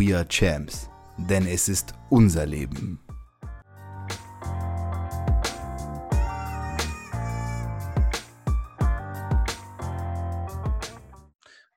We 0.00 0.16
are 0.16 0.26
Champs, 0.26 0.88
denn 1.18 1.46
es 1.46 1.68
ist 1.68 1.92
unser 2.08 2.46
Leben. 2.46 2.98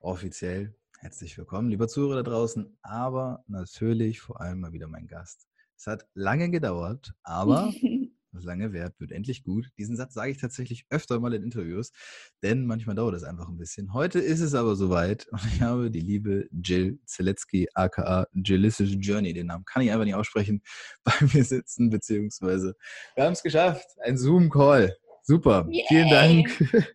Offiziell 0.00 0.74
herzlich 1.00 1.36
willkommen, 1.36 1.68
lieber 1.68 1.86
Zuhörer 1.86 2.22
da 2.22 2.22
draußen, 2.22 2.78
aber 2.80 3.44
natürlich 3.46 4.22
vor 4.22 4.40
allem 4.40 4.60
mal 4.60 4.72
wieder 4.72 4.88
mein 4.88 5.06
Gast. 5.06 5.46
Es 5.76 5.86
hat 5.86 6.08
lange 6.14 6.48
gedauert, 6.48 7.12
aber 7.24 7.74
lange 8.42 8.72
währt, 8.72 8.98
wird 8.98 9.12
endlich 9.12 9.44
gut. 9.44 9.68
Diesen 9.78 9.96
Satz 9.96 10.14
sage 10.14 10.32
ich 10.32 10.38
tatsächlich 10.38 10.86
öfter 10.90 11.20
mal 11.20 11.32
in 11.34 11.44
Interviews, 11.44 11.92
denn 12.42 12.66
manchmal 12.66 12.96
dauert 12.96 13.14
es 13.14 13.22
einfach 13.22 13.48
ein 13.48 13.56
bisschen. 13.56 13.92
Heute 13.92 14.18
ist 14.18 14.40
es 14.40 14.54
aber 14.54 14.74
soweit 14.74 15.28
und 15.28 15.40
ich 15.46 15.60
habe 15.60 15.90
die 15.90 16.00
liebe 16.00 16.48
Jill 16.50 16.98
Zielecki, 17.04 17.68
aka 17.74 18.26
Jillicious 18.32 18.96
Journey, 18.98 19.32
den 19.32 19.46
Namen 19.46 19.64
kann 19.64 19.82
ich 19.82 19.92
einfach 19.92 20.04
nicht 20.04 20.16
aussprechen, 20.16 20.62
bei 21.04 21.12
mir 21.32 21.44
sitzen, 21.44 21.90
beziehungsweise 21.90 22.74
wir 23.14 23.24
haben 23.24 23.34
es 23.34 23.42
geschafft, 23.42 23.86
ein 24.02 24.18
Zoom-Call. 24.18 24.96
Super, 25.22 25.66
Yay. 25.70 25.84
vielen 25.88 26.10
Dank. 26.10 26.94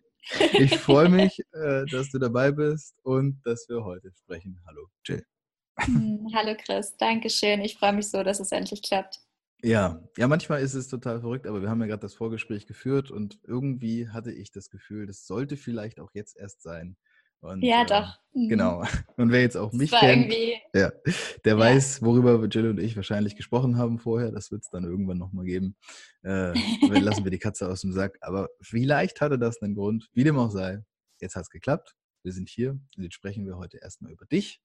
Ich 0.52 0.78
freue 0.78 1.08
mich, 1.08 1.40
äh, 1.54 1.84
dass 1.90 2.10
du 2.10 2.18
dabei 2.18 2.52
bist 2.52 2.94
und 3.02 3.40
dass 3.44 3.68
wir 3.68 3.82
heute 3.82 4.12
sprechen. 4.12 4.60
Hallo, 4.66 4.86
Jill. 5.04 5.24
Hm, 5.78 6.28
hallo 6.34 6.54
Chris, 6.62 6.96
danke 6.98 7.30
schön. 7.30 7.62
Ich 7.62 7.76
freue 7.76 7.94
mich 7.94 8.08
so, 8.08 8.22
dass 8.22 8.38
es 8.38 8.52
endlich 8.52 8.82
klappt. 8.82 9.20
Ja, 9.62 10.02
ja, 10.16 10.28
manchmal 10.28 10.62
ist 10.62 10.74
es 10.74 10.88
total 10.88 11.20
verrückt, 11.20 11.46
aber 11.46 11.60
wir 11.60 11.68
haben 11.68 11.80
ja 11.80 11.86
gerade 11.86 12.00
das 12.00 12.14
Vorgespräch 12.14 12.66
geführt 12.66 13.10
und 13.10 13.38
irgendwie 13.46 14.08
hatte 14.08 14.32
ich 14.32 14.50
das 14.50 14.70
Gefühl, 14.70 15.06
das 15.06 15.26
sollte 15.26 15.56
vielleicht 15.56 16.00
auch 16.00 16.10
jetzt 16.14 16.36
erst 16.36 16.62
sein. 16.62 16.96
Und, 17.40 17.62
ja, 17.62 17.82
äh, 17.82 17.86
doch. 17.86 18.18
Mhm. 18.34 18.48
Genau. 18.48 18.82
Und 19.16 19.32
wer 19.32 19.40
jetzt 19.40 19.56
auch 19.56 19.72
mich 19.72 19.90
kennt, 19.90 20.32
ja, 20.74 20.92
der 21.44 21.54
ja. 21.54 21.58
weiß, 21.58 22.02
worüber 22.02 22.44
Jill 22.46 22.68
und 22.68 22.78
ich 22.78 22.96
wahrscheinlich 22.96 23.34
gesprochen 23.34 23.78
haben 23.78 23.98
vorher. 23.98 24.30
Das 24.30 24.50
wird 24.50 24.62
es 24.62 24.68
dann 24.68 24.84
irgendwann 24.84 25.16
nochmal 25.16 25.46
geben. 25.46 25.74
Äh, 26.22 26.52
lassen 27.00 27.24
wir 27.24 27.30
die 27.30 27.38
Katze 27.38 27.68
aus 27.68 27.80
dem 27.80 27.92
Sack. 27.92 28.18
Aber 28.20 28.50
vielleicht 28.60 29.22
hatte 29.22 29.38
das 29.38 29.62
einen 29.62 29.74
Grund. 29.74 30.10
Wie 30.12 30.24
dem 30.24 30.38
auch 30.38 30.50
sei, 30.50 30.84
jetzt 31.18 31.34
hat 31.34 31.44
es 31.44 31.50
geklappt. 31.50 31.96
Wir 32.22 32.32
sind 32.32 32.50
hier 32.50 32.72
und 32.72 33.02
jetzt 33.02 33.14
sprechen 33.14 33.46
wir 33.46 33.56
heute 33.56 33.78
erstmal 33.78 34.12
über 34.12 34.26
dich. 34.26 34.60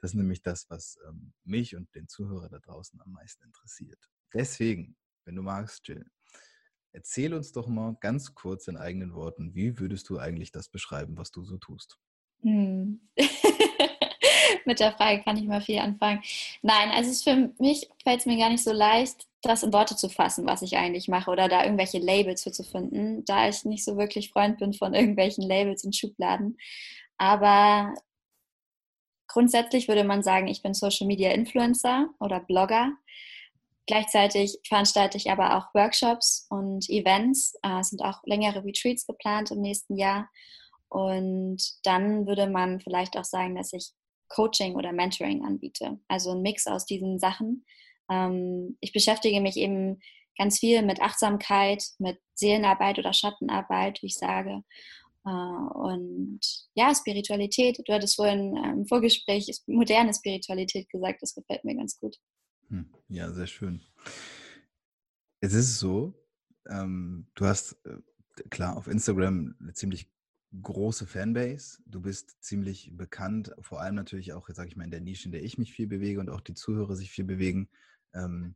Das 0.00 0.10
ist 0.10 0.16
nämlich 0.16 0.42
das, 0.42 0.68
was 0.68 0.98
ähm, 1.08 1.32
mich 1.44 1.74
und 1.74 1.94
den 1.94 2.06
Zuhörer 2.06 2.48
da 2.50 2.58
draußen 2.58 3.00
am 3.00 3.12
meisten 3.12 3.44
interessiert. 3.44 4.10
Deswegen, 4.32 4.96
wenn 5.24 5.36
du 5.36 5.42
magst, 5.42 5.86
Jill, 5.88 6.06
erzähl 6.92 7.34
uns 7.34 7.52
doch 7.52 7.66
mal 7.66 7.96
ganz 8.00 8.34
kurz 8.34 8.68
in 8.68 8.76
eigenen 8.76 9.14
Worten, 9.14 9.54
wie 9.54 9.78
würdest 9.78 10.08
du 10.08 10.18
eigentlich 10.18 10.52
das 10.52 10.68
beschreiben, 10.68 11.16
was 11.16 11.30
du 11.30 11.44
so 11.44 11.58
tust? 11.58 11.98
Hm. 12.42 13.00
Mit 14.64 14.80
der 14.80 14.92
Frage 14.92 15.22
kann 15.22 15.36
ich 15.36 15.44
mal 15.44 15.60
viel 15.60 15.78
anfangen. 15.78 16.22
Nein, 16.62 16.90
also 16.90 17.10
es 17.10 17.22
für 17.22 17.52
mich 17.58 17.88
fällt 18.02 18.20
es 18.20 18.26
mir 18.26 18.38
gar 18.38 18.50
nicht 18.50 18.62
so 18.62 18.72
leicht, 18.72 19.26
das 19.42 19.62
in 19.62 19.72
Worte 19.72 19.96
zu 19.96 20.08
fassen, 20.08 20.46
was 20.46 20.62
ich 20.62 20.76
eigentlich 20.76 21.08
mache 21.08 21.30
oder 21.30 21.48
da 21.48 21.64
irgendwelche 21.64 21.98
Labels 21.98 22.42
für 22.42 22.52
zu 22.52 22.62
finden, 22.62 23.24
da 23.24 23.48
ich 23.48 23.64
nicht 23.64 23.84
so 23.84 23.96
wirklich 23.96 24.30
Freund 24.30 24.58
bin 24.58 24.74
von 24.74 24.94
irgendwelchen 24.94 25.44
Labels 25.44 25.84
und 25.84 25.96
Schubladen. 25.96 26.58
Aber 27.16 27.94
grundsätzlich 29.28 29.88
würde 29.88 30.04
man 30.04 30.22
sagen, 30.22 30.48
ich 30.48 30.62
bin 30.62 30.74
Social 30.74 31.06
Media 31.06 31.30
Influencer 31.30 32.10
oder 32.18 32.40
Blogger. 32.40 32.92
Gleichzeitig 33.90 34.56
veranstalte 34.68 35.16
ich 35.16 35.32
aber 35.32 35.56
auch 35.56 35.74
Workshops 35.74 36.46
und 36.48 36.88
Events. 36.88 37.56
Es 37.80 37.88
sind 37.88 38.02
auch 38.02 38.20
längere 38.24 38.64
Retreats 38.64 39.04
geplant 39.04 39.50
im 39.50 39.60
nächsten 39.62 39.96
Jahr. 39.96 40.30
Und 40.88 41.60
dann 41.82 42.24
würde 42.24 42.48
man 42.48 42.78
vielleicht 42.78 43.16
auch 43.16 43.24
sagen, 43.24 43.56
dass 43.56 43.72
ich 43.72 43.90
Coaching 44.28 44.76
oder 44.76 44.92
Mentoring 44.92 45.44
anbiete. 45.44 45.98
Also 46.06 46.30
ein 46.30 46.42
Mix 46.42 46.68
aus 46.68 46.86
diesen 46.86 47.18
Sachen. 47.18 47.64
Ähm, 48.08 48.78
ich 48.80 48.92
beschäftige 48.92 49.40
mich 49.40 49.56
eben 49.56 49.98
ganz 50.38 50.60
viel 50.60 50.82
mit 50.82 51.02
Achtsamkeit, 51.02 51.82
mit 51.98 52.20
Seelenarbeit 52.34 53.00
oder 53.00 53.12
Schattenarbeit, 53.12 54.00
wie 54.02 54.06
ich 54.06 54.18
sage. 54.18 54.62
Äh, 55.26 55.30
und 55.30 56.38
ja, 56.74 56.94
Spiritualität. 56.94 57.80
Du 57.84 57.92
hattest 57.92 58.14
vorhin 58.14 58.56
im 58.56 58.86
Vorgespräch 58.86 59.50
moderne 59.66 60.14
Spiritualität 60.14 60.88
gesagt. 60.90 61.22
Das 61.22 61.34
gefällt 61.34 61.64
mir 61.64 61.74
ganz 61.74 61.98
gut. 61.98 62.18
Hm, 62.70 62.86
ja, 63.08 63.32
sehr 63.32 63.46
schön. 63.48 63.80
Es 65.40 65.52
ist 65.54 65.78
so, 65.78 66.14
ähm, 66.68 67.26
du 67.34 67.46
hast 67.46 67.84
äh, 67.84 67.96
klar 68.50 68.76
auf 68.76 68.86
Instagram 68.86 69.56
eine 69.60 69.72
ziemlich 69.72 70.08
große 70.62 71.06
Fanbase. 71.06 71.78
Du 71.86 72.00
bist 72.00 72.42
ziemlich 72.42 72.92
bekannt, 72.96 73.52
vor 73.60 73.80
allem 73.80 73.94
natürlich 73.96 74.32
auch, 74.32 74.48
sage 74.50 74.68
ich 74.68 74.76
mal, 74.76 74.84
in 74.84 74.90
der 74.90 75.00
Nische, 75.00 75.26
in 75.26 75.32
der 75.32 75.42
ich 75.42 75.58
mich 75.58 75.72
viel 75.72 75.86
bewege 75.86 76.20
und 76.20 76.30
auch 76.30 76.40
die 76.40 76.54
Zuhörer 76.54 76.96
sich 76.96 77.10
viel 77.10 77.24
bewegen. 77.24 77.68
Ähm, 78.14 78.54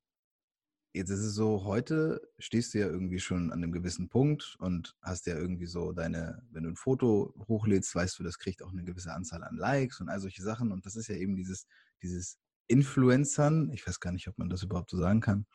jetzt 0.93 1.11
ist 1.11 1.21
es 1.21 1.35
so, 1.35 1.65
heute 1.65 2.21
stehst 2.39 2.75
du 2.75 2.79
ja 2.79 2.87
irgendwie 2.87 3.19
schon 3.19 3.51
an 3.51 3.63
einem 3.63 3.73
gewissen 3.73 4.09
Punkt 4.09 4.57
und 4.61 4.97
hast 5.03 5.27
ja 5.27 5.37
irgendwie 5.37 5.67
so 5.67 5.93
deine, 5.93 6.43
wenn 6.51 6.65
du 6.65 6.71
ein 6.71 6.77
Foto 6.77 7.35
hochlädst, 7.49 7.95
weißt 7.95 8.19
du, 8.19 8.23
das 8.23 8.39
kriegt 8.39 8.63
auch 8.63 8.71
eine 8.71 8.85
gewisse 8.85 9.13
Anzahl 9.13 9.43
an 9.43 9.57
Likes 9.57 10.01
und 10.01 10.09
all 10.09 10.21
solche 10.21 10.43
Sachen. 10.43 10.71
Und 10.71 10.87
das 10.87 10.95
ist 10.95 11.09
ja 11.09 11.17
eben 11.17 11.35
dieses, 11.37 11.67
dieses 12.03 12.39
Influencern. 12.67 13.71
Ich 13.73 13.87
weiß 13.87 14.01
gar 14.01 14.13
nicht, 14.13 14.29
ob 14.29 14.39
man 14.39 14.49
das 14.49 14.63
überhaupt 14.63 14.91
so 14.91 14.97
sagen 14.97 15.21
kann. 15.21 15.47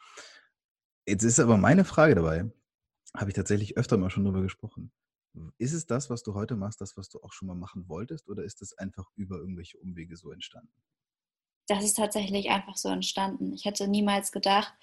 Jetzt 1.07 1.23
ist 1.23 1.39
aber 1.39 1.57
meine 1.57 1.85
Frage 1.85 2.15
dabei, 2.15 2.51
habe 3.15 3.29
ich 3.29 3.35
tatsächlich 3.35 3.77
öfter 3.77 3.97
mal 3.97 4.09
schon 4.09 4.25
drüber 4.25 4.41
gesprochen. 4.41 4.91
Ist 5.57 5.73
es 5.73 5.85
das, 5.85 6.09
was 6.09 6.23
du 6.23 6.33
heute 6.33 6.55
machst, 6.55 6.81
das, 6.81 6.97
was 6.97 7.09
du 7.09 7.21
auch 7.21 7.31
schon 7.31 7.47
mal 7.47 7.55
machen 7.55 7.87
wolltest, 7.87 8.27
oder 8.27 8.43
ist 8.43 8.61
es 8.61 8.77
einfach 8.77 9.09
über 9.15 9.37
irgendwelche 9.37 9.77
Umwege 9.77 10.17
so 10.17 10.31
entstanden? 10.31 10.73
Das 11.67 11.83
ist 11.83 11.97
tatsächlich 11.97 12.49
einfach 12.49 12.77
so 12.77 12.89
entstanden. 12.89 13.53
Ich 13.53 13.65
hätte 13.65 13.87
niemals 13.87 14.31
gedacht, 14.31 14.73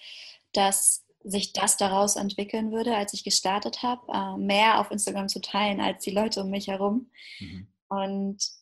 dass 0.53 1.05
sich 1.23 1.51
das 1.51 1.77
daraus 1.77 2.15
entwickeln 2.15 2.71
würde, 2.71 2.95
als 2.95 3.13
ich 3.13 3.23
gestartet 3.23 3.83
habe, 3.83 4.01
äh, 4.11 4.37
mehr 4.37 4.79
auf 4.79 4.91
Instagram 4.91 5.27
zu 5.27 5.41
teilen 5.41 5.81
als 5.81 6.03
die 6.03 6.11
Leute 6.11 6.43
um 6.43 6.49
mich 6.49 6.67
herum. 6.67 7.11
Mhm. 7.39 7.67
Und 7.89 8.56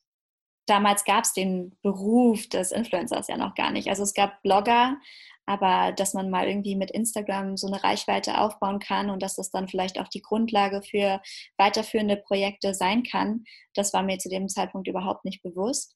damals 0.66 1.04
gab 1.04 1.24
es 1.24 1.34
den 1.34 1.78
Beruf 1.82 2.48
des 2.48 2.72
Influencers 2.72 3.28
ja 3.28 3.38
noch 3.38 3.56
gar 3.56 3.72
nicht. 3.72 3.90
Also 3.90 4.04
es 4.04 4.14
gab 4.14 4.42
Blogger, 4.42 4.98
aber 5.46 5.92
dass 5.92 6.14
man 6.14 6.30
mal 6.30 6.48
irgendwie 6.48 6.76
mit 6.76 6.92
Instagram 6.92 7.56
so 7.58 7.68
eine 7.68 7.84
Reichweite 7.84 8.40
aufbauen 8.40 8.80
kann 8.80 9.10
und 9.10 9.22
dass 9.22 9.36
das 9.36 9.52
dann 9.52 9.68
vielleicht 9.68 10.00
auch 10.00 10.08
die 10.08 10.22
Grundlage 10.22 10.82
für 10.82 11.22
weiterführende 11.58 12.18
Projekte 12.18 12.74
sein 12.74 13.04
kann, 13.04 13.44
das 13.76 13.94
war 13.94 14.02
mir 14.02 14.18
zu 14.18 14.30
dem 14.30 14.50
Zeitpunkt 14.50 14.88
überhaupt 14.88 15.24
nicht 15.24 15.44
bewusst. 15.44 15.96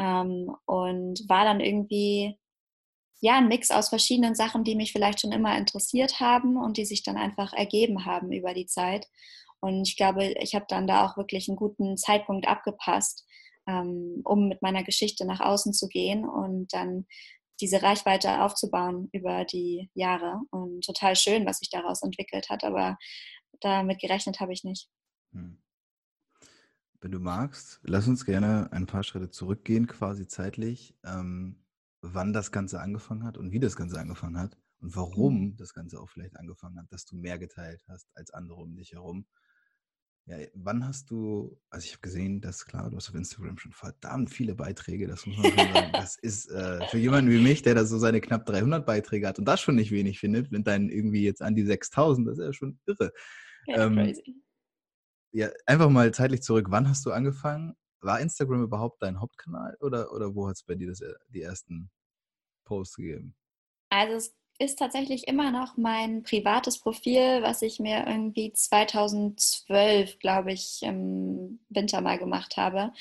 Ähm, 0.00 0.54
und 0.66 1.28
war 1.28 1.44
dann 1.44 1.60
irgendwie 1.60 2.36
ja 3.20 3.38
ein 3.38 3.48
Mix 3.48 3.70
aus 3.70 3.88
verschiedenen 3.88 4.34
Sachen, 4.34 4.64
die 4.64 4.74
mich 4.74 4.92
vielleicht 4.92 5.20
schon 5.20 5.32
immer 5.32 5.56
interessiert 5.56 6.20
haben 6.20 6.56
und 6.56 6.76
die 6.76 6.84
sich 6.84 7.02
dann 7.02 7.16
einfach 7.16 7.52
ergeben 7.52 8.04
haben 8.04 8.32
über 8.32 8.54
die 8.54 8.66
Zeit. 8.66 9.06
Und 9.60 9.88
ich 9.88 9.96
glaube, 9.96 10.34
ich 10.40 10.54
habe 10.54 10.66
dann 10.68 10.86
da 10.86 11.04
auch 11.04 11.16
wirklich 11.16 11.48
einen 11.48 11.56
guten 11.56 11.96
Zeitpunkt 11.96 12.46
abgepasst, 12.46 13.26
ähm, 13.68 14.22
um 14.24 14.48
mit 14.48 14.62
meiner 14.62 14.82
Geschichte 14.82 15.24
nach 15.26 15.40
außen 15.40 15.72
zu 15.72 15.88
gehen 15.88 16.28
und 16.28 16.72
dann 16.72 17.06
diese 17.60 17.82
Reichweite 17.82 18.42
aufzubauen 18.42 19.08
über 19.12 19.44
die 19.44 19.90
Jahre. 19.94 20.40
Und 20.50 20.84
total 20.84 21.14
schön, 21.14 21.46
was 21.46 21.58
sich 21.58 21.70
daraus 21.70 22.02
entwickelt 22.02 22.48
hat, 22.48 22.64
aber 22.64 22.96
damit 23.60 24.00
gerechnet 24.00 24.40
habe 24.40 24.52
ich 24.52 24.64
nicht. 24.64 24.88
Hm. 25.32 25.60
Wenn 27.00 27.12
du 27.12 27.20
magst, 27.20 27.80
lass 27.82 28.08
uns 28.08 28.24
gerne 28.24 28.72
ein 28.72 28.86
paar 28.86 29.04
Schritte 29.04 29.30
zurückgehen, 29.30 29.86
quasi 29.86 30.26
zeitlich. 30.26 30.96
Ähm, 31.04 31.64
wann 32.00 32.32
das 32.32 32.50
Ganze 32.52 32.80
angefangen 32.80 33.24
hat 33.24 33.36
und 33.36 33.52
wie 33.52 33.60
das 33.60 33.76
Ganze 33.76 34.00
angefangen 34.00 34.38
hat 34.38 34.56
und 34.80 34.94
warum 34.96 35.40
mhm. 35.40 35.56
das 35.56 35.74
Ganze 35.74 36.00
auch 36.00 36.08
vielleicht 36.08 36.36
angefangen 36.36 36.78
hat, 36.78 36.90
dass 36.90 37.04
du 37.04 37.16
mehr 37.16 37.38
geteilt 37.38 37.84
hast 37.88 38.08
als 38.14 38.30
andere 38.30 38.60
um 38.60 38.74
dich 38.76 38.92
herum. 38.92 39.26
Ja, 40.28 40.36
wann 40.52 40.86
hast 40.86 41.10
du, 41.10 41.58
also 41.70 41.86
ich 41.86 41.92
habe 41.92 42.02
gesehen, 42.02 42.42
dass 42.42 42.66
klar, 42.66 42.90
du 42.90 42.96
hast 42.98 43.08
auf 43.08 43.14
Instagram 43.14 43.56
schon 43.56 43.72
verdammt 43.72 44.28
viele 44.28 44.54
Beiträge, 44.54 45.06
das 45.06 45.24
muss 45.24 45.38
man 45.38 45.52
schon 45.52 45.72
sagen. 45.72 45.92
Das 45.92 46.16
ist 46.16 46.50
äh, 46.50 46.86
für 46.88 46.98
jemanden 46.98 47.30
wie 47.30 47.40
mich, 47.40 47.62
der 47.62 47.74
da 47.74 47.86
so 47.86 47.96
seine 47.96 48.20
knapp 48.20 48.44
300 48.44 48.84
Beiträge 48.84 49.26
hat 49.26 49.38
und 49.38 49.46
das 49.46 49.62
schon 49.62 49.76
nicht 49.76 49.90
wenig 49.90 50.20
findet, 50.20 50.52
mit 50.52 50.66
deinen 50.66 50.90
irgendwie 50.90 51.24
jetzt 51.24 51.40
an 51.40 51.54
die 51.54 51.64
6000, 51.64 52.28
das 52.28 52.36
ist 52.36 52.44
ja 52.44 52.52
schon 52.52 52.78
irre. 52.84 53.10
Ja, 53.68 53.86
ähm, 53.86 53.94
crazy. 53.94 54.42
Ja, 55.32 55.48
einfach 55.64 55.88
mal 55.88 56.12
zeitlich 56.12 56.42
zurück. 56.42 56.66
Wann 56.68 56.90
hast 56.90 57.06
du 57.06 57.10
angefangen? 57.10 57.74
War 58.00 58.20
Instagram 58.20 58.62
überhaupt 58.62 59.02
dein 59.02 59.20
Hauptkanal 59.20 59.78
oder, 59.80 60.12
oder 60.12 60.34
wo 60.34 60.46
hat 60.46 60.56
es 60.56 60.62
bei 60.62 60.74
dir 60.74 60.88
das, 60.88 61.00
äh, 61.00 61.14
die 61.28 61.40
ersten 61.40 61.90
Posts 62.66 62.96
gegeben? 62.96 63.34
Also 63.90 64.16
es 64.16 64.37
ist 64.58 64.78
tatsächlich 64.78 65.28
immer 65.28 65.50
noch 65.50 65.76
mein 65.76 66.22
privates 66.22 66.78
Profil, 66.78 67.42
was 67.42 67.62
ich 67.62 67.78
mir 67.78 68.06
irgendwie 68.06 68.52
2012, 68.52 70.18
glaube 70.18 70.52
ich, 70.52 70.82
im 70.82 71.60
Winter 71.68 72.00
mal 72.00 72.18
gemacht 72.18 72.56
habe. 72.56 72.92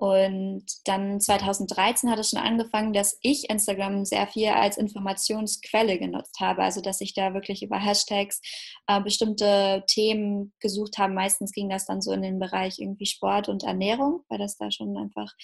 Und 0.00 0.64
dann 0.88 1.20
2013 1.20 2.10
hat 2.10 2.18
es 2.18 2.30
schon 2.30 2.38
angefangen, 2.38 2.94
dass 2.94 3.18
ich 3.20 3.50
Instagram 3.50 4.06
sehr 4.06 4.26
viel 4.26 4.48
als 4.48 4.78
Informationsquelle 4.78 5.98
genutzt 5.98 6.40
habe. 6.40 6.62
Also 6.62 6.80
dass 6.80 7.02
ich 7.02 7.12
da 7.12 7.34
wirklich 7.34 7.62
über 7.62 7.78
Hashtags 7.78 8.40
äh, 8.86 8.98
bestimmte 9.02 9.84
Themen 9.86 10.54
gesucht 10.58 10.96
habe. 10.96 11.12
Meistens 11.12 11.52
ging 11.52 11.68
das 11.68 11.84
dann 11.84 12.00
so 12.00 12.12
in 12.12 12.22
den 12.22 12.38
Bereich 12.38 12.78
irgendwie 12.78 13.04
Sport 13.04 13.50
und 13.50 13.62
Ernährung, 13.62 14.24
weil 14.30 14.38
das 14.38 14.56
da 14.56 14.70
schon 14.70 14.96
einfach 14.96 15.34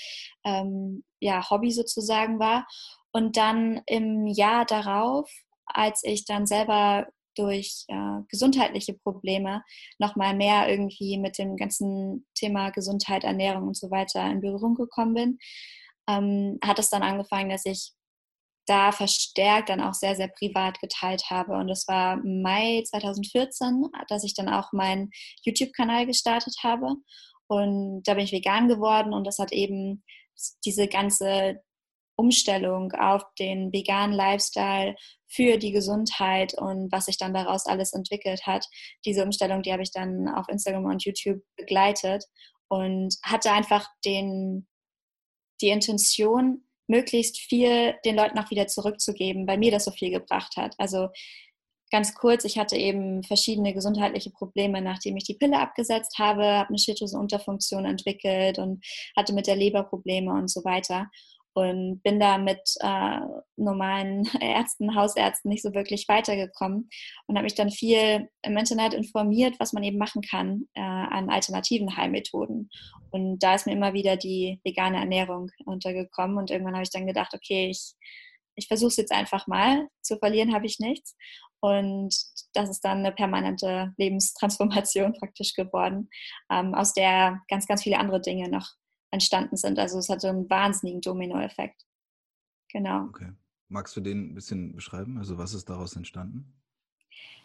ähm, 0.42 1.04
ja, 1.20 1.50
Hobby 1.50 1.70
sozusagen 1.70 2.38
war. 2.38 2.66
Und 3.12 3.36
dann 3.36 3.82
im 3.84 4.26
Jahr 4.26 4.64
darauf 4.64 5.30
als 5.66 6.02
ich 6.04 6.24
dann 6.24 6.46
selber 6.46 7.06
durch 7.36 7.84
äh, 7.88 8.22
gesundheitliche 8.28 8.94
Probleme 8.94 9.62
nochmal 9.98 10.34
mehr 10.34 10.68
irgendwie 10.68 11.18
mit 11.18 11.38
dem 11.38 11.56
ganzen 11.56 12.26
Thema 12.34 12.70
Gesundheit, 12.70 13.24
Ernährung 13.24 13.68
und 13.68 13.76
so 13.76 13.90
weiter 13.90 14.24
in 14.30 14.40
Berührung 14.40 14.74
gekommen 14.74 15.14
bin, 15.14 15.38
ähm, 16.08 16.58
hat 16.64 16.78
es 16.78 16.90
dann 16.90 17.02
angefangen, 17.02 17.50
dass 17.50 17.66
ich 17.66 17.92
da 18.66 18.90
verstärkt 18.90 19.68
dann 19.68 19.80
auch 19.80 19.94
sehr, 19.94 20.16
sehr 20.16 20.28
privat 20.28 20.80
geteilt 20.80 21.30
habe. 21.30 21.52
Und 21.52 21.68
es 21.70 21.86
war 21.86 22.16
Mai 22.24 22.82
2014, 22.84 23.84
dass 24.08 24.24
ich 24.24 24.34
dann 24.34 24.48
auch 24.48 24.72
meinen 24.72 25.10
YouTube-Kanal 25.44 26.06
gestartet 26.06 26.56
habe. 26.64 26.96
Und 27.46 28.02
da 28.04 28.14
bin 28.14 28.24
ich 28.24 28.32
vegan 28.32 28.66
geworden 28.66 29.14
und 29.14 29.24
das 29.24 29.38
hat 29.38 29.52
eben 29.52 30.02
diese 30.64 30.88
ganze 30.88 31.60
Umstellung 32.16 32.92
auf 32.92 33.22
den 33.38 33.72
veganen 33.72 34.16
Lifestyle 34.16 34.96
für 35.28 35.58
die 35.58 35.72
Gesundheit 35.72 36.54
und 36.54 36.90
was 36.92 37.06
sich 37.06 37.18
dann 37.18 37.34
daraus 37.34 37.66
alles 37.66 37.92
entwickelt 37.92 38.46
hat. 38.46 38.66
Diese 39.04 39.24
Umstellung, 39.24 39.62
die 39.62 39.72
habe 39.72 39.82
ich 39.82 39.92
dann 39.92 40.28
auf 40.28 40.48
Instagram 40.48 40.84
und 40.86 41.04
YouTube 41.04 41.40
begleitet 41.56 42.24
und 42.68 43.14
hatte 43.22 43.52
einfach 43.52 43.88
den, 44.04 44.66
die 45.60 45.68
Intention, 45.68 46.62
möglichst 46.88 47.38
viel 47.38 47.94
den 48.04 48.14
Leuten 48.14 48.38
auch 48.38 48.50
wieder 48.50 48.68
zurückzugeben, 48.68 49.46
weil 49.48 49.58
mir 49.58 49.72
das 49.72 49.84
so 49.84 49.90
viel 49.90 50.10
gebracht 50.10 50.56
hat. 50.56 50.74
Also 50.78 51.08
ganz 51.90 52.14
kurz, 52.14 52.44
ich 52.44 52.58
hatte 52.58 52.76
eben 52.76 53.22
verschiedene 53.22 53.72
gesundheitliche 53.72 54.30
Probleme, 54.30 54.80
nachdem 54.80 55.16
ich 55.16 55.24
die 55.24 55.34
Pille 55.34 55.58
abgesetzt 55.58 56.18
habe, 56.18 56.44
habe 56.44 56.68
eine 56.68 56.78
Schilddrüsenunterfunktion 56.78 57.84
entwickelt 57.84 58.58
und 58.58 58.84
hatte 59.16 59.32
mit 59.32 59.46
der 59.46 59.56
Leber 59.56 59.84
Probleme 59.84 60.32
und 60.32 60.48
so 60.48 60.64
weiter 60.64 61.08
und 61.56 62.02
bin 62.02 62.20
da 62.20 62.36
mit 62.36 62.60
äh, 62.80 63.18
normalen 63.56 64.28
Ärzten, 64.40 64.94
Hausärzten 64.94 65.48
nicht 65.48 65.62
so 65.62 65.72
wirklich 65.72 66.06
weitergekommen 66.06 66.90
und 67.26 67.34
habe 67.34 67.44
mich 67.44 67.54
dann 67.54 67.70
viel 67.70 68.28
im 68.42 68.58
Internet 68.58 68.92
informiert, 68.92 69.54
was 69.58 69.72
man 69.72 69.82
eben 69.82 69.96
machen 69.96 70.20
kann 70.20 70.68
äh, 70.74 70.82
an 70.82 71.30
alternativen 71.30 71.96
Heilmethoden. 71.96 72.68
Und 73.10 73.38
da 73.38 73.54
ist 73.54 73.66
mir 73.66 73.72
immer 73.72 73.94
wieder 73.94 74.18
die 74.18 74.60
vegane 74.64 74.98
Ernährung 74.98 75.50
untergekommen 75.64 76.36
und 76.36 76.50
irgendwann 76.50 76.74
habe 76.74 76.82
ich 76.82 76.90
dann 76.90 77.06
gedacht, 77.06 77.32
okay, 77.32 77.70
ich, 77.70 77.94
ich 78.54 78.68
versuche 78.68 78.88
es 78.88 78.96
jetzt 78.98 79.12
einfach 79.12 79.46
mal, 79.46 79.88
zu 80.02 80.18
verlieren 80.18 80.52
habe 80.52 80.66
ich 80.66 80.78
nichts. 80.78 81.16
Und 81.60 82.14
das 82.52 82.68
ist 82.68 82.82
dann 82.82 82.98
eine 82.98 83.12
permanente 83.12 83.94
Lebenstransformation 83.96 85.14
praktisch 85.18 85.54
geworden, 85.54 86.10
ähm, 86.52 86.74
aus 86.74 86.92
der 86.92 87.40
ganz, 87.48 87.66
ganz 87.66 87.82
viele 87.82 87.98
andere 87.98 88.20
Dinge 88.20 88.50
noch 88.50 88.74
entstanden 89.10 89.56
sind. 89.56 89.78
Also 89.78 89.98
es 89.98 90.08
hatte 90.08 90.28
einen 90.28 90.48
wahnsinnigen 90.50 91.00
Dominoeffekt. 91.00 91.86
Genau. 92.70 93.04
Okay. 93.04 93.32
Magst 93.68 93.96
du 93.96 94.00
den 94.00 94.30
ein 94.30 94.34
bisschen 94.34 94.74
beschreiben? 94.74 95.18
Also 95.18 95.38
was 95.38 95.54
ist 95.54 95.68
daraus 95.68 95.96
entstanden? 95.96 96.52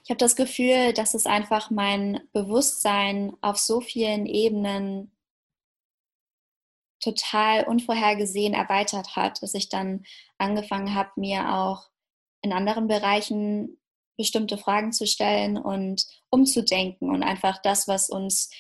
Ich 0.04 0.10
habe 0.10 0.18
das 0.18 0.36
Gefühl, 0.36 0.94
dass 0.94 1.14
es 1.14 1.26
einfach 1.26 1.70
mein 1.70 2.22
Bewusstsein 2.34 3.34
auf 3.42 3.58
so 3.58 3.82
vielen 3.82 4.26
Ebenen 4.26 5.12
total 7.00 7.66
unvorhergesehen 7.66 8.54
erweitert 8.54 9.16
hat, 9.16 9.42
dass 9.42 9.54
ich 9.54 9.70
dann 9.70 10.04
angefangen 10.38 10.94
habe, 10.94 11.10
mir 11.16 11.56
auch 11.56 11.90
in 12.42 12.54
anderen 12.54 12.88
Bereichen 12.88 13.78
bestimmte 14.18 14.58
Fragen 14.58 14.92
zu 14.92 15.08
stellen 15.08 15.58
und 15.58 16.06
umzudenken 16.30 17.10
und 17.10 17.24
einfach 17.24 17.62
das, 17.62 17.88
was 17.88 18.10
uns 18.10 18.52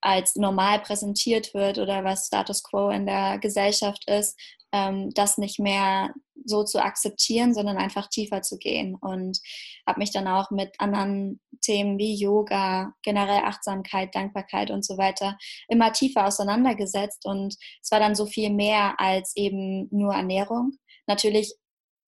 als 0.00 0.36
normal 0.36 0.80
präsentiert 0.80 1.54
wird 1.54 1.78
oder 1.78 2.04
was 2.04 2.26
Status 2.26 2.62
quo 2.62 2.90
in 2.90 3.06
der 3.06 3.38
Gesellschaft 3.38 4.08
ist, 4.08 4.38
ähm, 4.72 5.10
das 5.14 5.38
nicht 5.38 5.58
mehr 5.58 6.12
so 6.44 6.64
zu 6.64 6.82
akzeptieren, 6.82 7.54
sondern 7.54 7.76
einfach 7.76 8.08
tiefer 8.08 8.42
zu 8.42 8.58
gehen. 8.58 8.96
Und 8.96 9.38
habe 9.86 9.98
mich 9.98 10.12
dann 10.12 10.28
auch 10.28 10.50
mit 10.50 10.74
anderen 10.78 11.40
Themen 11.60 11.98
wie 11.98 12.14
Yoga, 12.14 12.94
generell 13.02 13.42
Achtsamkeit, 13.44 14.14
Dankbarkeit 14.14 14.70
und 14.70 14.84
so 14.84 14.96
weiter 14.98 15.36
immer 15.68 15.92
tiefer 15.92 16.26
auseinandergesetzt. 16.26 17.26
Und 17.26 17.56
es 17.82 17.90
war 17.90 18.00
dann 18.00 18.14
so 18.14 18.26
viel 18.26 18.50
mehr 18.50 18.98
als 18.98 19.34
eben 19.36 19.88
nur 19.90 20.14
Ernährung. 20.14 20.72
Natürlich 21.06 21.54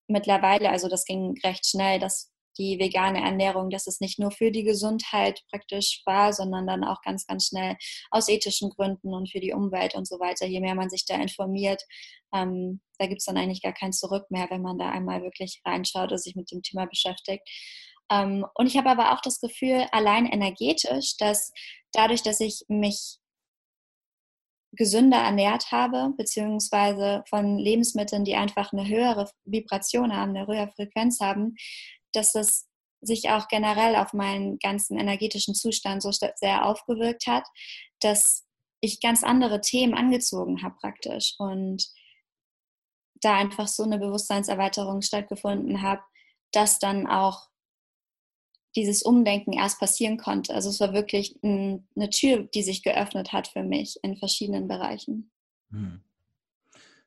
mittlerweile, 0.08 0.70
also 0.70 0.88
das 0.88 1.04
ging 1.04 1.34
recht 1.44 1.66
schnell, 1.66 1.98
dass 1.98 2.29
die 2.58 2.78
vegane 2.78 3.22
Ernährung, 3.22 3.70
dass 3.70 3.86
es 3.86 4.00
nicht 4.00 4.18
nur 4.18 4.30
für 4.30 4.50
die 4.50 4.64
Gesundheit 4.64 5.40
praktisch 5.50 6.02
war, 6.04 6.32
sondern 6.32 6.66
dann 6.66 6.84
auch 6.84 7.00
ganz, 7.02 7.26
ganz 7.26 7.46
schnell 7.46 7.76
aus 8.10 8.28
ethischen 8.28 8.70
Gründen 8.70 9.14
und 9.14 9.30
für 9.30 9.40
die 9.40 9.52
Umwelt 9.52 9.94
und 9.94 10.06
so 10.06 10.18
weiter. 10.18 10.46
Je 10.46 10.60
mehr 10.60 10.74
man 10.74 10.90
sich 10.90 11.04
da 11.06 11.14
informiert, 11.16 11.82
ähm, 12.34 12.80
da 12.98 13.06
gibt 13.06 13.20
es 13.20 13.24
dann 13.24 13.36
eigentlich 13.36 13.62
gar 13.62 13.72
kein 13.72 13.92
Zurück 13.92 14.30
mehr, 14.30 14.48
wenn 14.50 14.62
man 14.62 14.78
da 14.78 14.90
einmal 14.90 15.22
wirklich 15.22 15.60
reinschaut 15.64 16.12
und 16.12 16.18
sich 16.18 16.36
mit 16.36 16.50
dem 16.50 16.62
Thema 16.62 16.86
beschäftigt. 16.86 17.48
Ähm, 18.10 18.44
und 18.54 18.66
ich 18.66 18.76
habe 18.76 18.90
aber 18.90 19.12
auch 19.12 19.20
das 19.20 19.40
Gefühl, 19.40 19.86
allein 19.92 20.26
energetisch, 20.26 21.16
dass 21.16 21.52
dadurch, 21.92 22.22
dass 22.22 22.40
ich 22.40 22.64
mich 22.68 23.18
gesünder 24.72 25.18
ernährt 25.18 25.72
habe, 25.72 26.12
beziehungsweise 26.16 27.24
von 27.28 27.58
Lebensmitteln, 27.58 28.24
die 28.24 28.36
einfach 28.36 28.72
eine 28.72 28.86
höhere 28.86 29.28
Vibration 29.44 30.14
haben, 30.14 30.36
eine 30.36 30.46
höhere 30.46 30.70
Frequenz 30.76 31.20
haben, 31.20 31.56
dass 32.12 32.32
das 32.32 32.68
sich 33.02 33.30
auch 33.30 33.48
generell 33.48 33.96
auf 33.96 34.12
meinen 34.12 34.58
ganzen 34.58 34.98
energetischen 34.98 35.54
Zustand 35.54 36.02
so 36.02 36.10
sehr 36.12 36.66
aufgewirkt 36.66 37.26
hat, 37.26 37.46
dass 38.00 38.46
ich 38.80 39.00
ganz 39.00 39.22
andere 39.22 39.60
Themen 39.60 39.94
angezogen 39.94 40.62
habe 40.62 40.76
praktisch 40.80 41.34
und 41.38 41.86
da 43.22 43.36
einfach 43.36 43.68
so 43.68 43.82
eine 43.82 43.98
Bewusstseinserweiterung 43.98 45.02
stattgefunden 45.02 45.82
hat, 45.82 46.00
dass 46.52 46.78
dann 46.78 47.06
auch 47.06 47.48
dieses 48.76 49.02
Umdenken 49.02 49.52
erst 49.52 49.80
passieren 49.80 50.16
konnte. 50.16 50.54
Also 50.54 50.70
es 50.70 50.80
war 50.80 50.92
wirklich 50.92 51.38
eine 51.42 52.10
Tür, 52.10 52.44
die 52.54 52.62
sich 52.62 52.82
geöffnet 52.82 53.32
hat 53.32 53.48
für 53.48 53.62
mich 53.62 53.98
in 54.02 54.16
verschiedenen 54.16 54.68
Bereichen. 54.68 55.30
Hm. 55.70 56.00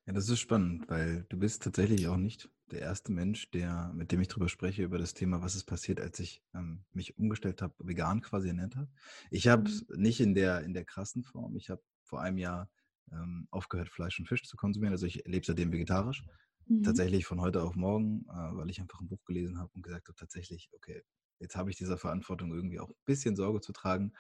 Ja, 0.06 0.14
das 0.14 0.28
ist 0.28 0.40
spannend, 0.40 0.90
weil 0.90 1.26
du 1.30 1.38
bist 1.38 1.64
tatsächlich 1.64 2.08
auch 2.08 2.18
nicht 2.18 2.50
der 2.74 2.82
erste 2.82 3.12
Mensch, 3.12 3.50
der, 3.52 3.92
mit 3.94 4.12
dem 4.12 4.22
ich 4.22 4.28
darüber 4.28 4.50
spreche, 4.50 4.84
über 4.84 4.98
das 4.98 5.14
Thema, 5.14 5.42
was 5.42 5.56
ist 5.56 5.66
passiert, 5.66 6.02
als 6.02 6.20
ich 6.20 6.44
ähm, 6.54 6.84
mich 6.92 7.18
umgestellt 7.18 7.62
habe, 7.62 7.74
vegan 7.80 8.22
quasi 8.22 8.50
ernährt 8.50 8.76
habe. 8.76 8.90
Ich 9.32 9.48
habe 9.48 9.70
mhm. 9.70 10.02
nicht 10.02 10.20
in 10.20 10.34
der, 10.34 10.62
in 10.62 10.74
der 10.74 10.86
krassen 10.86 11.24
Form. 11.24 11.56
Ich 11.56 11.70
habe 11.70 11.82
vor 12.04 12.22
einem 12.22 12.38
Jahr 12.38 12.70
ähm, 13.12 13.48
aufgehört, 13.52 13.90
Fleisch 13.90 14.20
und 14.20 14.28
Fisch 14.28 14.44
zu 14.44 14.58
konsumieren. 14.58 14.94
Also 14.94 15.06
ich 15.06 15.24
lebe 15.26 15.46
seitdem 15.46 15.72
vegetarisch. 15.72 16.26
Mhm. 16.68 16.84
Tatsächlich 16.84 17.26
von 17.26 17.42
heute 17.42 17.62
auf 17.62 17.76
morgen, 17.76 18.26
äh, 18.30 18.56
weil 18.56 18.70
ich 18.70 18.82
einfach 18.82 19.00
ein 19.02 19.08
Buch 19.08 19.24
gelesen 19.26 19.60
habe 19.60 19.72
und 19.74 19.84
gesagt 19.84 20.08
habe, 20.08 20.16
tatsächlich, 20.16 20.70
okay, 20.74 21.04
jetzt 21.40 21.56
habe 21.56 21.70
ich 21.70 21.78
dieser 21.78 21.98
Verantwortung 21.98 22.54
irgendwie 22.54 22.80
auch 22.80 22.90
ein 22.90 22.96
bisschen 23.06 23.36
Sorge 23.36 23.62
zu 23.62 23.74
tragen. 23.74 24.14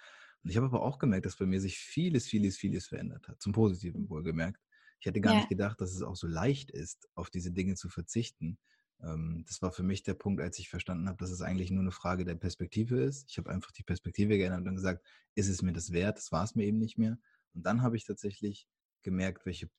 Und 0.43 0.50
ich 0.50 0.57
habe 0.57 0.67
aber 0.67 0.81
auch 0.81 1.00
gemerkt, 1.00 1.25
dass 1.25 1.38
bei 1.38 1.45
mir 1.45 1.62
sich 1.62 1.77
vieles, 1.77 2.27
vieles, 2.27 2.57
vieles 2.57 2.88
verändert 2.88 3.27
hat. 3.27 3.41
Zum 3.41 3.53
Positiven 3.53 4.10
wohlgemerkt. 4.10 4.62
Ich 5.03 5.05
hätte 5.05 5.19
gar 5.19 5.33
ja. 5.33 5.39
nicht 5.39 5.50
gedacht, 5.50 5.81
dass 5.81 5.93
es 5.93 6.01
auch 6.01 6.15
so 6.15 6.27
leicht 6.27 6.72
ist, 6.72 7.10
auf 7.13 7.29
diese 7.29 7.51
Dinge 7.51 7.75
zu 7.75 7.89
verzichten. 7.89 8.57
Ähm, 9.01 9.43
das 9.45 9.62
war 9.62 9.74
für 9.74 9.83
mich 9.83 10.03
der 10.03 10.13
Punkt, 10.13 10.39
als 10.39 10.57
ich 10.60 10.69
verstanden 10.69 11.10
habe, 11.10 11.17
dass 11.17 11.29
es 11.29 11.41
eigentlich 11.41 11.72
nur 11.72 11.81
eine 11.81 11.91
Frage 11.91 12.24
der 12.24 12.36
Perspektive 12.36 13.03
ist. 13.03 13.29
Ich 13.29 13.38
habe 13.38 13.50
einfach 13.50 13.74
die 13.74 13.83
Perspektive 13.83 14.38
geändert 14.38 14.65
und 14.65 14.75
gesagt, 14.75 15.05
ist 15.36 15.50
es 15.50 15.62
mir 15.62 15.74
das 15.74 15.91
wert? 15.91 16.19
Das 16.19 16.31
war 16.31 16.45
es 16.45 16.55
mir 16.55 16.63
eben 16.63 16.77
nicht 16.77 16.98
mehr. 16.98 17.19
Und 17.53 17.65
dann 17.65 17.81
habe 17.81 17.98
ich 17.98 18.05
tatsächlich 18.05 18.65
gemerkt, 19.01 19.45
welche 19.45 19.69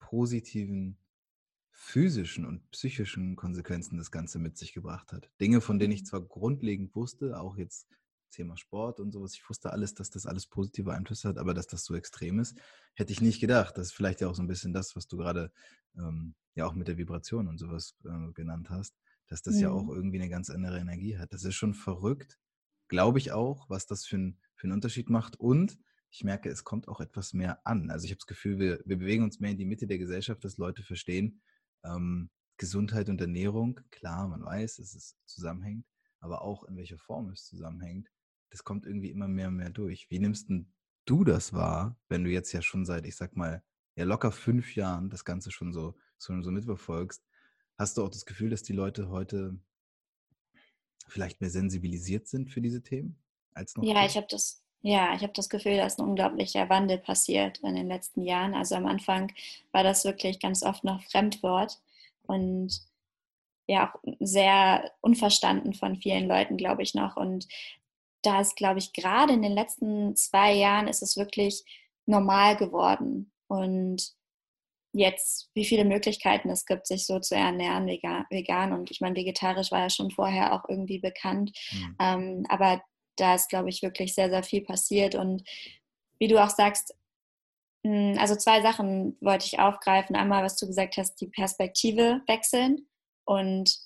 positiven 0.00 0.98
physischen 1.70 2.44
und 2.44 2.68
psychischen 2.72 3.36
Konsequenzen 3.36 3.96
das 3.96 4.10
Ganze 4.10 4.40
mit 4.40 4.58
sich 4.58 4.72
gebracht 4.72 5.12
hat. 5.12 5.30
Dinge, 5.40 5.60
von 5.60 5.78
denen 5.78 5.92
ich 5.92 6.00
mhm. 6.00 6.06
zwar 6.06 6.22
grundlegend 6.22 6.96
wusste, 6.96 7.38
auch 7.38 7.56
jetzt 7.56 7.86
Thema 8.34 8.56
Sport 8.56 9.00
und 9.00 9.12
sowas, 9.12 9.34
ich 9.34 9.48
wusste 9.48 9.72
alles, 9.72 9.94
dass 9.94 10.10
das 10.10 10.26
alles 10.26 10.46
positive 10.46 10.92
Einflüsse 10.92 11.28
hat, 11.28 11.38
aber 11.38 11.54
dass 11.54 11.66
das 11.66 11.84
so 11.84 11.94
extrem 11.94 12.38
ist, 12.38 12.58
hätte 12.94 13.12
ich 13.12 13.20
nicht 13.20 13.40
gedacht. 13.40 13.76
Das 13.78 13.88
ist 13.88 13.92
vielleicht 13.94 14.20
ja 14.20 14.28
auch 14.28 14.34
so 14.34 14.42
ein 14.42 14.48
bisschen 14.48 14.72
das, 14.72 14.96
was 14.96 15.06
du 15.06 15.16
gerade 15.16 15.52
ähm, 15.96 16.34
ja 16.54 16.66
auch 16.66 16.74
mit 16.74 16.88
der 16.88 16.98
Vibration 16.98 17.48
und 17.48 17.58
sowas 17.58 17.96
äh, 18.04 18.32
genannt 18.32 18.70
hast, 18.70 18.94
dass 19.28 19.42
das 19.42 19.56
mhm. 19.56 19.60
ja 19.60 19.70
auch 19.70 19.88
irgendwie 19.88 20.20
eine 20.20 20.28
ganz 20.28 20.50
andere 20.50 20.78
Energie 20.78 21.18
hat. 21.18 21.32
Das 21.32 21.44
ist 21.44 21.54
schon 21.54 21.74
verrückt, 21.74 22.38
glaube 22.88 23.18
ich 23.18 23.32
auch, 23.32 23.68
was 23.70 23.86
das 23.86 24.04
für, 24.04 24.16
ein, 24.16 24.40
für 24.56 24.64
einen 24.64 24.74
Unterschied 24.74 25.10
macht 25.10 25.36
und 25.36 25.78
ich 26.10 26.22
merke, 26.22 26.48
es 26.48 26.62
kommt 26.62 26.86
auch 26.86 27.00
etwas 27.00 27.32
mehr 27.32 27.66
an. 27.66 27.90
Also 27.90 28.04
ich 28.04 28.12
habe 28.12 28.18
das 28.18 28.26
Gefühl, 28.26 28.60
wir, 28.60 28.80
wir 28.84 28.98
bewegen 28.98 29.24
uns 29.24 29.40
mehr 29.40 29.50
in 29.50 29.58
die 29.58 29.64
Mitte 29.64 29.88
der 29.88 29.98
Gesellschaft, 29.98 30.44
dass 30.44 30.58
Leute 30.58 30.84
verstehen, 30.84 31.40
ähm, 31.84 32.30
Gesundheit 32.56 33.08
und 33.08 33.20
Ernährung, 33.20 33.80
klar, 33.90 34.28
man 34.28 34.44
weiß, 34.44 34.76
dass 34.76 34.94
es 34.94 35.16
zusammenhängt, 35.24 35.86
aber 36.20 36.42
auch 36.42 36.64
in 36.64 36.76
welcher 36.76 36.98
Form 36.98 37.30
es 37.30 37.46
zusammenhängt, 37.46 38.08
das 38.54 38.62
kommt 38.62 38.86
irgendwie 38.86 39.10
immer 39.10 39.26
mehr 39.26 39.48
und 39.48 39.56
mehr 39.56 39.70
durch. 39.70 40.08
Wie 40.10 40.20
nimmst 40.20 40.48
du 41.06 41.24
das 41.24 41.52
wahr, 41.52 41.96
wenn 42.08 42.22
du 42.22 42.30
jetzt 42.30 42.52
ja 42.52 42.62
schon 42.62 42.84
seit, 42.84 43.04
ich 43.04 43.16
sag 43.16 43.34
mal, 43.34 43.64
ja 43.96 44.04
locker 44.04 44.30
fünf 44.30 44.76
Jahren 44.76 45.10
das 45.10 45.24
Ganze 45.24 45.50
schon 45.50 45.72
so, 45.72 45.96
so, 46.18 46.40
so 46.40 46.52
mitverfolgst? 46.52 47.24
Hast 47.76 47.96
du 47.96 48.04
auch 48.04 48.10
das 48.10 48.26
Gefühl, 48.26 48.50
dass 48.50 48.62
die 48.62 48.72
Leute 48.72 49.08
heute 49.08 49.58
vielleicht 51.08 51.40
mehr 51.40 51.50
sensibilisiert 51.50 52.28
sind 52.28 52.48
für 52.48 52.60
diese 52.60 52.80
Themen 52.80 53.18
als 53.54 53.76
noch? 53.76 53.82
Ja, 53.82 54.06
ich 54.06 54.16
habe 54.16 54.28
das 54.30 54.62
ja, 54.82 55.14
ich 55.16 55.22
habe 55.22 55.32
das 55.32 55.48
Gefühl, 55.48 55.78
dass 55.78 55.98
ein 55.98 56.06
unglaublicher 56.06 56.68
Wandel 56.68 56.98
passiert 56.98 57.58
in 57.58 57.74
den 57.74 57.88
letzten 57.88 58.22
Jahren. 58.22 58.54
Also 58.54 58.76
am 58.76 58.86
Anfang 58.86 59.32
war 59.72 59.82
das 59.82 60.04
wirklich 60.04 60.38
ganz 60.38 60.62
oft 60.62 60.84
noch 60.84 61.02
Fremdwort 61.04 61.80
und 62.22 62.82
ja 63.66 63.90
auch 63.90 64.00
sehr 64.20 64.92
unverstanden 65.00 65.74
von 65.74 65.96
vielen 65.96 66.28
Leuten, 66.28 66.56
glaube 66.56 66.82
ich 66.82 66.94
noch. 66.94 67.16
Und 67.16 67.48
da 68.24 68.40
ist, 68.40 68.56
glaube 68.56 68.78
ich, 68.78 68.92
gerade 68.92 69.32
in 69.32 69.42
den 69.42 69.52
letzten 69.52 70.16
zwei 70.16 70.52
Jahren 70.52 70.88
ist 70.88 71.02
es 71.02 71.16
wirklich 71.16 71.64
normal 72.06 72.56
geworden. 72.56 73.32
Und 73.48 74.14
jetzt, 74.92 75.50
wie 75.54 75.64
viele 75.64 75.84
Möglichkeiten 75.84 76.48
es 76.50 76.66
gibt, 76.66 76.86
sich 76.86 77.06
so 77.06 77.18
zu 77.18 77.34
ernähren, 77.34 77.86
vegan. 77.86 78.72
Und 78.72 78.90
ich 78.90 79.00
meine, 79.00 79.16
vegetarisch 79.16 79.70
war 79.72 79.80
ja 79.80 79.90
schon 79.90 80.10
vorher 80.10 80.54
auch 80.54 80.68
irgendwie 80.68 81.00
bekannt. 81.00 81.52
Mhm. 81.72 81.96
Ähm, 82.00 82.46
aber 82.48 82.82
da 83.16 83.34
ist, 83.34 83.48
glaube 83.48 83.68
ich, 83.68 83.82
wirklich 83.82 84.14
sehr, 84.14 84.30
sehr 84.30 84.42
viel 84.42 84.62
passiert. 84.62 85.14
Und 85.14 85.42
wie 86.18 86.28
du 86.28 86.42
auch 86.42 86.50
sagst, 86.50 86.94
hm, 87.84 88.16
also 88.18 88.36
zwei 88.36 88.62
Sachen 88.62 89.16
wollte 89.20 89.46
ich 89.46 89.58
aufgreifen. 89.58 90.16
Einmal, 90.16 90.42
was 90.42 90.56
du 90.56 90.66
gesagt 90.66 90.96
hast, 90.96 91.16
die 91.20 91.28
Perspektive 91.28 92.22
wechseln. 92.26 92.88
Und 93.24 93.78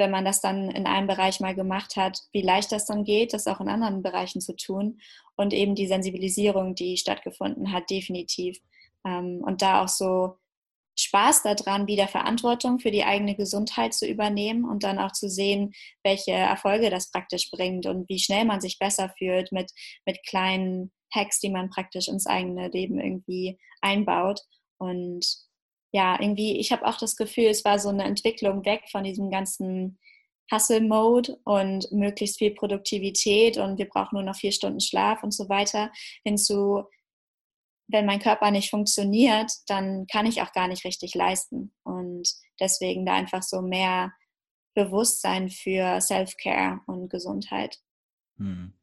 wenn 0.00 0.10
man 0.10 0.24
das 0.24 0.40
dann 0.40 0.70
in 0.70 0.86
einem 0.86 1.06
Bereich 1.06 1.38
mal 1.38 1.54
gemacht 1.54 1.94
hat, 1.94 2.22
wie 2.32 2.42
leicht 2.42 2.72
das 2.72 2.86
dann 2.86 3.04
geht, 3.04 3.32
das 3.32 3.46
auch 3.46 3.60
in 3.60 3.68
anderen 3.68 4.02
Bereichen 4.02 4.40
zu 4.40 4.56
tun. 4.56 5.00
Und 5.36 5.52
eben 5.52 5.76
die 5.76 5.86
Sensibilisierung, 5.86 6.74
die 6.74 6.96
stattgefunden 6.96 7.72
hat, 7.72 7.88
definitiv. 7.88 8.58
Ähm, 9.06 9.42
und 9.44 9.62
da 9.62 9.84
auch 9.84 9.88
so 9.88 10.38
Spaß 10.98 11.42
daran, 11.42 11.86
wieder 11.86 12.08
Verantwortung 12.08 12.78
für 12.78 12.90
die 12.90 13.04
eigene 13.04 13.36
Gesundheit 13.36 13.94
zu 13.94 14.06
übernehmen 14.06 14.64
und 14.64 14.82
dann 14.82 14.98
auch 14.98 15.12
zu 15.12 15.30
sehen, 15.30 15.72
welche 16.02 16.32
Erfolge 16.32 16.90
das 16.90 17.10
praktisch 17.10 17.50
bringt 17.50 17.86
und 17.86 18.08
wie 18.08 18.18
schnell 18.18 18.44
man 18.44 18.60
sich 18.60 18.78
besser 18.78 19.12
fühlt 19.16 19.52
mit, 19.52 19.70
mit 20.04 20.18
kleinen 20.26 20.92
Hacks, 21.14 21.40
die 21.40 21.50
man 21.50 21.70
praktisch 21.70 22.08
ins 22.08 22.26
eigene 22.26 22.68
Leben 22.68 23.00
irgendwie 23.00 23.58
einbaut. 23.80 24.40
Und 24.78 25.24
ja, 25.92 26.20
irgendwie, 26.20 26.58
ich 26.58 26.72
habe 26.72 26.86
auch 26.86 26.96
das 26.96 27.16
Gefühl, 27.16 27.46
es 27.46 27.64
war 27.64 27.78
so 27.78 27.88
eine 27.88 28.04
Entwicklung 28.04 28.64
weg 28.64 28.84
von 28.90 29.04
diesem 29.04 29.30
ganzen 29.30 29.98
Hustle-Mode 30.52 31.38
und 31.44 31.90
möglichst 31.92 32.38
viel 32.38 32.52
Produktivität 32.52 33.56
und 33.56 33.78
wir 33.78 33.88
brauchen 33.88 34.16
nur 34.16 34.22
noch 34.24 34.36
vier 34.36 34.52
Stunden 34.52 34.80
Schlaf 34.80 35.22
und 35.22 35.32
so 35.32 35.48
weiter, 35.48 35.92
hinzu, 36.24 36.84
wenn 37.88 38.06
mein 38.06 38.20
Körper 38.20 38.50
nicht 38.50 38.70
funktioniert, 38.70 39.50
dann 39.66 40.06
kann 40.06 40.26
ich 40.26 40.42
auch 40.42 40.52
gar 40.52 40.68
nicht 40.68 40.84
richtig 40.84 41.14
leisten. 41.14 41.72
Und 41.82 42.28
deswegen 42.60 43.04
da 43.04 43.14
einfach 43.14 43.42
so 43.42 43.62
mehr 43.62 44.12
Bewusstsein 44.74 45.50
für 45.50 46.00
Self-Care 46.00 46.80
und 46.86 47.08
Gesundheit. 47.08 47.78
Hm. 48.36 48.74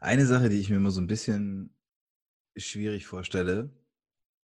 Eine 0.00 0.26
Sache, 0.26 0.48
die 0.48 0.60
ich 0.60 0.70
mir 0.70 0.76
immer 0.76 0.90
so 0.90 1.00
ein 1.00 1.06
bisschen 1.06 1.76
schwierig 2.56 3.06
vorstelle, 3.06 3.70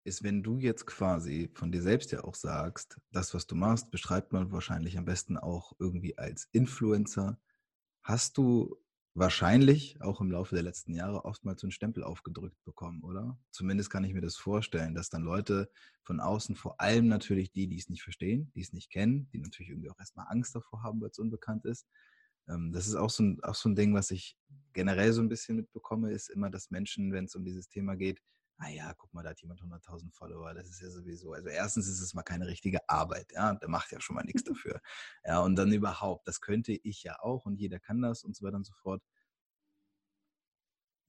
ist, 0.10 0.24
wenn 0.24 0.44
du 0.44 0.58
jetzt 0.58 0.88
quasi 0.88 1.50
von 1.54 1.72
dir 1.72 1.82
selbst 1.82 2.12
ja 2.12 2.24
auch 2.24 2.36
sagst, 2.36 3.00
das, 3.12 3.34
was 3.34 3.48
du 3.48 3.56
machst, 3.56 3.92
beschreibt 3.92 4.34
man 4.34 4.52
wahrscheinlich 4.52 4.98
am 4.98 5.06
besten 5.06 5.38
auch 5.38 5.74
irgendwie 5.80 6.18
als 6.18 6.50
Influencer. 6.52 7.40
Hast 8.04 8.38
du 8.38 8.76
wahrscheinlich 9.14 10.02
auch 10.02 10.20
im 10.20 10.32
Laufe 10.32 10.56
der 10.56 10.64
letzten 10.64 10.94
Jahre 10.94 11.26
oftmals 11.26 11.62
so 11.62 11.68
einen 11.68 11.72
Stempel 11.72 12.04
aufgedrückt 12.04 12.58
bekommen, 12.66 13.04
oder? 13.04 13.38
Zumindest 13.52 13.90
kann 13.90 14.04
ich 14.04 14.14
mir 14.14 14.22
das 14.22 14.36
vorstellen, 14.36 14.96
dass 14.96 15.10
dann 15.10 15.22
Leute 15.22 15.70
von 16.02 16.20
außen, 16.20 16.56
vor 16.56 16.82
allem 16.82 17.08
natürlich 17.08 17.52
die, 17.52 17.68
die 17.68 17.78
es 17.78 17.90
nicht 17.90 18.02
verstehen, 18.02 18.52
die 18.56 18.62
es 18.62 18.74
nicht 18.74 18.90
kennen, 18.90 19.30
die 19.32 19.40
natürlich 19.40 19.70
irgendwie 19.70 19.92
auch 19.92 20.00
erstmal 20.00 20.26
Angst 20.30 20.56
davor 20.56 20.82
haben, 20.84 21.02
weil 21.02 21.10
es 21.10 21.20
unbekannt 21.20 21.66
ist. 21.66 21.88
Ähm, 22.48 22.72
das 22.72 22.88
ist 22.88 22.96
auch 22.96 23.10
so, 23.12 23.24
ein, 23.24 23.44
auch 23.44 23.56
so 23.56 23.70
ein 23.70 23.76
Ding, 23.76 23.94
was 23.94 24.10
ich 24.10 24.38
generell 24.74 25.14
so 25.14 25.22
ein 25.22 25.30
bisschen 25.30 25.56
mitbekomme, 25.56 26.12
ist 26.12 26.30
immer, 26.30 26.50
dass 26.50 26.72
Menschen, 26.72 27.12
wenn 27.12 27.26
es 27.26 27.36
um 27.36 27.46
dieses 27.46 27.70
Thema 27.70 27.96
geht, 27.96 28.22
ah 28.60 28.70
ja, 28.70 28.94
guck 28.94 29.14
mal, 29.14 29.24
da 29.24 29.30
hat 29.30 29.42
jemand 29.42 29.62
100.000 29.62 30.12
Follower, 30.12 30.54
das 30.54 30.70
ist 30.70 30.82
ja 30.82 30.90
sowieso, 30.90 31.34
also 31.34 31.48
erstens 31.48 31.88
ist 31.88 32.02
es 32.02 32.14
mal 32.14 32.24
keine 32.24 32.48
richtige 32.48 32.88
Arbeit, 32.90 33.32
ja, 33.32 33.56
der 33.56 33.70
macht 33.70 33.92
ja 33.92 34.02
schon 34.02 34.16
mal 34.16 34.24
nichts 34.24 34.44
dafür. 34.46 34.82
Ja, 35.24 35.40
und 35.40 35.56
dann 35.56 35.72
überhaupt, 35.72 36.28
das 36.28 36.42
könnte 36.42 36.74
ich 36.74 37.04
ja 37.04 37.20
auch 37.22 37.46
und 37.46 37.56
jeder 37.56 37.80
kann 37.80 38.02
das 38.02 38.24
und 38.24 38.36
so 38.36 38.46
weiter 38.46 38.58
und 38.58 38.66
so 38.66 38.74
fort. 38.74 39.02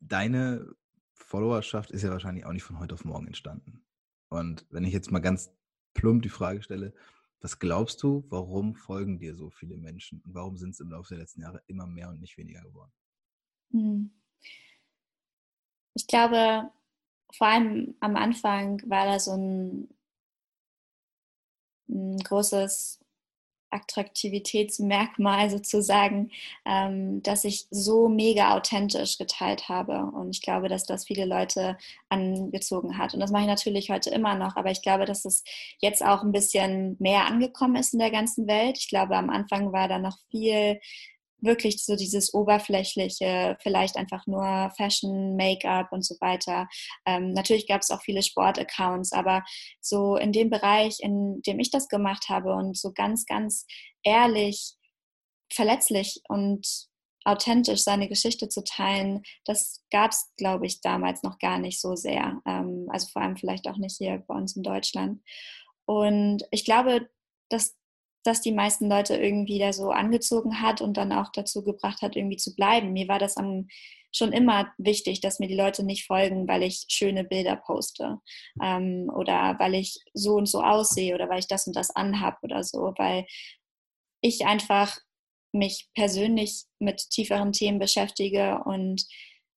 Deine 0.01 0.75
Followerschaft 1.15 1.91
ist 1.91 2.03
ja 2.03 2.11
wahrscheinlich 2.11 2.47
auch 2.47 2.53
nicht 2.53 2.63
von 2.63 2.79
heute 2.79 2.95
auf 2.95 3.05
morgen 3.05 3.27
entstanden. 3.27 3.85
Und 4.29 4.65
wenn 4.71 4.85
ich 4.85 4.93
jetzt 4.93 5.11
mal 5.11 5.19
ganz 5.19 5.51
plump 5.93 6.23
die 6.23 6.29
Frage 6.29 6.63
stelle, 6.63 6.95
was 7.41 7.59
glaubst 7.59 8.03
du, 8.03 8.25
warum 8.29 8.75
folgen 8.75 9.19
dir 9.19 9.35
so 9.35 9.51
viele 9.51 9.77
Menschen 9.77 10.21
und 10.23 10.35
warum 10.35 10.57
sind 10.57 10.71
es 10.71 10.81
im 10.81 10.91
Laufe 10.91 11.09
der 11.11 11.19
letzten 11.19 11.41
Jahre 11.43 11.63
immer 11.67 11.87
mehr 11.87 12.09
und 12.11 12.21
nicht 12.21 12.37
weniger 12.39 12.63
geworden? 12.63 12.93
Hm. 13.73 14.11
Ich 15.95 16.07
glaube, 16.07 16.71
vor 17.33 17.47
allem 17.47 17.95
am 18.01 18.17
Anfang 18.17 18.83
war 18.87 19.07
da 19.07 19.19
so 19.19 19.33
ein, 19.33 19.89
ein 21.89 22.19
großes 22.19 23.01
Attraktivitätsmerkmal 23.71 25.49
sozusagen, 25.51 26.31
ähm, 26.65 27.23
dass 27.23 27.45
ich 27.45 27.67
so 27.71 28.09
mega 28.09 28.57
authentisch 28.57 29.17
geteilt 29.19 29.69
habe. 29.69 30.11
Und 30.13 30.31
ich 30.31 30.43
glaube, 30.43 30.69
dass 30.69 30.85
das 30.85 31.05
viele 31.07 31.25
Leute 31.25 31.79
angezogen 32.09 32.99
hat. 32.99 33.15
Und 33.15 33.21
das 33.21 33.31
mache 33.31 33.43
ich 33.43 33.49
natürlich 33.49 33.91
heute 33.91 34.11
immer 34.11 34.35
noch, 34.35 34.57
aber 34.57 34.71
ich 34.71 34.83
glaube, 34.83 35.05
dass 35.05 35.25
es 35.25 35.45
jetzt 35.79 36.05
auch 36.05 36.23
ein 36.23 36.33
bisschen 36.33 36.97
mehr 36.99 37.27
angekommen 37.27 37.77
ist 37.77 37.93
in 37.93 38.01
der 38.01 38.11
ganzen 38.11 38.47
Welt. 38.47 38.79
Ich 38.79 38.89
glaube, 38.89 39.17
am 39.17 39.31
Anfang 39.31 39.73
war 39.73 39.89
da 39.89 39.99
noch 39.99 40.19
viel 40.31 40.81
wirklich 41.43 41.85
so 41.85 41.97
dieses 41.97 42.35
oberflächliche, 42.35 43.57
vielleicht 43.63 43.97
einfach 43.97 44.27
nur 44.27 44.73
Fashion, 44.77 45.37
Make-up 45.37 45.93
und 45.93 46.05
so 46.05 46.17
weiter. 46.21 46.69
Ähm, 47.07 47.33
natürlich 47.33 47.67
gab 47.67 47.83
es 47.83 47.91
auch 47.91 48.03
viele 48.03 48.23
Sportaccounts, 48.23 49.13
aber 49.13 49.43
so 49.81 50.17
in 50.17 50.33
dem 50.33 50.51
Bereich, 50.51 50.99
in 51.01 51.43
dem 51.43 51.61
ich 51.61 51.71
das 51.71 51.89
gemacht 51.89 52.29
habe 52.29 52.53
und 52.53 52.77
so 52.77 52.93
ganz, 52.93 53.27
ganz 53.27 53.67
ehrlich, 54.03 54.75
verletzlich 55.53 56.21
und 56.29 56.67
authentisch 57.25 57.83
seine 57.83 58.09
Geschichte 58.09 58.49
zu 58.49 58.65
teilen, 58.65 59.23
das 59.45 59.85
gab 59.91 60.13
es, 60.13 60.31
glaube 60.37 60.67
ich, 60.67 60.81
damals 60.81 61.23
noch 61.23 61.39
gar 61.39 61.59
nicht 61.59 61.81
so 61.81 61.95
sehr. 61.95 62.41
Ähm, 62.47 62.87
also 62.91 63.09
vor 63.13 63.23
allem 63.23 63.37
vielleicht 63.37 63.69
auch 63.69 63.77
nicht 63.77 63.97
hier 63.99 64.23
bei 64.27 64.35
uns 64.35 64.57
in 64.57 64.63
Deutschland. 64.63 65.23
Und 65.87 66.45
ich 66.51 66.65
glaube, 66.65 67.11
dass 67.49 67.77
das 68.25 68.41
die 68.41 68.53
meisten 68.53 68.89
Leute 68.89 69.17
irgendwie 69.17 69.59
da 69.59 69.73
so 69.73 69.91
angezogen 69.91 70.61
hat 70.61 70.81
und 70.81 70.97
dann 70.97 71.13
auch 71.13 71.31
dazu 71.33 71.63
gebracht 71.63 72.03
hat, 72.03 72.17
irgendwie 72.17 72.37
zu 72.37 72.55
bleiben. 72.55 72.93
Mir 72.93 73.09
war 73.09 73.19
das 73.19 73.37
am, 73.37 73.69
schon 74.13 74.33
immer 74.33 74.73
wichtig, 74.79 75.21
dass 75.21 75.39
mir 75.39 75.49
die 75.49 75.57
Leute 75.57 75.85
nicht 75.85 76.07
folgen, 76.07 76.49
weil 76.49 76.63
ich 76.63 76.85
schöne 76.89 77.25
Bilder 77.25 77.57
poste 77.57 78.19
ähm, 78.63 79.11
oder 79.15 79.57
weil 79.59 79.75
ich 79.75 79.99
so 80.15 80.35
und 80.35 80.47
so 80.47 80.63
aussehe 80.63 81.15
oder 81.15 81.29
weil 81.29 81.39
ich 81.39 81.47
das 81.47 81.67
und 81.67 81.77
das 81.77 81.95
anhab 81.95 82.39
oder 82.43 82.63
so, 82.63 82.93
weil 82.97 83.27
ich 84.21 84.47
einfach 84.47 84.99
mich 85.53 85.89
persönlich 85.95 86.65
mit 86.79 87.11
tieferen 87.11 87.53
Themen 87.53 87.79
beschäftige 87.79 88.63
und 88.65 89.05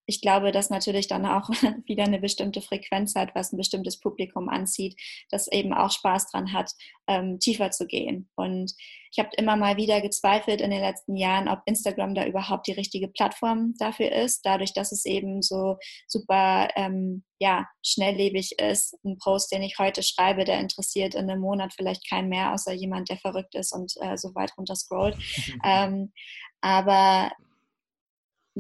ich 0.06 0.22
glaube, 0.22 0.52
dass 0.52 0.70
natürlich 0.70 1.08
dann 1.08 1.26
auch 1.26 1.50
wieder 1.86 2.04
eine 2.04 2.20
bestimmte 2.20 2.62
Frequenz 2.62 3.16
hat, 3.16 3.36
was 3.36 3.52
ein 3.52 3.58
bestimmtes 3.58 4.00
Publikum 4.00 4.50
anzieht, 4.50 5.00
das 5.30 5.48
eben 5.48 5.74
auch 5.74 5.92
Spaß 5.92 6.32
dran 6.32 6.54
hat, 6.54 6.72
ähm, 7.08 7.40
tiefer 7.40 7.72
zu 7.72 7.88
gehen. 7.88 8.30
Und 8.36 8.74
ich 9.12 9.20
habe 9.20 9.30
immer 9.38 9.58
mal 9.58 9.76
wieder 9.78 10.00
gezweifelt 10.02 10.62
in 10.62 10.72
den 10.72 10.80
letzten 10.80 11.18
Jahren, 11.18 11.50
ob 11.50 11.60
Instagram 11.66 12.16
da 12.16 12.26
überhaupt 12.26 12.68
die 12.68 12.74
richtige 12.74 13.10
Plattform 13.10 13.74
dafür 13.78 14.12
ist, 14.12 14.42
dadurch, 14.46 14.74
dass 14.74 14.92
es 14.92 15.06
eben 15.06 15.42
so 15.42 15.78
super 16.08 16.70
ähm, 16.76 17.24
ja, 17.40 17.68
schnelllebig 17.86 18.60
ist. 18.60 18.98
Ein 19.04 19.18
Post, 19.18 19.52
den 19.52 19.64
ich 19.64 19.80
heute 19.80 20.02
schreibe, 20.04 20.46
der 20.46 20.60
interessiert 20.60 21.16
in 21.16 21.30
einem 21.30 21.42
Monat 21.42 21.74
vielleicht 21.74 22.10
keinen 22.10 22.30
mehr, 22.30 22.54
außer 22.54 22.72
jemand, 22.72 23.10
der 23.10 23.18
verrückt 23.18 23.56
ist 23.56 23.74
und 23.74 23.92
äh, 24.02 24.18
so 24.18 24.34
weit 24.34 24.54
runter 24.58 24.76
scrollt. 24.76 25.18
ähm, 25.66 26.14
aber 26.62 27.32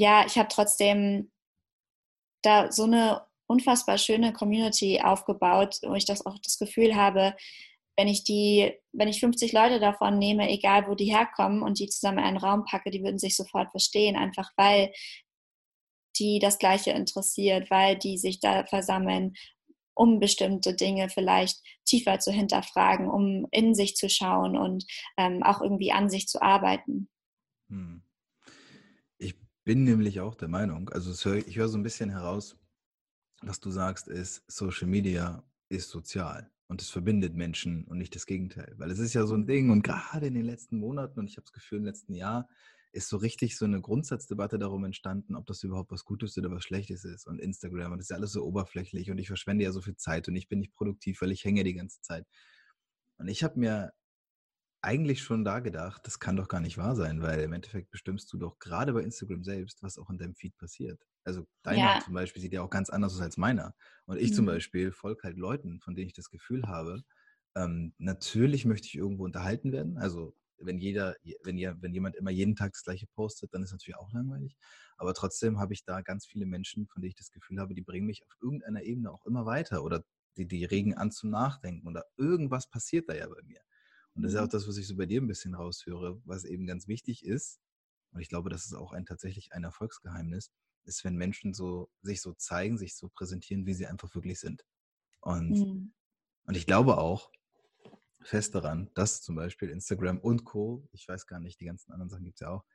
ja, 0.01 0.25
ich 0.25 0.35
habe 0.39 0.49
trotzdem 0.49 1.31
da 2.41 2.71
so 2.71 2.85
eine 2.85 3.21
unfassbar 3.45 3.99
schöne 3.99 4.33
Community 4.33 4.99
aufgebaut, 4.99 5.77
wo 5.83 5.93
ich 5.93 6.05
das 6.05 6.25
auch 6.25 6.39
das 6.39 6.57
Gefühl 6.57 6.95
habe, 6.95 7.35
wenn 7.97 8.07
ich 8.07 8.23
die, 8.23 8.73
wenn 8.93 9.09
ich 9.09 9.19
50 9.19 9.53
Leute 9.53 9.79
davon 9.79 10.17
nehme, 10.17 10.49
egal 10.49 10.87
wo 10.87 10.95
die 10.95 11.13
herkommen 11.13 11.61
und 11.61 11.77
die 11.77 11.87
zusammen 11.87 12.17
in 12.17 12.23
einen 12.23 12.37
Raum 12.37 12.65
packe, 12.65 12.89
die 12.89 13.03
würden 13.03 13.19
sich 13.19 13.35
sofort 13.35 13.69
verstehen, 13.69 14.15
einfach 14.15 14.49
weil 14.57 14.91
die 16.17 16.39
das 16.39 16.57
Gleiche 16.57 16.91
interessiert, 16.91 17.69
weil 17.69 17.95
die 17.95 18.17
sich 18.17 18.39
da 18.39 18.65
versammeln, 18.65 19.35
um 19.93 20.19
bestimmte 20.19 20.73
Dinge 20.73 21.09
vielleicht 21.09 21.61
tiefer 21.85 22.17
zu 22.17 22.31
hinterfragen, 22.31 23.07
um 23.07 23.45
in 23.51 23.75
sich 23.75 23.95
zu 23.95 24.09
schauen 24.09 24.57
und 24.57 24.83
ähm, 25.17 25.43
auch 25.43 25.61
irgendwie 25.61 25.91
an 25.91 26.09
sich 26.09 26.27
zu 26.27 26.41
arbeiten. 26.41 27.07
Hm 27.69 28.01
bin 29.63 29.83
nämlich 29.83 30.19
auch 30.19 30.35
der 30.35 30.47
Meinung, 30.47 30.89
also 30.89 31.11
hör, 31.29 31.35
ich 31.35 31.57
höre 31.57 31.69
so 31.69 31.77
ein 31.77 31.83
bisschen 31.83 32.09
heraus, 32.09 32.57
was 33.41 33.59
du 33.59 33.71
sagst, 33.71 34.07
ist, 34.07 34.43
Social 34.47 34.87
Media 34.87 35.43
ist 35.69 35.89
sozial 35.89 36.51
und 36.67 36.81
es 36.81 36.89
verbindet 36.89 37.35
Menschen 37.35 37.85
und 37.85 37.97
nicht 37.97 38.15
das 38.15 38.25
Gegenteil. 38.25 38.73
Weil 38.77 38.91
es 38.91 38.99
ist 38.99 39.13
ja 39.13 39.25
so 39.25 39.35
ein 39.35 39.45
Ding 39.45 39.69
und 39.69 39.83
gerade 39.83 40.27
in 40.27 40.33
den 40.33 40.45
letzten 40.45 40.77
Monaten 40.77 41.19
und 41.19 41.27
ich 41.27 41.37
habe 41.37 41.43
das 41.43 41.53
Gefühl, 41.53 41.79
im 41.79 41.85
letzten 41.85 42.13
Jahr 42.13 42.47
ist 42.93 43.07
so 43.07 43.17
richtig 43.17 43.57
so 43.57 43.65
eine 43.65 43.79
Grundsatzdebatte 43.79 44.59
darum 44.59 44.83
entstanden, 44.83 45.35
ob 45.35 45.45
das 45.45 45.63
überhaupt 45.63 45.91
was 45.91 46.03
Gutes 46.03 46.37
oder 46.37 46.51
was 46.51 46.63
Schlechtes 46.63 47.05
ist. 47.05 47.25
Und 47.25 47.39
Instagram 47.39 47.93
und 47.93 47.99
das 47.99 48.05
ist 48.05 48.09
ja 48.09 48.17
alles 48.17 48.33
so 48.33 48.43
oberflächlich 48.43 49.09
und 49.11 49.17
ich 49.17 49.27
verschwende 49.27 49.63
ja 49.63 49.71
so 49.71 49.81
viel 49.81 49.95
Zeit 49.95 50.27
und 50.27 50.35
ich 50.35 50.49
bin 50.49 50.59
nicht 50.59 50.73
produktiv, 50.73 51.21
weil 51.21 51.31
ich 51.31 51.45
hänge 51.45 51.63
die 51.63 51.73
ganze 51.73 52.01
Zeit. 52.01 52.27
Und 53.17 53.27
ich 53.27 53.43
habe 53.43 53.59
mir 53.59 53.93
eigentlich 54.81 55.21
schon 55.21 55.43
da 55.43 55.59
gedacht, 55.59 56.01
das 56.05 56.19
kann 56.19 56.35
doch 56.35 56.47
gar 56.47 56.59
nicht 56.59 56.77
wahr 56.77 56.95
sein, 56.95 57.21
weil 57.21 57.41
im 57.41 57.53
Endeffekt 57.53 57.91
bestimmst 57.91 58.31
du 58.33 58.37
doch 58.37 58.57
gerade 58.59 58.93
bei 58.93 59.01
Instagram 59.01 59.43
selbst, 59.43 59.83
was 59.83 59.97
auch 59.97 60.09
in 60.09 60.17
deinem 60.17 60.35
Feed 60.35 60.57
passiert. 60.57 60.99
Also 61.23 61.45
deiner 61.61 61.95
ja. 61.95 61.99
zum 62.03 62.13
Beispiel 62.13 62.41
sieht 62.41 62.53
ja 62.53 62.61
auch 62.61 62.69
ganz 62.69 62.89
anders 62.89 63.13
aus 63.13 63.21
als 63.21 63.37
meiner. 63.37 63.75
Und 64.05 64.17
ich 64.17 64.31
mhm. 64.31 64.35
zum 64.35 64.45
Beispiel 64.47 64.91
folge 64.91 65.23
halt 65.23 65.37
Leuten, 65.37 65.79
von 65.81 65.95
denen 65.95 66.07
ich 66.07 66.13
das 66.13 66.29
Gefühl 66.29 66.63
habe, 66.67 67.03
ähm, 67.55 67.93
natürlich 67.97 68.65
möchte 68.65 68.87
ich 68.87 68.95
irgendwo 68.95 69.25
unterhalten 69.25 69.71
werden. 69.71 69.97
Also 69.97 70.35
wenn 70.57 70.77
jeder, 70.77 71.15
wenn, 71.43 71.57
ja, 71.57 71.75
wenn 71.81 71.93
jemand 71.93 72.15
immer 72.15 72.31
jeden 72.31 72.55
Tag 72.55 72.73
das 72.73 72.83
gleiche 72.83 73.07
postet, 73.07 73.53
dann 73.53 73.63
ist 73.63 73.71
natürlich 73.71 73.97
auch 73.97 74.11
langweilig. 74.13 74.57
Aber 74.97 75.13
trotzdem 75.13 75.59
habe 75.59 75.73
ich 75.73 75.83
da 75.83 76.01
ganz 76.01 76.25
viele 76.25 76.45
Menschen, 76.45 76.87
von 76.87 77.01
denen 77.01 77.09
ich 77.09 77.15
das 77.15 77.31
Gefühl 77.31 77.59
habe, 77.59 77.73
die 77.73 77.81
bringen 77.81 78.05
mich 78.07 78.23
auf 78.23 78.35
irgendeiner 78.41 78.83
Ebene 78.83 79.11
auch 79.11 79.25
immer 79.25 79.45
weiter 79.45 79.83
oder 79.83 80.03
die, 80.37 80.47
die 80.47 80.65
regen 80.65 80.95
an 80.95 81.11
zum 81.11 81.29
Nachdenken 81.29 81.87
oder 81.87 82.05
irgendwas 82.17 82.67
passiert 82.69 83.09
da 83.09 83.15
ja 83.15 83.27
bei 83.27 83.41
mir. 83.43 83.59
Und 84.15 84.23
das 84.23 84.33
ist 84.33 84.39
auch 84.39 84.45
mhm. 84.45 84.49
das, 84.49 84.67
was 84.67 84.77
ich 84.77 84.87
so 84.87 84.95
bei 84.95 85.05
dir 85.05 85.21
ein 85.21 85.27
bisschen 85.27 85.55
raushöre, 85.55 86.21
was 86.25 86.43
eben 86.43 86.65
ganz 86.65 86.87
wichtig 86.87 87.25
ist. 87.25 87.59
Und 88.11 88.21
ich 88.21 88.29
glaube, 88.29 88.49
das 88.49 88.65
ist 88.65 88.73
auch 88.73 88.91
ein 88.91 89.05
tatsächlich 89.05 89.53
ein 89.53 89.63
Erfolgsgeheimnis, 89.63 90.51
ist, 90.83 91.03
wenn 91.03 91.15
Menschen 91.15 91.53
so 91.53 91.89
sich 92.01 92.21
so 92.21 92.33
zeigen, 92.33 92.77
sich 92.77 92.95
so 92.95 93.09
präsentieren, 93.09 93.65
wie 93.65 93.73
sie 93.73 93.87
einfach 93.87 94.13
wirklich 94.15 94.39
sind. 94.39 94.65
Und, 95.21 95.51
mhm. 95.51 95.93
und 96.45 96.57
ich 96.57 96.65
glaube 96.65 96.97
auch 96.97 97.31
fest 98.21 98.53
daran, 98.55 98.89
dass 98.93 99.21
zum 99.21 99.35
Beispiel 99.35 99.69
Instagram 99.69 100.19
und 100.19 100.43
Co., 100.43 100.87
ich 100.91 101.07
weiß 101.07 101.27
gar 101.27 101.39
nicht, 101.39 101.59
die 101.59 101.65
ganzen 101.65 101.91
anderen 101.91 102.09
Sachen 102.09 102.25
gibt 102.25 102.35
es 102.35 102.41
ja 102.41 102.49
auch, 102.49 102.65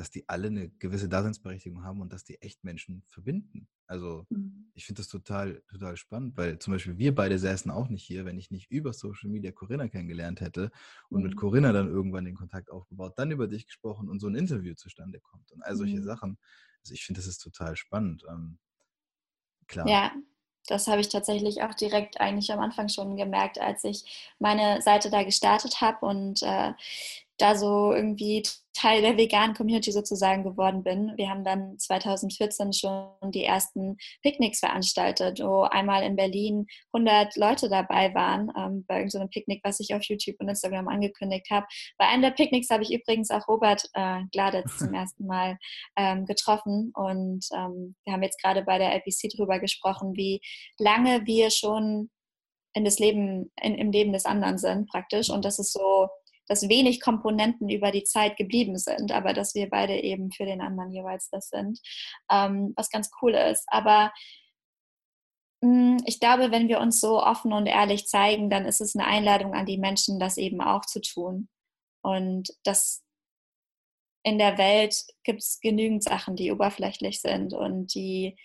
dass 0.00 0.10
die 0.10 0.26
alle 0.30 0.46
eine 0.46 0.70
gewisse 0.70 1.10
Daseinsberechtigung 1.10 1.84
haben 1.84 2.00
und 2.00 2.10
dass 2.10 2.24
die 2.24 2.40
echt 2.40 2.64
Menschen 2.64 3.02
verbinden. 3.06 3.68
Also 3.86 4.24
mhm. 4.30 4.70
ich 4.72 4.86
finde 4.86 5.02
das 5.02 5.08
total, 5.08 5.62
total 5.68 5.98
spannend, 5.98 6.38
weil 6.38 6.58
zum 6.58 6.72
Beispiel 6.72 6.96
wir 6.96 7.14
beide 7.14 7.38
säßen 7.38 7.70
auch 7.70 7.88
nicht 7.88 8.02
hier, 8.02 8.24
wenn 8.24 8.38
ich 8.38 8.50
nicht 8.50 8.70
über 8.70 8.94
Social 8.94 9.28
Media 9.28 9.52
Corinna 9.52 9.88
kennengelernt 9.88 10.40
hätte 10.40 10.70
und 11.10 11.20
mhm. 11.20 11.28
mit 11.28 11.36
Corinna 11.36 11.72
dann 11.72 11.88
irgendwann 11.88 12.24
den 12.24 12.34
Kontakt 12.34 12.70
aufgebaut, 12.70 13.12
dann 13.16 13.30
über 13.30 13.46
dich 13.46 13.66
gesprochen 13.66 14.08
und 14.08 14.20
so 14.20 14.28
ein 14.28 14.36
Interview 14.36 14.72
zustande 14.74 15.20
kommt 15.20 15.52
und 15.52 15.62
all 15.62 15.76
solche 15.76 15.98
mhm. 15.98 16.04
Sachen. 16.04 16.38
Also 16.80 16.94
ich 16.94 17.04
finde, 17.04 17.20
das 17.20 17.28
ist 17.28 17.40
total 17.40 17.76
spannend. 17.76 18.24
Ähm, 18.26 18.58
klar. 19.66 19.86
Ja, 19.86 20.12
das 20.66 20.86
habe 20.86 21.02
ich 21.02 21.10
tatsächlich 21.10 21.62
auch 21.62 21.74
direkt 21.74 22.22
eigentlich 22.22 22.50
am 22.52 22.60
Anfang 22.60 22.88
schon 22.88 23.18
gemerkt, 23.18 23.60
als 23.60 23.84
ich 23.84 24.32
meine 24.38 24.80
Seite 24.80 25.10
da 25.10 25.24
gestartet 25.24 25.82
habe 25.82 26.06
und 26.06 26.42
äh, 26.42 26.72
da 27.36 27.56
so 27.56 27.92
irgendwie 27.92 28.42
Teil 28.80 29.02
der 29.02 29.18
veganen 29.18 29.54
Community 29.54 29.92
sozusagen 29.92 30.42
geworden 30.42 30.82
bin. 30.82 31.12
Wir 31.16 31.28
haben 31.28 31.44
dann 31.44 31.78
2014 31.78 32.72
schon 32.72 33.10
die 33.30 33.44
ersten 33.44 33.98
Picknicks 34.22 34.60
veranstaltet, 34.60 35.40
wo 35.40 35.62
einmal 35.62 36.02
in 36.02 36.16
Berlin 36.16 36.66
100 36.94 37.36
Leute 37.36 37.68
dabei 37.68 38.14
waren, 38.14 38.50
ähm, 38.56 38.86
bei 38.88 38.96
irgendeinem 38.96 39.26
so 39.26 39.28
Picknick, 39.28 39.60
was 39.64 39.80
ich 39.80 39.94
auf 39.94 40.02
YouTube 40.04 40.36
und 40.40 40.48
Instagram 40.48 40.88
angekündigt 40.88 41.48
habe. 41.50 41.66
Bei 41.98 42.08
einem 42.08 42.22
der 42.22 42.30
Picknicks 42.30 42.70
habe 42.70 42.82
ich 42.82 42.92
übrigens 42.92 43.30
auch 43.30 43.46
Robert 43.48 43.84
äh, 43.92 44.22
Gladitz 44.32 44.78
zum 44.78 44.94
ersten 44.94 45.26
Mal 45.26 45.58
ähm, 45.96 46.24
getroffen 46.24 46.92
und 46.94 47.44
ähm, 47.54 47.96
wir 48.04 48.14
haben 48.14 48.22
jetzt 48.22 48.40
gerade 48.40 48.62
bei 48.62 48.78
der 48.78 48.94
LPC 48.94 49.30
drüber 49.36 49.58
gesprochen, 49.58 50.16
wie 50.16 50.40
lange 50.78 51.26
wir 51.26 51.50
schon 51.50 52.08
in 52.72 52.84
das 52.84 52.98
Leben, 52.98 53.52
in, 53.60 53.74
im 53.74 53.90
Leben 53.90 54.12
des 54.12 54.24
anderen 54.24 54.56
sind 54.56 54.88
praktisch 54.88 55.28
und 55.28 55.44
das 55.44 55.58
ist 55.58 55.72
so 55.72 56.08
dass 56.50 56.68
wenig 56.68 57.00
Komponenten 57.00 57.68
über 57.68 57.92
die 57.92 58.02
Zeit 58.02 58.36
geblieben 58.36 58.76
sind, 58.76 59.12
aber 59.12 59.34
dass 59.34 59.54
wir 59.54 59.70
beide 59.70 59.94
eben 59.94 60.32
für 60.32 60.44
den 60.44 60.60
anderen 60.60 60.90
jeweils 60.90 61.30
das 61.30 61.48
sind, 61.48 61.78
ähm, 62.28 62.72
was 62.74 62.90
ganz 62.90 63.08
cool 63.22 63.34
ist. 63.34 63.64
Aber 63.68 64.12
mh, 65.60 65.98
hm, 65.98 66.02
ich 66.06 66.18
glaube, 66.18 66.50
wenn 66.50 66.66
wir 66.66 66.80
uns 66.80 66.98
so 67.00 67.22
offen 67.22 67.52
und 67.52 67.66
ehrlich 67.66 68.06
zeigen, 68.08 68.50
dann 68.50 68.66
ist 68.66 68.80
es 68.80 68.96
eine 68.96 69.06
Einladung 69.06 69.54
an 69.54 69.64
die 69.64 69.78
Menschen, 69.78 70.18
das 70.18 70.38
eben 70.38 70.60
auch 70.60 70.84
zu 70.84 71.00
tun. 71.00 71.48
Und 72.02 72.48
das 72.64 73.04
in 74.24 74.38
der 74.38 74.58
Welt 74.58 75.04
gibt 75.22 75.42
es 75.42 75.60
genügend 75.60 76.02
Sachen, 76.02 76.34
die 76.34 76.50
oberflächlich 76.50 77.20
sind 77.20 77.54
und 77.54 77.94
die, 77.94 78.36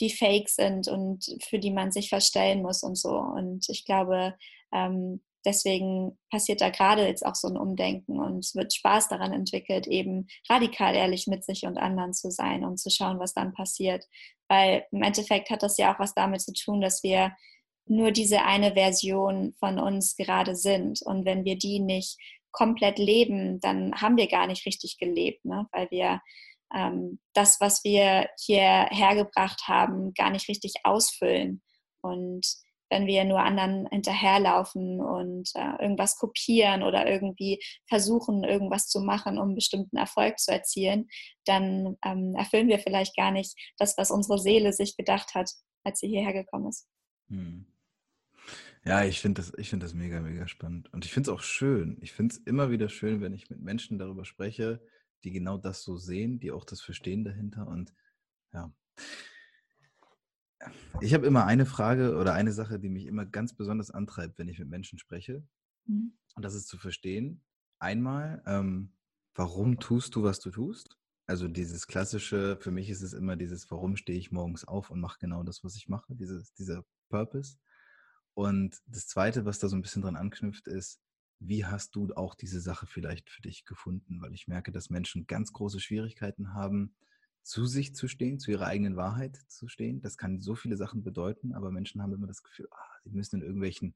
die 0.00 0.10
fake 0.10 0.50
sind 0.50 0.86
und 0.86 1.24
für 1.42 1.58
die 1.58 1.70
man 1.70 1.92
sich 1.92 2.10
verstellen 2.10 2.60
muss 2.60 2.82
und 2.82 2.96
so. 2.96 3.16
Und 3.16 3.66
ich 3.70 3.86
glaube, 3.86 4.36
ähm, 4.70 5.22
deswegen 5.44 6.18
passiert 6.30 6.60
da 6.60 6.70
gerade 6.70 7.06
jetzt 7.06 7.24
auch 7.24 7.34
so 7.34 7.48
ein 7.48 7.56
Umdenken 7.56 8.18
und 8.18 8.38
es 8.38 8.54
wird 8.54 8.74
Spaß 8.74 9.08
daran 9.08 9.32
entwickelt, 9.32 9.86
eben 9.86 10.26
radikal 10.48 10.94
ehrlich 10.94 11.26
mit 11.26 11.44
sich 11.44 11.64
und 11.64 11.78
anderen 11.78 12.12
zu 12.12 12.30
sein 12.30 12.64
und 12.64 12.78
zu 12.78 12.90
schauen, 12.90 13.18
was 13.18 13.34
dann 13.34 13.52
passiert. 13.52 14.04
Weil 14.48 14.86
im 14.90 15.02
Endeffekt 15.02 15.50
hat 15.50 15.62
das 15.62 15.78
ja 15.78 15.94
auch 15.94 15.98
was 15.98 16.14
damit 16.14 16.40
zu 16.42 16.52
tun, 16.52 16.80
dass 16.80 17.02
wir 17.02 17.32
nur 17.86 18.12
diese 18.12 18.42
eine 18.42 18.72
Version 18.72 19.54
von 19.58 19.78
uns 19.78 20.16
gerade 20.16 20.56
sind. 20.56 21.02
Und 21.02 21.24
wenn 21.24 21.44
wir 21.44 21.56
die 21.56 21.80
nicht 21.80 22.18
komplett 22.50 22.98
leben, 22.98 23.60
dann 23.60 23.94
haben 24.00 24.16
wir 24.16 24.28
gar 24.28 24.46
nicht 24.46 24.64
richtig 24.66 24.98
gelebt, 24.98 25.44
ne? 25.44 25.66
weil 25.72 25.90
wir 25.90 26.20
ähm, 26.74 27.18
das, 27.34 27.60
was 27.60 27.84
wir 27.84 28.28
hierher 28.40 29.14
gebracht 29.16 29.64
haben, 29.66 30.14
gar 30.14 30.30
nicht 30.30 30.48
richtig 30.48 30.74
ausfüllen. 30.84 31.62
Und 32.00 32.46
wenn 32.94 33.08
wir 33.08 33.24
nur 33.24 33.40
anderen 33.40 33.88
hinterherlaufen 33.88 35.00
und 35.00 35.50
äh, 35.56 35.82
irgendwas 35.82 36.16
kopieren 36.16 36.84
oder 36.84 37.10
irgendwie 37.10 37.60
versuchen, 37.88 38.44
irgendwas 38.44 38.86
zu 38.86 39.00
machen, 39.00 39.36
um 39.36 39.56
bestimmten 39.56 39.96
Erfolg 39.96 40.38
zu 40.38 40.52
erzielen, 40.52 41.08
dann 41.44 41.96
ähm, 42.04 42.36
erfüllen 42.36 42.68
wir 42.68 42.78
vielleicht 42.78 43.16
gar 43.16 43.32
nicht 43.32 43.58
das, 43.78 43.98
was 43.98 44.12
unsere 44.12 44.38
Seele 44.38 44.72
sich 44.72 44.96
gedacht 44.96 45.34
hat, 45.34 45.50
als 45.82 45.98
sie 45.98 46.06
hierher 46.06 46.32
gekommen 46.32 46.68
ist. 46.68 46.86
Hm. 47.30 47.66
Ja, 48.84 49.04
ich 49.04 49.20
finde 49.20 49.42
das, 49.42 49.52
find 49.66 49.82
das 49.82 49.92
mega, 49.92 50.20
mega 50.20 50.46
spannend. 50.46 50.92
Und 50.92 51.04
ich 51.04 51.12
finde 51.12 51.30
es 51.30 51.36
auch 51.36 51.42
schön. 51.42 51.98
Ich 52.00 52.12
finde 52.12 52.36
es 52.36 52.42
immer 52.42 52.70
wieder 52.70 52.88
schön, 52.88 53.20
wenn 53.20 53.34
ich 53.34 53.50
mit 53.50 53.60
Menschen 53.60 53.98
darüber 53.98 54.24
spreche, 54.24 54.80
die 55.24 55.32
genau 55.32 55.58
das 55.58 55.82
so 55.82 55.96
sehen, 55.96 56.38
die 56.38 56.52
auch 56.52 56.64
das 56.64 56.80
Verstehen 56.80 57.24
dahinter. 57.24 57.66
Und 57.66 57.92
ja, 58.52 58.72
ich 61.00 61.14
habe 61.14 61.26
immer 61.26 61.46
eine 61.46 61.66
Frage 61.66 62.16
oder 62.16 62.34
eine 62.34 62.52
Sache, 62.52 62.78
die 62.78 62.88
mich 62.88 63.06
immer 63.06 63.26
ganz 63.26 63.54
besonders 63.54 63.90
antreibt, 63.90 64.38
wenn 64.38 64.48
ich 64.48 64.58
mit 64.58 64.68
Menschen 64.68 64.98
spreche. 64.98 65.46
Mhm. 65.86 66.16
Und 66.34 66.44
das 66.44 66.54
ist 66.54 66.68
zu 66.68 66.78
verstehen, 66.78 67.42
einmal, 67.78 68.42
ähm, 68.46 68.92
warum 69.34 69.78
tust 69.78 70.14
du, 70.14 70.22
was 70.22 70.40
du 70.40 70.50
tust? 70.50 70.96
Also 71.26 71.48
dieses 71.48 71.86
klassische, 71.86 72.58
für 72.60 72.70
mich 72.70 72.90
ist 72.90 73.02
es 73.02 73.14
immer 73.14 73.36
dieses, 73.36 73.70
warum 73.70 73.96
stehe 73.96 74.18
ich 74.18 74.30
morgens 74.30 74.64
auf 74.64 74.90
und 74.90 75.00
mache 75.00 75.18
genau 75.20 75.42
das, 75.42 75.64
was 75.64 75.76
ich 75.76 75.88
mache, 75.88 76.14
dieses, 76.14 76.52
dieser 76.54 76.84
Purpose. 77.08 77.56
Und 78.34 78.80
das 78.86 79.06
Zweite, 79.06 79.44
was 79.44 79.58
da 79.58 79.68
so 79.68 79.76
ein 79.76 79.82
bisschen 79.82 80.02
dran 80.02 80.16
anknüpft, 80.16 80.66
ist, 80.66 81.00
wie 81.40 81.64
hast 81.64 81.94
du 81.94 82.12
auch 82.14 82.34
diese 82.34 82.60
Sache 82.60 82.86
vielleicht 82.86 83.30
für 83.30 83.42
dich 83.42 83.64
gefunden? 83.64 84.20
Weil 84.20 84.34
ich 84.34 84.48
merke, 84.48 84.72
dass 84.72 84.90
Menschen 84.90 85.26
ganz 85.26 85.52
große 85.52 85.80
Schwierigkeiten 85.80 86.52
haben, 86.54 86.94
zu 87.44 87.66
sich 87.66 87.94
zu 87.94 88.08
stehen, 88.08 88.38
zu 88.38 88.50
ihrer 88.50 88.66
eigenen 88.66 88.96
Wahrheit 88.96 89.36
zu 89.48 89.68
stehen. 89.68 90.00
Das 90.00 90.16
kann 90.16 90.40
so 90.40 90.54
viele 90.54 90.76
Sachen 90.76 91.04
bedeuten, 91.04 91.52
aber 91.52 91.70
Menschen 91.70 92.02
haben 92.02 92.14
immer 92.14 92.26
das 92.26 92.42
Gefühl, 92.42 92.66
ah, 92.70 92.98
sie 93.04 93.10
müssen 93.10 93.36
in 93.36 93.42
irgendwelchen 93.42 93.94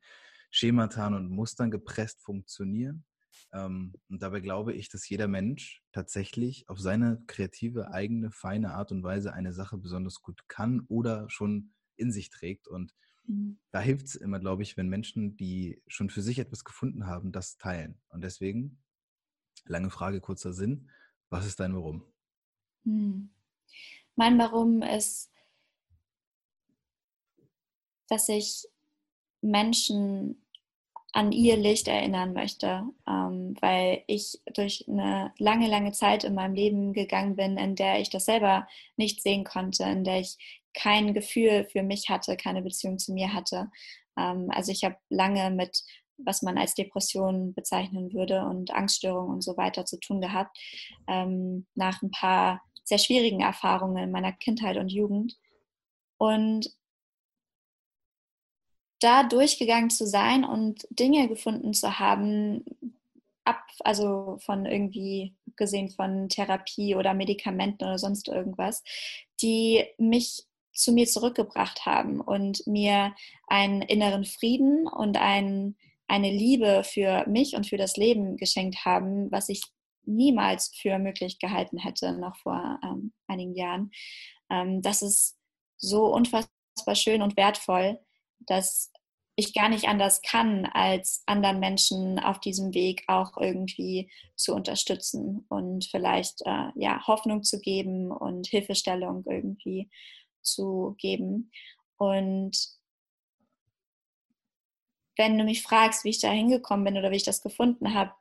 Schemata 0.51 1.07
und 1.09 1.31
Mustern 1.31 1.71
gepresst 1.71 2.23
funktionieren. 2.23 3.05
Ähm, 3.53 3.95
und 4.09 4.23
dabei 4.23 4.41
glaube 4.41 4.75
ich, 4.75 4.91
dass 4.91 5.09
jeder 5.09 5.29
Mensch 5.29 5.83
tatsächlich 5.93 6.69
auf 6.69 6.79
seine 6.79 7.23
kreative, 7.27 7.91
eigene, 7.91 8.31
feine 8.31 8.75
Art 8.75 8.93
und 8.93 9.03
Weise 9.03 9.33
eine 9.33 9.55
Sache 9.55 9.79
besonders 9.79 10.21
gut 10.21 10.47
kann 10.49 10.83
oder 10.89 11.29
schon 11.31 11.73
in 11.97 12.13
sich 12.13 12.29
trägt. 12.29 12.69
Und 12.69 12.95
mhm. 13.27 13.59
da 13.71 13.81
hilft 13.81 14.07
es 14.07 14.15
immer, 14.15 14.41
glaube 14.41 14.63
ich, 14.63 14.77
wenn 14.77 14.89
Menschen, 14.89 15.37
die 15.37 15.83
schon 15.87 16.11
für 16.11 16.23
sich 16.23 16.39
etwas 16.39 16.65
gefunden 16.65 17.07
haben, 17.07 17.33
das 17.33 17.57
teilen. 17.57 17.99
Und 18.09 18.23
deswegen, 18.23 18.79
lange 19.65 19.89
Frage, 19.89 20.21
kurzer 20.21 20.53
Sinn, 20.53 20.91
was 21.31 21.47
ist 21.47 21.61
dein 21.61 21.75
Warum? 21.75 22.05
Mhm. 22.85 23.31
Mein 24.16 24.38
Warum 24.38 24.83
ist, 24.83 25.31
dass 28.09 28.28
ich 28.28 28.66
Menschen 29.40 30.44
an 31.12 31.33
ihr 31.33 31.57
Licht 31.57 31.88
erinnern 31.88 32.33
möchte, 32.33 32.83
ähm, 33.07 33.54
weil 33.61 34.02
ich 34.07 34.40
durch 34.52 34.85
eine 34.88 35.33
lange, 35.38 35.68
lange 35.68 35.92
Zeit 35.92 36.24
in 36.24 36.35
meinem 36.35 36.54
Leben 36.54 36.92
gegangen 36.92 37.37
bin, 37.37 37.57
in 37.57 37.76
der 37.76 38.00
ich 38.00 38.11
das 38.11 38.26
selber 38.26 38.68
nicht 38.96 39.22
sehen 39.22 39.44
konnte, 39.44 39.85
in 39.85 40.04
der 40.04 40.20
ich 40.20 40.37
kein 40.74 41.14
Gefühl 41.14 41.64
für 41.64 41.83
mich 41.83 42.09
hatte, 42.09 42.37
keine 42.37 42.62
Beziehung 42.62 42.98
zu 42.98 43.12
mir 43.12 43.33
hatte. 43.33 43.70
Ähm, 44.16 44.48
also 44.50 44.70
ich 44.70 44.85
habe 44.85 44.96
lange 45.09 45.50
mit, 45.50 45.83
was 46.18 46.42
man 46.42 46.59
als 46.59 46.74
Depression 46.74 47.54
bezeichnen 47.54 48.12
würde 48.12 48.44
und 48.44 48.70
Angststörungen 48.72 49.35
und 49.35 49.42
so 49.42 49.57
weiter 49.57 49.87
zu 49.87 49.98
tun 49.98 50.20
gehabt, 50.20 50.59
ähm, 51.07 51.66
nach 51.74 52.02
ein 52.02 52.11
paar 52.11 52.62
sehr 52.88 52.98
schwierigen 52.98 53.40
Erfahrungen 53.40 54.03
in 54.03 54.11
meiner 54.11 54.33
Kindheit 54.33 54.77
und 54.77 54.88
Jugend. 54.88 55.38
Und 56.16 56.70
da 59.01 59.22
durchgegangen 59.22 59.90
zu 59.90 60.07
sein 60.07 60.44
und 60.44 60.87
Dinge 60.90 61.29
gefunden 61.29 61.72
zu 61.72 61.98
haben, 61.98 62.64
ab, 63.44 63.62
also 63.81 64.38
von 64.40 64.66
irgendwie 64.66 65.35
gesehen 65.57 65.90
von 65.90 66.29
Therapie 66.29 66.94
oder 66.94 67.14
Medikamenten 67.14 67.85
oder 67.85 67.98
sonst 67.98 68.29
irgendwas, 68.29 68.83
die 69.40 69.85
mich 69.98 70.44
zu 70.72 70.92
mir 70.92 71.07
zurückgebracht 71.07 71.87
haben 71.87 72.20
und 72.20 72.66
mir 72.66 73.14
einen 73.48 73.83
inneren 73.83 74.24
Frieden 74.24 74.87
und 74.87 75.16
ein, 75.16 75.77
eine 76.07 76.31
Liebe 76.31 76.83
für 76.85 77.27
mich 77.29 77.55
und 77.57 77.66
für 77.66 77.77
das 77.77 77.96
Leben 77.96 78.37
geschenkt 78.37 78.85
haben, 78.85 79.31
was 79.31 79.48
ich 79.48 79.62
niemals 80.09 80.75
für 80.77 80.99
möglich 80.99 81.38
gehalten 81.38 81.79
hätte, 81.79 82.12
noch 82.12 82.37
vor 82.37 82.81
ähm, 82.83 83.12
einigen 83.27 83.55
Jahren. 83.55 83.90
Ähm, 84.51 84.83
das 84.83 85.03
ist 85.03 85.38
so 85.77 86.07
unfassbar 86.07 86.94
schön 86.94 87.23
und 87.23 87.37
wertvoll, 87.37 88.01
dass 88.40 88.90
ich 89.37 89.55
gar 89.55 89.68
nicht 89.68 89.87
anders 89.87 90.21
kann, 90.23 90.66
als 90.66 91.23
anderen 91.27 91.61
Menschen 91.61 92.18
auf 92.18 92.40
diesem 92.40 92.75
Weg 92.75 93.05
auch 93.07 93.37
irgendwie 93.37 94.11
zu 94.35 94.53
unterstützen 94.53 95.47
und 95.49 95.85
vielleicht 95.85 96.42
äh, 96.44 96.71
ja, 96.75 97.07
Hoffnung 97.07 97.44
zu 97.44 97.61
geben 97.61 98.11
und 98.11 98.49
Hilfestellung 98.49 99.25
irgendwie 99.29 99.90
zu 100.42 100.97
geben. 100.99 101.53
Und 101.99 102.59
wenn 105.16 105.38
du 105.38 105.44
mich 105.44 105.62
fragst, 105.62 106.05
wie 106.05 106.11
ich 106.11 106.21
da 106.21 106.31
hingekommen 106.31 106.85
bin 106.85 106.97
oder 106.97 107.12
wie 107.12 107.16
ich 107.16 107.25
das 107.25 107.40
gefunden 107.40 107.94
habe, 107.94 108.12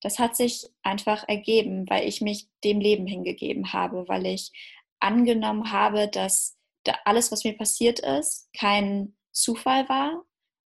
das 0.00 0.18
hat 0.18 0.36
sich 0.36 0.66
einfach 0.82 1.26
ergeben, 1.28 1.88
weil 1.88 2.06
ich 2.06 2.20
mich 2.20 2.48
dem 2.64 2.80
Leben 2.80 3.06
hingegeben 3.06 3.72
habe, 3.72 4.06
weil 4.08 4.26
ich 4.26 4.52
angenommen 5.00 5.72
habe, 5.72 6.08
dass 6.08 6.56
alles, 7.04 7.32
was 7.32 7.44
mir 7.44 7.56
passiert 7.56 8.00
ist, 8.00 8.48
kein 8.52 9.16
Zufall 9.32 9.88
war 9.88 10.24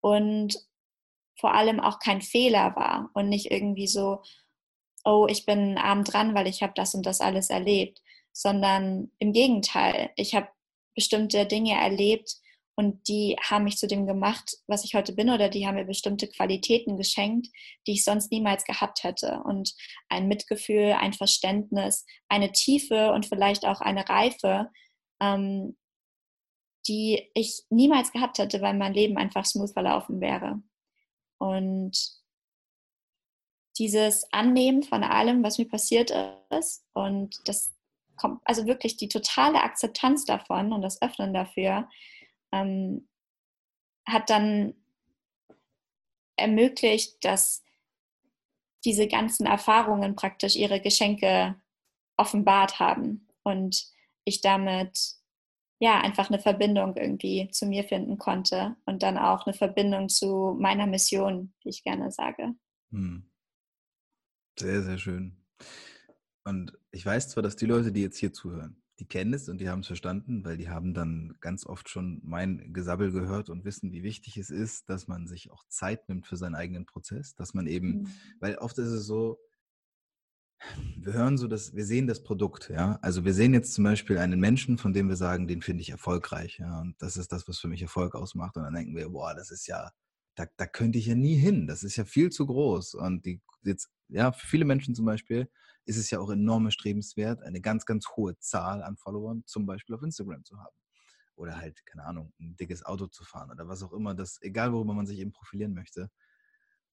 und 0.01 0.55
vor 1.39 1.53
allem 1.53 1.79
auch 1.79 1.99
kein 1.99 2.21
Fehler 2.21 2.75
war 2.75 3.09
und 3.13 3.29
nicht 3.29 3.51
irgendwie 3.51 3.87
so, 3.87 4.21
oh, 5.03 5.27
ich 5.29 5.45
bin 5.45 5.77
arm 5.77 6.03
dran, 6.03 6.33
weil 6.33 6.47
ich 6.47 6.63
habe 6.63 6.73
das 6.75 6.95
und 6.95 7.05
das 7.05 7.21
alles 7.21 7.49
erlebt, 7.49 8.01
sondern 8.31 9.11
im 9.19 9.33
Gegenteil, 9.33 10.11
ich 10.15 10.35
habe 10.35 10.47
bestimmte 10.95 11.45
Dinge 11.45 11.73
erlebt 11.73 12.37
und 12.75 13.07
die 13.07 13.37
haben 13.41 13.63
mich 13.63 13.77
zu 13.77 13.87
dem 13.87 14.05
gemacht, 14.05 14.57
was 14.67 14.83
ich 14.83 14.95
heute 14.95 15.13
bin 15.13 15.29
oder 15.29 15.47
die 15.49 15.65
haben 15.65 15.75
mir 15.75 15.85
bestimmte 15.85 16.27
Qualitäten 16.27 16.97
geschenkt, 16.97 17.47
die 17.87 17.93
ich 17.93 18.03
sonst 18.03 18.31
niemals 18.31 18.65
gehabt 18.65 19.03
hätte 19.03 19.41
und 19.45 19.73
ein 20.09 20.27
Mitgefühl, 20.27 20.91
ein 20.91 21.13
Verständnis, 21.13 22.05
eine 22.27 22.51
Tiefe 22.51 23.13
und 23.13 23.25
vielleicht 23.25 23.65
auch 23.65 23.79
eine 23.79 24.07
Reife, 24.07 24.69
ähm, 25.21 25.77
die 26.87 27.29
ich 27.33 27.63
niemals 27.69 28.11
gehabt 28.11 28.37
hätte, 28.39 28.61
weil 28.61 28.75
mein 28.75 28.93
Leben 28.93 29.17
einfach 29.17 29.45
smooth 29.45 29.71
verlaufen 29.71 30.19
wäre. 30.19 30.61
Und 31.39 31.97
dieses 33.77 34.31
Annehmen 34.31 34.83
von 34.83 35.03
allem, 35.03 35.43
was 35.43 35.57
mir 35.57 35.67
passiert 35.67 36.11
ist 36.49 36.85
und 36.93 37.39
das 37.45 37.73
kommt, 38.15 38.41
also 38.45 38.65
wirklich 38.65 38.97
die 38.97 39.09
totale 39.09 39.61
Akzeptanz 39.61 40.25
davon 40.25 40.73
und 40.73 40.81
das 40.81 41.01
Öffnen 41.01 41.33
dafür, 41.33 41.89
ähm, 42.55 43.07
hat 44.07 44.29
dann 44.29 44.73
ermöglicht, 46.37 47.23
dass 47.23 47.63
diese 48.83 49.07
ganzen 49.07 49.45
Erfahrungen 49.45 50.15
praktisch 50.15 50.55
ihre 50.55 50.79
Geschenke 50.79 51.55
offenbart 52.17 52.79
haben 52.79 53.27
und 53.43 53.87
ich 54.25 54.41
damit 54.41 55.15
ja, 55.79 55.99
einfach 55.99 56.29
eine 56.29 56.39
Verbindung 56.39 56.95
irgendwie 56.95 57.49
zu 57.51 57.65
mir 57.65 57.83
finden 57.83 58.17
konnte 58.17 58.75
und 58.85 59.03
dann 59.03 59.17
auch 59.17 59.45
eine 59.45 59.53
Verbindung 59.53 60.07
zu 60.07 60.55
meiner 60.57 60.87
Mission, 60.87 61.53
wie 61.61 61.69
ich 61.69 61.83
gerne 61.83 62.11
sage. 62.11 62.55
Hm. 62.91 63.29
Sehr, 64.57 64.83
sehr 64.83 64.97
schön. 64.97 65.43
Und 66.45 66.77
ich 66.91 67.05
weiß 67.05 67.29
zwar, 67.29 67.43
dass 67.43 67.57
die 67.57 67.65
Leute, 67.65 67.91
die 67.91 68.01
jetzt 68.01 68.17
hier 68.17 68.31
zuhören, 68.31 68.81
die 68.99 69.05
kennen 69.05 69.33
es 69.33 69.49
und 69.49 69.59
die 69.59 69.69
haben 69.69 69.81
es 69.81 69.87
verstanden, 69.87 70.45
weil 70.45 70.57
die 70.57 70.69
haben 70.69 70.93
dann 70.93 71.35
ganz 71.41 71.65
oft 71.65 71.89
schon 71.89 72.21
mein 72.23 72.73
Gesabbel 72.73 73.11
gehört 73.11 73.49
und 73.49 73.65
wissen, 73.65 73.91
wie 73.91 74.03
wichtig 74.03 74.37
es 74.37 74.49
ist, 74.49 74.89
dass 74.89 75.07
man 75.07 75.27
sich 75.27 75.51
auch 75.51 75.65
Zeit 75.67 76.07
nimmt 76.07 76.27
für 76.27 76.37
seinen 76.37 76.55
eigenen 76.55 76.85
Prozess, 76.85 77.35
dass 77.35 77.53
man 77.53 77.67
eben, 77.67 77.87
mhm. 77.87 78.07
weil 78.39 78.55
oft 78.55 78.77
ist 78.77 78.87
es 78.87 79.05
so, 79.05 79.39
wir 80.97 81.13
hören 81.13 81.37
so, 81.37 81.47
dass 81.47 81.75
wir 81.75 81.85
sehen 81.85 82.07
das 82.07 82.23
Produkt, 82.23 82.69
ja. 82.69 82.97
Also 83.01 83.25
wir 83.25 83.33
sehen 83.33 83.53
jetzt 83.53 83.73
zum 83.73 83.83
Beispiel 83.83 84.17
einen 84.17 84.39
Menschen, 84.39 84.77
von 84.77 84.93
dem 84.93 85.09
wir 85.09 85.17
sagen, 85.17 85.47
den 85.47 85.61
finde 85.61 85.81
ich 85.81 85.89
erfolgreich, 85.89 86.59
ja. 86.59 86.79
Und 86.79 86.95
das 87.01 87.17
ist 87.17 87.31
das, 87.31 87.47
was 87.47 87.59
für 87.59 87.67
mich 87.67 87.81
Erfolg 87.81 88.15
ausmacht. 88.15 88.55
Und 88.55 88.63
dann 88.63 88.73
denken 88.73 88.95
wir, 88.95 89.09
boah, 89.09 89.35
das 89.35 89.51
ist 89.51 89.67
ja, 89.67 89.91
da, 90.35 90.45
da 90.57 90.67
könnte 90.67 90.99
ich 90.99 91.07
ja 91.07 91.15
nie 91.15 91.35
hin. 91.35 91.67
Das 91.67 91.83
ist 91.83 91.95
ja 91.95 92.05
viel 92.05 92.29
zu 92.29 92.45
groß. 92.45 92.95
Und 92.95 93.25
die 93.25 93.41
jetzt, 93.63 93.89
ja, 94.09 94.31
für 94.31 94.47
viele 94.47 94.65
Menschen 94.65 94.95
zum 94.95 95.05
Beispiel 95.05 95.49
ist 95.85 95.97
es 95.97 96.09
ja 96.09 96.19
auch 96.19 96.29
enorm 96.29 96.69
strebenswert, 96.71 97.41
eine 97.41 97.61
ganz, 97.61 97.85
ganz 97.85 98.07
hohe 98.15 98.37
Zahl 98.39 98.83
an 98.83 98.97
Followern 98.97 99.43
zum 99.45 99.65
Beispiel 99.65 99.95
auf 99.95 100.03
Instagram 100.03 100.43
zu 100.43 100.57
haben. 100.57 100.75
Oder 101.35 101.57
halt, 101.57 101.85
keine 101.85 102.05
Ahnung, 102.05 102.33
ein 102.39 102.55
dickes 102.55 102.85
Auto 102.85 103.07
zu 103.07 103.23
fahren 103.23 103.51
oder 103.51 103.67
was 103.67 103.83
auch 103.83 103.93
immer, 103.93 104.15
das, 104.15 104.41
egal 104.41 104.71
worüber 104.71 104.93
man 104.93 105.05
sich 105.05 105.19
eben 105.19 105.31
profilieren 105.31 105.73
möchte. 105.73 106.09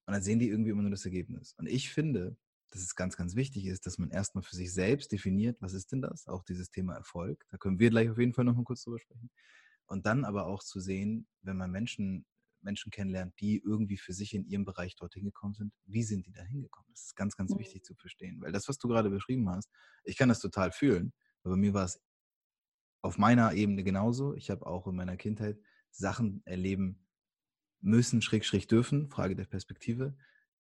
Und 0.06 0.14
dann 0.14 0.22
sehen 0.22 0.40
die 0.40 0.48
irgendwie 0.48 0.70
immer 0.70 0.82
nur 0.82 0.90
das 0.90 1.04
Ergebnis. 1.04 1.54
Und 1.58 1.68
ich 1.68 1.90
finde, 1.90 2.36
dass 2.70 2.82
es 2.82 2.96
ganz, 2.96 3.16
ganz 3.16 3.36
wichtig 3.36 3.66
ist, 3.66 3.86
dass 3.86 3.98
man 3.98 4.10
erstmal 4.10 4.42
für 4.42 4.56
sich 4.56 4.72
selbst 4.72 5.12
definiert, 5.12 5.58
was 5.60 5.74
ist 5.74 5.92
denn 5.92 6.02
das? 6.02 6.26
Auch 6.26 6.42
dieses 6.42 6.70
Thema 6.70 6.94
Erfolg. 6.94 7.44
Da 7.50 7.58
können 7.58 7.78
wir 7.78 7.90
gleich 7.90 8.10
auf 8.10 8.18
jeden 8.18 8.32
Fall 8.32 8.44
noch 8.44 8.56
mal 8.56 8.64
kurz 8.64 8.82
drüber 8.82 8.98
sprechen. 8.98 9.30
Und 9.86 10.06
dann 10.06 10.24
aber 10.24 10.46
auch 10.46 10.62
zu 10.62 10.80
sehen, 10.80 11.28
wenn 11.42 11.56
man 11.56 11.70
Menschen, 11.70 12.24
Menschen 12.62 12.90
kennenlernt, 12.90 13.34
die 13.40 13.62
irgendwie 13.64 13.96
für 13.96 14.12
sich 14.12 14.34
in 14.34 14.44
ihrem 14.44 14.64
Bereich 14.64 14.96
dorthin 14.96 15.24
gekommen 15.24 15.54
sind, 15.54 15.72
wie 15.84 16.02
sind 16.02 16.26
die 16.26 16.32
da 16.32 16.42
hingekommen? 16.42 16.90
Das 16.92 17.06
ist 17.06 17.16
ganz, 17.16 17.36
ganz 17.36 17.54
mhm. 17.54 17.58
wichtig 17.58 17.84
zu 17.84 17.94
verstehen. 17.94 18.40
Weil 18.40 18.52
das, 18.52 18.68
was 18.68 18.78
du 18.78 18.88
gerade 18.88 19.10
beschrieben 19.10 19.48
hast, 19.50 19.70
ich 20.04 20.16
kann 20.16 20.28
das 20.28 20.40
total 20.40 20.72
fühlen. 20.72 21.12
Aber 21.42 21.54
bei 21.54 21.60
mir 21.60 21.74
war 21.74 21.84
es 21.84 22.00
auf 23.02 23.18
meiner 23.18 23.52
Ebene 23.52 23.82
genauso. 23.82 24.34
Ich 24.34 24.50
habe 24.50 24.66
auch 24.66 24.86
in 24.86 24.96
meiner 24.96 25.16
Kindheit 25.16 25.58
Sachen 25.90 26.42
erleben 26.44 27.06
müssen, 27.80 28.22
schräg, 28.22 28.44
schräg 28.44 28.68
dürfen, 28.68 29.10
Frage 29.10 29.34
der 29.34 29.44
Perspektive, 29.44 30.16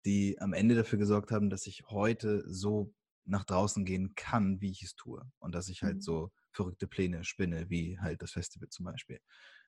die 0.06 0.40
am 0.40 0.54
Ende 0.54 0.76
dafür 0.76 0.98
gesorgt 0.98 1.32
haben, 1.32 1.50
dass 1.50 1.68
ich 1.68 1.84
heute 1.88 2.44
so 2.52 2.94
nach 3.26 3.46
draußen 3.46 3.86
gehen 3.86 4.16
kann, 4.16 4.60
wie 4.62 4.72
ich 4.72 4.84
es 4.84 4.96
tue. 4.96 5.24
Und 5.40 5.54
dass 5.54 5.70
ich 5.70 5.84
halt 5.84 5.98
mhm. 5.98 6.02
so 6.02 6.32
verrückte 6.52 6.88
Pläne 6.88 7.24
spinne, 7.24 7.70
wie 7.70 8.00
halt 8.00 8.22
das 8.22 8.32
Festival 8.32 8.70
zum 8.70 8.86
Beispiel. 8.86 9.20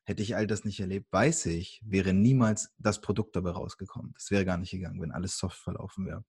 Hätte 0.06 0.22
ich 0.22 0.36
all 0.36 0.48
das 0.48 0.66
nicht 0.66 0.80
erlebt, 0.80 1.12
weiß 1.12 1.46
ich, 1.48 1.82
wäre 1.86 2.14
niemals 2.14 2.74
das 2.78 3.00
Produkt 3.00 3.36
dabei 3.36 3.52
rausgekommen. 3.52 4.14
Das 4.14 4.32
wäre 4.32 4.46
gar 4.46 4.58
nicht 4.58 4.72
gegangen, 4.72 5.02
wenn 5.02 5.12
alles 5.12 5.38
soft 5.38 5.58
verlaufen 5.58 6.06
wäre. 6.06 6.26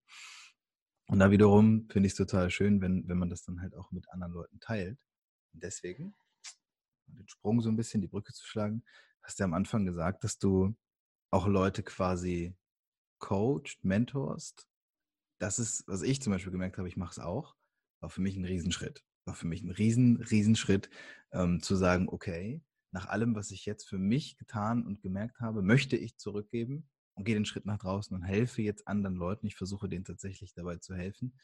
Und 1.06 1.18
da 1.18 1.30
wiederum 1.30 1.88
finde 1.90 2.06
ich 2.06 2.12
es 2.12 2.16
total 2.16 2.50
schön, 2.50 2.80
wenn, 2.80 3.06
wenn 3.08 3.18
man 3.18 3.30
das 3.30 3.42
dann 3.42 3.60
halt 3.60 3.74
auch 3.74 3.90
mit 3.90 4.08
anderen 4.10 4.32
Leuten 4.32 4.60
teilt. 4.60 4.98
Und 5.52 5.62
deswegen, 5.62 6.14
den 7.06 7.28
Sprung 7.28 7.60
so 7.60 7.68
ein 7.68 7.76
bisschen, 7.76 8.00
die 8.00 8.08
Brücke 8.08 8.32
zu 8.32 8.46
schlagen, 8.46 8.84
hast 9.22 9.40
du 9.40 9.44
am 9.44 9.54
Anfang 9.54 9.84
gesagt, 9.84 10.24
dass 10.24 10.38
du 10.38 10.74
auch 11.30 11.46
Leute 11.46 11.82
quasi 11.82 12.56
coacht, 13.18 13.78
mentorst, 13.82 14.68
das 15.38 15.58
ist, 15.58 15.87
was 15.87 16.02
ich 16.02 16.22
zum 16.22 16.32
Beispiel 16.32 16.52
gemerkt 16.52 16.78
habe, 16.78 16.88
ich 16.88 16.96
mache 16.96 17.12
es 17.12 17.18
auch, 17.18 17.56
war 18.00 18.10
für 18.10 18.20
mich 18.20 18.37
ein 18.37 18.44
Riesenschritt. 18.44 19.04
war 19.24 19.34
für 19.34 19.46
mich 19.46 19.62
ein 19.62 19.70
riesen, 19.70 20.16
riesen 20.16 20.56
Schritt, 20.56 20.90
ähm, 21.32 21.62
zu 21.62 21.76
sagen, 21.76 22.08
okay, 22.08 22.62
nach 22.94 23.09
allem, 23.09 23.35
was 23.35 23.50
ich 23.50 23.66
jetzt 23.66 23.88
für 23.88 23.98
mich 23.98 24.38
getan 24.38 24.87
und 24.87 25.02
gemerkt 25.02 25.40
habe, 25.40 25.62
möchte 25.62 25.96
ich 25.96 26.16
zurückgeben 26.16 26.88
und 27.14 27.24
gehe 27.24 27.35
den 27.35 27.44
Schritt 27.44 27.66
nach 27.66 27.78
draußen 27.78 28.16
und 28.16 28.22
helfe 28.22 28.62
jetzt 28.62 28.87
anderen 28.87 29.16
Leuten. 29.16 29.46
Ich 29.46 29.57
versuche 29.57 29.88
denen 29.88 30.04
tatsächlich 30.04 30.54
dabei 30.54 30.76
zu 30.76 30.94
helfen. 30.94 31.37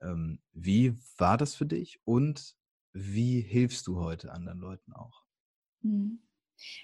Ähm, 0.00 0.40
wie 0.52 0.96
war 1.16 1.38
das 1.38 1.54
für 1.54 1.66
dich 1.66 2.00
und 2.04 2.56
wie 2.92 3.40
hilfst 3.40 3.86
du 3.86 4.00
heute 4.00 4.32
anderen 4.32 4.58
Leuten 4.58 4.92
auch? 4.92 5.22
Mhm. 5.82 6.20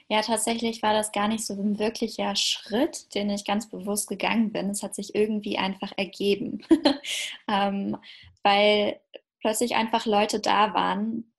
Ja, 0.08 0.22
tatsächlich 0.22 0.82
war 0.82 0.92
das 0.92 1.12
gar 1.12 1.26
nicht 1.26 1.44
so 1.44 1.54
ein 1.54 1.78
wirklicher 1.78 2.34
Schritt, 2.36 3.14
den 3.14 3.30
ich 3.30 3.44
ganz 3.44 3.68
bewusst 3.68 4.08
gegangen 4.08 4.52
bin. 4.52 4.70
Es 4.70 4.82
hat 4.82 4.94
sich 4.94 5.14
irgendwie 5.14 5.58
einfach 5.58 5.92
ergeben, 5.96 6.64
ähm, 7.48 7.96
weil 8.42 9.00
plötzlich 9.40 9.74
einfach 9.74 10.06
Leute 10.06 10.40
da 10.40 10.72
waren, 10.72 11.32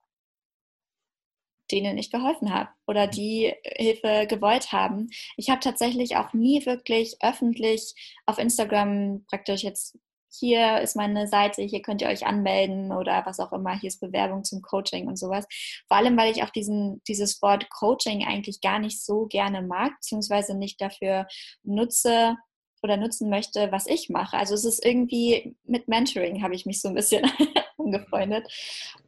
denen 1.72 1.98
ich 1.98 2.10
geholfen 2.10 2.54
habe 2.54 2.70
oder 2.86 3.06
mhm. 3.06 3.10
die 3.10 3.54
Hilfe 3.64 4.26
gewollt 4.26 4.72
haben. 4.72 5.08
Ich 5.36 5.50
habe 5.50 5.60
tatsächlich 5.60 6.16
auch 6.16 6.32
nie 6.32 6.64
wirklich 6.66 7.16
öffentlich 7.20 7.94
auf 8.26 8.38
Instagram 8.38 9.24
praktisch 9.28 9.62
jetzt 9.62 9.98
hier 10.32 10.80
ist 10.80 10.96
meine 10.96 11.26
Seite, 11.26 11.62
hier 11.62 11.82
könnt 11.82 12.02
ihr 12.02 12.08
euch 12.08 12.26
anmelden 12.26 12.92
oder 12.92 13.26
was 13.26 13.40
auch 13.40 13.52
immer, 13.52 13.78
hier 13.78 13.88
ist 13.88 14.00
Bewerbung 14.00 14.44
zum 14.44 14.62
Coaching 14.62 15.08
und 15.08 15.18
sowas. 15.18 15.46
Vor 15.88 15.96
allem, 15.96 16.16
weil 16.16 16.30
ich 16.30 16.42
auch 16.42 16.50
diesen, 16.50 17.02
dieses 17.08 17.42
Wort 17.42 17.68
Coaching 17.70 18.24
eigentlich 18.24 18.60
gar 18.60 18.78
nicht 18.78 19.04
so 19.04 19.26
gerne 19.26 19.62
mag, 19.62 19.92
beziehungsweise 19.96 20.56
nicht 20.56 20.80
dafür 20.80 21.26
nutze 21.62 22.36
oder 22.82 22.96
nutzen 22.96 23.28
möchte, 23.28 23.72
was 23.72 23.86
ich 23.86 24.08
mache. 24.08 24.36
Also 24.36 24.54
es 24.54 24.64
ist 24.64 24.84
irgendwie 24.84 25.56
mit 25.64 25.88
Mentoring 25.88 26.42
habe 26.42 26.54
ich 26.54 26.64
mich 26.64 26.80
so 26.80 26.88
ein 26.88 26.94
bisschen 26.94 27.30
angefreundet. 27.78 28.46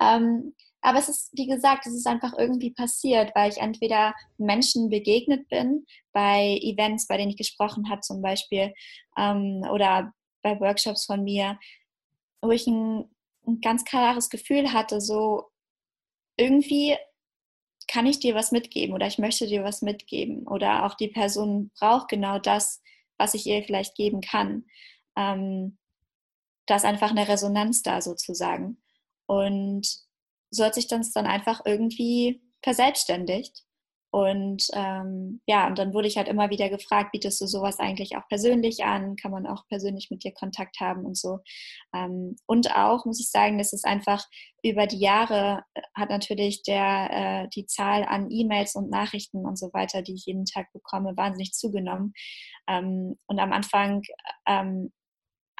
Ähm, 0.00 0.54
aber 0.82 0.98
es 0.98 1.08
ist, 1.08 1.30
wie 1.32 1.46
gesagt, 1.46 1.86
es 1.86 1.94
ist 1.94 2.06
einfach 2.06 2.32
irgendwie 2.36 2.72
passiert, 2.72 3.32
weil 3.34 3.50
ich 3.50 3.58
entweder 3.58 4.14
Menschen 4.36 4.90
begegnet 4.90 5.48
bin, 5.48 5.86
bei 6.12 6.58
Events, 6.60 7.06
bei 7.06 7.16
denen 7.16 7.30
ich 7.30 7.36
gesprochen 7.36 7.88
habe 7.88 8.00
zum 8.00 8.20
Beispiel, 8.20 8.74
ähm, 9.16 9.64
oder 9.70 10.12
bei 10.42 10.58
Workshops 10.60 11.06
von 11.06 11.22
mir, 11.22 11.58
wo 12.42 12.50
ich 12.50 12.66
ein, 12.66 13.08
ein 13.46 13.60
ganz 13.60 13.84
klares 13.84 14.28
Gefühl 14.28 14.72
hatte, 14.72 15.00
so 15.00 15.44
irgendwie 16.36 16.96
kann 17.86 18.06
ich 18.06 18.18
dir 18.18 18.34
was 18.34 18.50
mitgeben 18.52 18.94
oder 18.94 19.06
ich 19.06 19.18
möchte 19.18 19.46
dir 19.46 19.64
was 19.64 19.82
mitgeben 19.82 20.46
oder 20.48 20.84
auch 20.86 20.94
die 20.94 21.08
Person 21.08 21.70
braucht 21.78 22.08
genau 22.08 22.38
das, 22.38 22.82
was 23.18 23.34
ich 23.34 23.46
ihr 23.46 23.62
vielleicht 23.62 23.94
geben 23.94 24.20
kann. 24.20 24.64
Ähm, 25.16 25.78
da 26.66 26.76
ist 26.76 26.84
einfach 26.84 27.10
eine 27.10 27.28
Resonanz 27.28 27.82
da 27.82 28.00
sozusagen. 28.00 28.82
Und 29.26 30.01
so 30.52 30.64
hat 30.64 30.74
sich 30.74 30.86
das 30.86 31.12
dann 31.12 31.26
einfach 31.26 31.62
irgendwie 31.64 32.42
verselbstständigt. 32.62 33.64
Und 34.14 34.66
ähm, 34.74 35.40
ja, 35.46 35.66
und 35.66 35.78
dann 35.78 35.94
wurde 35.94 36.06
ich 36.06 36.18
halt 36.18 36.28
immer 36.28 36.50
wieder 36.50 36.68
gefragt, 36.68 37.12
bietest 37.12 37.40
du 37.40 37.46
sowas 37.46 37.78
eigentlich 37.78 38.14
auch 38.14 38.28
persönlich 38.28 38.84
an? 38.84 39.16
Kann 39.16 39.30
man 39.30 39.46
auch 39.46 39.66
persönlich 39.68 40.10
mit 40.10 40.22
dir 40.22 40.32
Kontakt 40.32 40.80
haben 40.80 41.06
und 41.06 41.16
so. 41.16 41.38
Ähm, 41.94 42.36
und 42.44 42.76
auch, 42.76 43.06
muss 43.06 43.20
ich 43.20 43.30
sagen, 43.30 43.56
dass 43.56 43.72
es 43.72 43.84
einfach 43.84 44.22
über 44.62 44.86
die 44.86 44.98
Jahre 44.98 45.62
äh, 45.72 45.80
hat 45.94 46.10
natürlich 46.10 46.62
der, 46.62 47.44
äh, 47.44 47.48
die 47.54 47.64
Zahl 47.64 48.04
an 48.04 48.30
E-Mails 48.30 48.74
und 48.74 48.90
Nachrichten 48.90 49.46
und 49.46 49.58
so 49.58 49.72
weiter, 49.72 50.02
die 50.02 50.14
ich 50.14 50.26
jeden 50.26 50.44
Tag 50.44 50.70
bekomme, 50.74 51.16
wahnsinnig 51.16 51.52
zugenommen. 51.54 52.12
Ähm, 52.68 53.18
und 53.26 53.38
am 53.38 53.52
Anfang 53.54 54.02
ähm, 54.46 54.92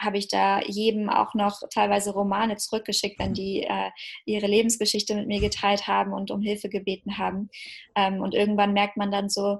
habe 0.03 0.19
ich 0.19 0.29
da 0.29 0.61
jedem 0.61 1.09
auch 1.09 1.35
noch 1.35 1.61
teilweise 1.73 2.13
Romane 2.13 2.57
zurückgeschickt, 2.57 3.19
wenn 3.19 3.35
die 3.35 3.63
äh, 3.63 3.91
ihre 4.27 4.47
Lebensgeschichte 4.47 5.15
mit 5.15 5.27
mir 5.27 5.41
geteilt 5.41 5.87
haben 5.87 6.13
und 6.13 6.31
um 6.31 6.43
Hilfe 6.43 6.69
gebeten 6.69 7.19
haben. 7.19 7.51
Ähm, 7.97 8.21
und 8.21 8.35
irgendwann 8.35 8.73
merkt 8.73 8.97
man 8.97 9.11
dann 9.11 9.29
so, 9.29 9.59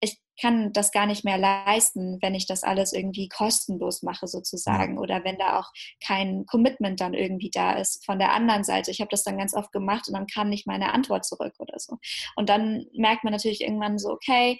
ich 0.00 0.18
kann 0.40 0.72
das 0.72 0.90
gar 0.90 1.06
nicht 1.06 1.24
mehr 1.24 1.38
leisten, 1.38 2.18
wenn 2.20 2.34
ich 2.34 2.46
das 2.46 2.64
alles 2.64 2.92
irgendwie 2.92 3.28
kostenlos 3.28 4.02
mache 4.02 4.26
sozusagen 4.26 4.98
oder 4.98 5.22
wenn 5.24 5.38
da 5.38 5.60
auch 5.60 5.70
kein 6.04 6.44
Commitment 6.46 7.00
dann 7.00 7.14
irgendwie 7.14 7.50
da 7.50 7.74
ist 7.74 8.04
von 8.04 8.18
der 8.18 8.32
anderen 8.32 8.64
Seite. 8.64 8.90
Ich 8.90 9.00
habe 9.00 9.10
das 9.10 9.22
dann 9.22 9.38
ganz 9.38 9.54
oft 9.54 9.70
gemacht 9.70 10.08
und 10.08 10.14
dann 10.14 10.26
kam 10.26 10.48
nicht 10.48 10.66
meine 10.66 10.92
Antwort 10.92 11.24
zurück 11.24 11.54
oder 11.58 11.78
so. 11.78 11.98
Und 12.34 12.48
dann 12.48 12.86
merkt 12.94 13.22
man 13.22 13.32
natürlich 13.32 13.60
irgendwann 13.60 13.98
so, 13.98 14.10
okay, 14.10 14.58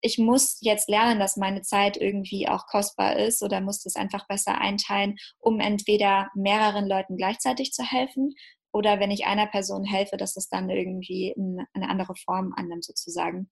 ich 0.00 0.18
muss 0.18 0.58
jetzt 0.60 0.88
lernen, 0.88 1.18
dass 1.18 1.36
meine 1.36 1.62
Zeit 1.62 1.96
irgendwie 1.96 2.48
auch 2.48 2.66
kostbar 2.66 3.16
ist 3.16 3.42
oder 3.42 3.60
muss 3.60 3.82
das 3.82 3.96
einfach 3.96 4.26
besser 4.26 4.60
einteilen, 4.60 5.16
um 5.38 5.60
entweder 5.60 6.28
mehreren 6.34 6.88
Leuten 6.88 7.16
gleichzeitig 7.16 7.72
zu 7.72 7.82
helfen 7.82 8.34
oder 8.72 9.00
wenn 9.00 9.10
ich 9.10 9.26
einer 9.26 9.46
Person 9.46 9.84
helfe, 9.84 10.16
dass 10.16 10.36
es 10.36 10.48
dann 10.48 10.70
irgendwie 10.70 11.34
eine 11.36 11.88
andere 11.88 12.14
Form 12.14 12.52
annimmt 12.56 12.84
sozusagen. 12.84 13.50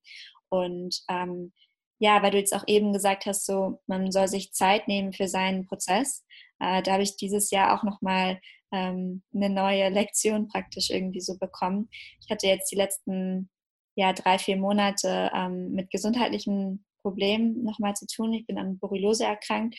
Und 0.49 1.03
ähm, 1.09 1.53
ja, 1.99 2.23
weil 2.23 2.31
du 2.31 2.39
jetzt 2.39 2.55
auch 2.55 2.65
eben 2.67 2.93
gesagt 2.93 3.27
hast, 3.27 3.47
so 3.47 3.81
man 3.87 4.13
soll 4.13 4.29
sich 4.29 4.53
Zeit 4.53 4.87
nehmen 4.87 5.13
für 5.13 5.29
seinen 5.29 5.67
Prozess. 5.67 6.25
Äh, 6.61 6.83
da 6.83 6.93
habe 6.93 7.03
ich 7.03 7.17
dieses 7.17 7.51
Jahr 7.51 7.77
auch 7.77 7.83
noch 7.83 8.03
mal 8.03 8.39
ähm, 8.73 9.23
eine 9.35 9.49
neue 9.49 9.89
Lektion 9.89 10.49
praktisch 10.49 10.91
irgendwie 10.91 11.21
so 11.21 11.39
bekommen. 11.39 11.89
Ich 12.21 12.31
hatte 12.31 12.47
jetzt 12.47 12.71
die 12.71 12.77
letzten 12.77 13.49
ja, 13.97 14.13
drei, 14.13 14.39
vier 14.39 14.57
Monate 14.57 15.31
ähm, 15.35 15.73
mit 15.73 15.91
gesundheitlichen 15.91 16.85
Problemen 17.03 17.65
nochmal 17.65 17.95
zu 17.95 18.07
tun. 18.07 18.33
Ich 18.33 18.47
bin 18.47 18.59
an 18.59 18.79
Borreliose 18.79 19.25
erkrankt 19.25 19.77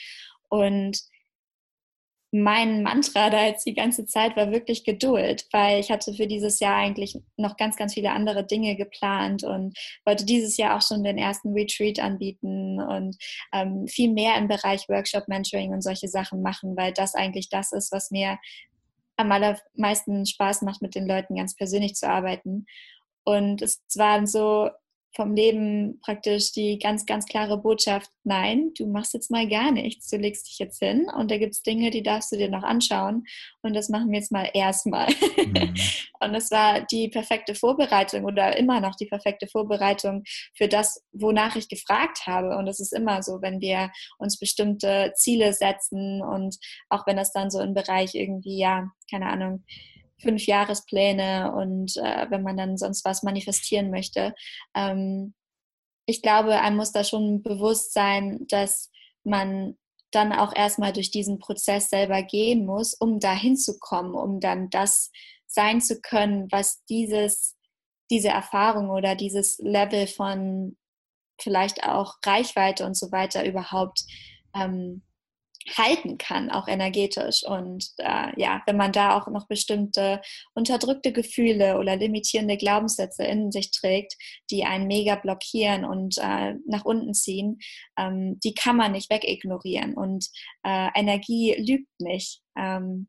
und 0.50 1.00
mein 2.32 2.84
Mantra 2.84 3.30
da 3.30 3.46
jetzt 3.46 3.66
die 3.66 3.74
ganze 3.74 4.06
Zeit 4.06 4.36
war 4.36 4.52
wirklich 4.52 4.84
Geduld, 4.84 5.48
weil 5.54 5.80
ich 5.80 5.90
hatte 5.90 6.14
für 6.14 6.28
dieses 6.28 6.60
Jahr 6.60 6.76
eigentlich 6.76 7.18
noch 7.38 7.56
ganz, 7.56 7.78
ganz 7.78 7.94
viele 7.94 8.12
andere 8.12 8.46
Dinge 8.46 8.76
geplant 8.76 9.44
und 9.44 9.78
wollte 10.06 10.26
dieses 10.26 10.58
Jahr 10.58 10.78
auch 10.78 10.82
schon 10.82 11.04
den 11.04 11.18
ersten 11.18 11.54
Retreat 11.54 12.00
anbieten 12.00 12.82
und 12.82 13.16
ähm, 13.54 13.88
viel 13.88 14.12
mehr 14.12 14.36
im 14.38 14.50
Bereich 14.50 14.90
Workshop, 14.90 15.30
Mentoring 15.30 15.72
und 15.72 15.82
solche 15.82 16.10
Sachen 16.10 16.42
machen, 16.42 16.76
weil 16.76 16.92
das 16.92 17.16
eigentlich 17.16 17.50
das 17.50 17.72
ist, 17.72 17.94
was 17.94 18.12
mir 18.12 18.38
am 19.16 19.32
allermeisten 19.32 20.26
Spaß 20.26 20.64
macht, 20.64 20.82
mit 20.82 20.96
den 20.96 21.08
Leuten 21.08 21.36
ganz 21.36 21.56
persönlich 21.56 21.96
zu 21.96 22.08
arbeiten. 22.08 22.66
Und 23.28 23.62
es 23.62 23.82
waren 23.96 24.26
so 24.26 24.70
vom 25.14 25.36
Leben 25.36 26.00
praktisch 26.02 26.54
die 26.54 26.80
ganz, 26.80 27.06
ganz 27.06 27.26
klare 27.26 27.58
Botschaft, 27.58 28.10
nein, 28.24 28.72
du 28.78 28.88
machst 28.88 29.14
jetzt 29.14 29.30
mal 29.30 29.50
gar 29.50 29.72
nichts, 29.72 30.10
du 30.10 30.16
legst 30.16 30.48
dich 30.48 30.60
jetzt 30.60 30.80
hin 30.80 31.08
und 31.14 31.30
da 31.30 31.38
gibt 31.38 31.56
es 31.56 31.62
Dinge, 31.62 31.90
die 31.90 32.04
darfst 32.04 32.32
du 32.32 32.38
dir 32.38 32.50
noch 32.50 32.64
anschauen 32.64 33.26
und 33.64 33.74
das 33.74 33.90
machen 33.90 34.12
wir 34.12 34.20
jetzt 34.20 34.32
mal 34.32 34.50
erstmal. 34.54 35.08
Mhm. 35.36 35.76
und 36.22 36.36
es 36.36 36.52
war 36.52 36.86
die 36.86 37.10
perfekte 37.10 37.54
Vorbereitung 37.54 38.24
oder 38.24 38.56
immer 38.58 38.80
noch 38.80 38.96
die 38.96 39.08
perfekte 39.08 39.48
Vorbereitung 39.48 40.24
für 40.56 40.70
das, 40.70 41.04
wonach 41.12 41.58
ich 41.58 41.68
gefragt 41.68 42.28
habe. 42.28 42.56
Und 42.56 42.68
es 42.68 42.80
ist 42.80 42.94
immer 42.94 43.24
so, 43.24 43.42
wenn 43.42 43.60
wir 43.60 43.92
uns 44.20 44.40
bestimmte 44.40 45.12
Ziele 45.16 45.52
setzen 45.52 46.22
und 46.22 46.56
auch 46.88 47.06
wenn 47.08 47.18
das 47.18 47.34
dann 47.34 47.50
so 47.50 47.60
im 47.60 47.74
Bereich 47.74 48.16
irgendwie, 48.16 48.60
ja, 48.60 48.90
keine 49.10 49.28
Ahnung, 49.28 49.66
fünf 50.20 50.46
Jahrespläne 50.46 51.54
und 51.54 51.96
äh, 51.98 52.30
wenn 52.30 52.44
man 52.44 52.58
dann 52.58 52.78
sonst 52.78 53.06
was 53.06 53.24
manifestieren 53.24 53.92
möchte. 53.92 54.34
Ähm, 54.76 55.34
ich 56.06 56.22
glaube, 56.22 56.60
einem 56.60 56.78
muss 56.78 56.92
da 56.92 57.04
schon 57.04 57.44
bewusst 57.44 57.94
sein, 57.94 58.46
dass 58.48 58.90
man 59.24 59.78
dann 60.12 60.32
auch 60.32 60.56
erstmal 60.56 60.94
durch 60.94 61.12
diesen 61.12 61.40
Prozess 61.40 61.90
selber 61.90 62.24
gehen 62.24 62.66
muss, 62.66 62.94
um 62.94 63.20
da 63.20 63.34
hinzukommen, 63.34 64.14
um 64.14 64.40
dann 64.40 64.70
das 64.70 65.12
sein 65.48 65.82
zu 65.82 66.00
können, 66.02 66.48
was 66.52 66.84
dieses, 66.86 67.56
diese 68.10 68.30
Erfahrung 68.30 68.90
oder 68.90 69.16
dieses 69.16 69.58
Level 69.60 70.08
von 70.08 70.78
vielleicht 71.40 71.84
auch 71.84 72.16
Reichweite 72.26 72.86
und 72.86 72.96
so 72.96 73.12
weiter 73.12 73.46
überhaupt 73.46 74.04
ähm, 74.56 75.04
halten 75.76 76.18
kann, 76.18 76.50
auch 76.50 76.68
energetisch. 76.68 77.44
Und 77.44 77.90
äh, 77.98 78.40
ja, 78.40 78.62
wenn 78.66 78.78
man 78.78 78.92
da 78.92 79.18
auch 79.18 79.28
noch 79.28 79.48
bestimmte 79.48 80.22
unterdrückte 80.54 81.12
Gefühle 81.12 81.78
oder 81.78 81.96
limitierende 81.96 82.58
Glaubenssätze 82.58 83.24
in 83.24 83.52
sich 83.52 83.72
trägt, 83.72 84.16
die 84.52 84.64
einen 84.64 84.88
mega 84.88 85.16
blockieren 85.16 85.86
und 85.86 86.18
äh, 86.18 86.56
nach 86.68 86.86
unten 86.86 87.14
ziehen, 87.14 87.60
ähm, 87.98 88.40
die 88.44 88.54
kann 88.54 88.78
man 88.78 88.92
nicht 88.92 89.10
wegignorieren. 89.10 89.94
Und 89.94 90.28
äh, 90.64 90.90
Energie 90.96 91.56
lügt 91.58 91.90
nicht. 92.00 92.42
Ähm, 92.56 93.08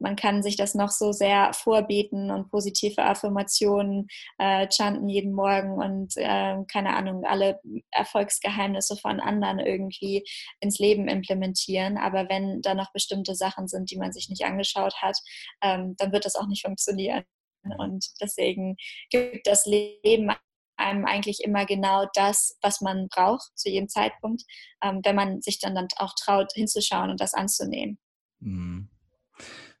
man 0.00 0.16
kann 0.16 0.42
sich 0.42 0.56
das 0.56 0.74
noch 0.74 0.90
so 0.90 1.12
sehr 1.12 1.52
vorbeten 1.52 2.30
und 2.30 2.50
positive 2.50 3.02
Affirmationen 3.02 4.08
äh, 4.38 4.66
chanten 4.70 5.08
jeden 5.08 5.32
Morgen 5.32 5.74
und 5.74 6.16
äh, 6.16 6.56
keine 6.72 6.96
Ahnung, 6.96 7.24
alle 7.24 7.60
Erfolgsgeheimnisse 7.90 8.96
von 8.96 9.20
anderen 9.20 9.58
irgendwie 9.58 10.24
ins 10.60 10.78
Leben 10.78 11.06
implementieren. 11.06 11.98
Aber 11.98 12.28
wenn 12.28 12.62
da 12.62 12.74
noch 12.74 12.92
bestimmte 12.92 13.34
Sachen 13.34 13.68
sind, 13.68 13.90
die 13.90 13.98
man 13.98 14.12
sich 14.12 14.28
nicht 14.28 14.44
angeschaut 14.44 14.94
hat, 15.02 15.16
ähm, 15.62 15.94
dann 15.98 16.12
wird 16.12 16.24
das 16.24 16.34
auch 16.34 16.46
nicht 16.46 16.64
funktionieren. 16.64 17.24
Und 17.78 18.06
deswegen 18.20 18.76
gibt 19.10 19.46
das 19.46 19.66
Leben 19.66 20.32
einem 20.76 21.04
eigentlich 21.04 21.44
immer 21.44 21.66
genau 21.66 22.06
das, 22.14 22.56
was 22.62 22.80
man 22.80 23.08
braucht 23.08 23.50
zu 23.54 23.68
jedem 23.68 23.88
Zeitpunkt, 23.88 24.44
ähm, 24.82 25.00
wenn 25.04 25.14
man 25.14 25.42
sich 25.42 25.60
dann, 25.60 25.74
dann 25.74 25.88
auch 25.96 26.14
traut, 26.18 26.52
hinzuschauen 26.54 27.10
und 27.10 27.20
das 27.20 27.34
anzunehmen. 27.34 27.98
Mhm. 28.40 28.88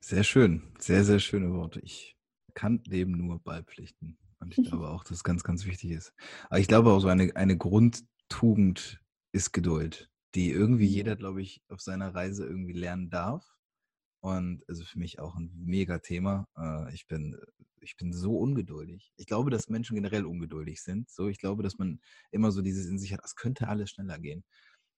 Sehr 0.02 0.24
schön, 0.24 0.62
sehr, 0.78 1.04
sehr 1.04 1.18
schöne 1.18 1.52
Worte. 1.52 1.80
Ich 1.80 2.16
kann 2.54 2.82
dem 2.84 3.12
nur 3.12 3.38
beipflichten. 3.38 4.18
Und 4.38 4.56
ich 4.56 4.66
glaube 4.66 4.88
auch, 4.88 5.04
dass 5.04 5.18
es 5.18 5.24
ganz, 5.24 5.44
ganz 5.44 5.66
wichtig 5.66 5.90
ist. 5.90 6.14
Aber 6.48 6.58
ich 6.58 6.68
glaube 6.68 6.90
auch 6.90 7.00
so 7.00 7.08
eine, 7.08 7.36
eine 7.36 7.58
Grundtugend 7.58 9.00
ist 9.32 9.52
Geduld, 9.52 10.10
die 10.34 10.50
irgendwie 10.50 10.88
mhm. 10.88 10.92
jeder, 10.92 11.16
glaube 11.16 11.42
ich, 11.42 11.62
auf 11.68 11.82
seiner 11.82 12.14
Reise 12.14 12.46
irgendwie 12.46 12.72
lernen 12.72 13.10
darf. 13.10 13.44
Und 14.20 14.64
also 14.68 14.84
für 14.84 14.98
mich 14.98 15.18
auch 15.18 15.36
ein 15.36 15.52
mega 15.54 15.98
Thema. 15.98 16.48
Äh, 16.56 16.94
ich 16.94 17.06
bin, 17.06 17.38
ich 17.80 17.96
bin 17.96 18.14
so 18.14 18.38
ungeduldig. 18.38 19.12
Ich 19.16 19.26
glaube, 19.26 19.50
dass 19.50 19.68
Menschen 19.68 19.96
generell 19.96 20.24
ungeduldig 20.24 20.82
sind. 20.82 21.10
So, 21.10 21.28
ich 21.28 21.38
glaube, 21.38 21.62
dass 21.62 21.76
man 21.76 22.00
immer 22.30 22.52
so 22.52 22.62
dieses 22.62 22.86
in 22.86 22.98
sich 22.98 23.12
hat, 23.12 23.20
es 23.22 23.36
könnte 23.36 23.68
alles 23.68 23.90
schneller 23.90 24.18
gehen. 24.18 24.44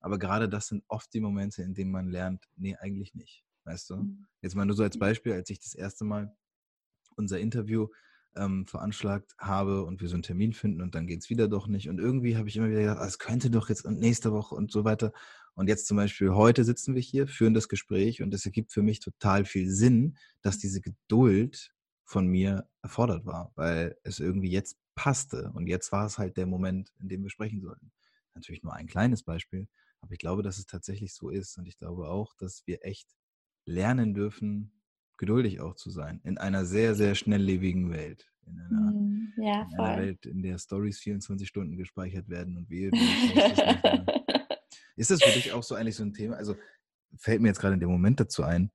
Aber 0.01 0.19
gerade 0.19 0.49
das 0.49 0.69
sind 0.69 0.85
oft 0.89 1.13
die 1.13 1.21
Momente, 1.21 1.63
in 1.63 1.75
denen 1.75 1.91
man 1.91 2.09
lernt, 2.09 2.45
nee, 2.57 2.77
eigentlich 2.77 3.15
nicht. 3.15 3.45
Weißt 3.65 3.91
du? 3.91 3.97
Mhm. 3.97 4.27
Jetzt 4.41 4.55
mal 4.55 4.65
nur 4.65 4.77
so 4.77 4.83
als 4.83 4.99
Beispiel, 4.99 5.33
als 5.33 5.51
ich 5.51 5.61
das 5.61 5.75
erste 5.75 6.05
Mal 6.05 6.35
unser 7.17 7.39
Interview 7.39 7.89
ähm, 8.35 8.67
veranschlagt 8.67 9.35
habe 9.39 9.85
und 9.85 10.01
wir 10.01 10.09
so 10.09 10.15
einen 10.15 10.23
Termin 10.23 10.53
finden 10.53 10.81
und 10.81 10.95
dann 10.95 11.07
geht 11.07 11.21
es 11.21 11.31
wieder 11.31 11.49
doch 11.49 11.67
nicht. 11.67 11.89
Und 11.89 11.99
irgendwie 11.99 12.37
habe 12.37 12.49
ich 12.49 12.57
immer 12.57 12.69
wieder 12.69 12.81
gedacht, 12.81 12.99
ah, 12.99 13.07
es 13.07 13.19
könnte 13.19 13.51
doch 13.51 13.69
jetzt 13.69 13.85
und 13.85 13.99
nächste 13.99 14.33
Woche 14.33 14.55
und 14.55 14.73
so 14.73 14.85
weiter. 14.85 15.13
Und 15.55 15.69
jetzt 15.69 15.87
zum 15.87 15.99
Beispiel 15.99 16.31
heute 16.31 16.65
sitzen 16.65 16.95
wir 16.95 17.03
hier, 17.03 17.27
führen 17.29 17.55
das 17.55 17.69
Gespräch 17.69 18.23
und 18.23 18.33
es 18.33 18.47
ergibt 18.47 18.73
für 18.73 18.83
mich 18.83 19.01
total 19.01 19.45
viel 19.45 19.69
Sinn, 19.69 20.17
dass 20.41 20.59
diese 20.59 20.81
Geduld 20.81 21.73
von 22.05 22.27
mir 22.27 22.69
erfordert 22.83 23.27
war, 23.27 23.53
weil 23.55 23.97
es 24.03 24.19
irgendwie 24.19 24.51
jetzt 24.51 24.79
passte. 24.95 25.51
Und 25.55 25.67
jetzt 25.67 25.93
war 25.93 26.07
es 26.07 26.19
halt 26.19 26.37
der 26.37 26.47
Moment, 26.47 26.93
in 27.01 27.09
dem 27.09 27.23
wir 27.23 27.31
sprechen 27.31 27.61
sollten. 27.61 27.93
Natürlich 28.35 28.63
nur 28.63 28.75
ein 28.75 28.87
kleines 28.87 29.23
Beispiel, 29.23 29.69
aber 30.01 30.13
ich 30.13 30.19
glaube, 30.19 30.43
dass 30.43 30.59
es 30.59 30.67
tatsächlich 30.67 31.15
so 31.15 31.29
ist. 31.29 31.59
Und 31.59 31.67
ich 31.67 31.77
glaube 31.77 32.09
auch, 32.09 32.35
dass 32.37 32.67
wir 32.67 32.85
echt 32.85 33.09
lernen 33.65 34.15
dürfen, 34.15 34.73
geduldig 35.17 35.61
auch 35.61 35.75
zu 35.75 35.91
sein. 35.91 36.21
In 36.25 36.39
einer 36.39 36.65
sehr, 36.65 36.95
sehr 36.95 37.15
schnelllebigen 37.15 37.91
Welt. 37.91 38.33
In 38.47 38.59
einer, 38.59 38.91
hm, 38.91 39.33
ja, 39.37 39.63
in 39.63 39.79
einer 39.79 40.03
Welt, 40.03 40.27
in 40.27 40.43
der 40.43 40.59
Stories 40.59 40.99
24 40.99 41.49
Stunden 41.49 41.77
gespeichert 41.77 42.29
werden 42.29 42.57
und 42.57 42.69
wir. 42.69 42.91
ist 44.97 45.11
das 45.11 45.23
für 45.23 45.33
dich 45.33 45.53
auch 45.53 45.63
so 45.63 45.75
eigentlich 45.75 45.97
so 45.97 46.03
ein 46.03 46.13
Thema? 46.13 46.37
Also 46.37 46.57
fällt 47.17 47.41
mir 47.41 47.49
jetzt 47.49 47.61
gerade 47.61 47.75
in 47.75 47.81
dem 47.81 47.91
Moment 47.91 48.19
dazu 48.21 48.43
ein. 48.43 48.71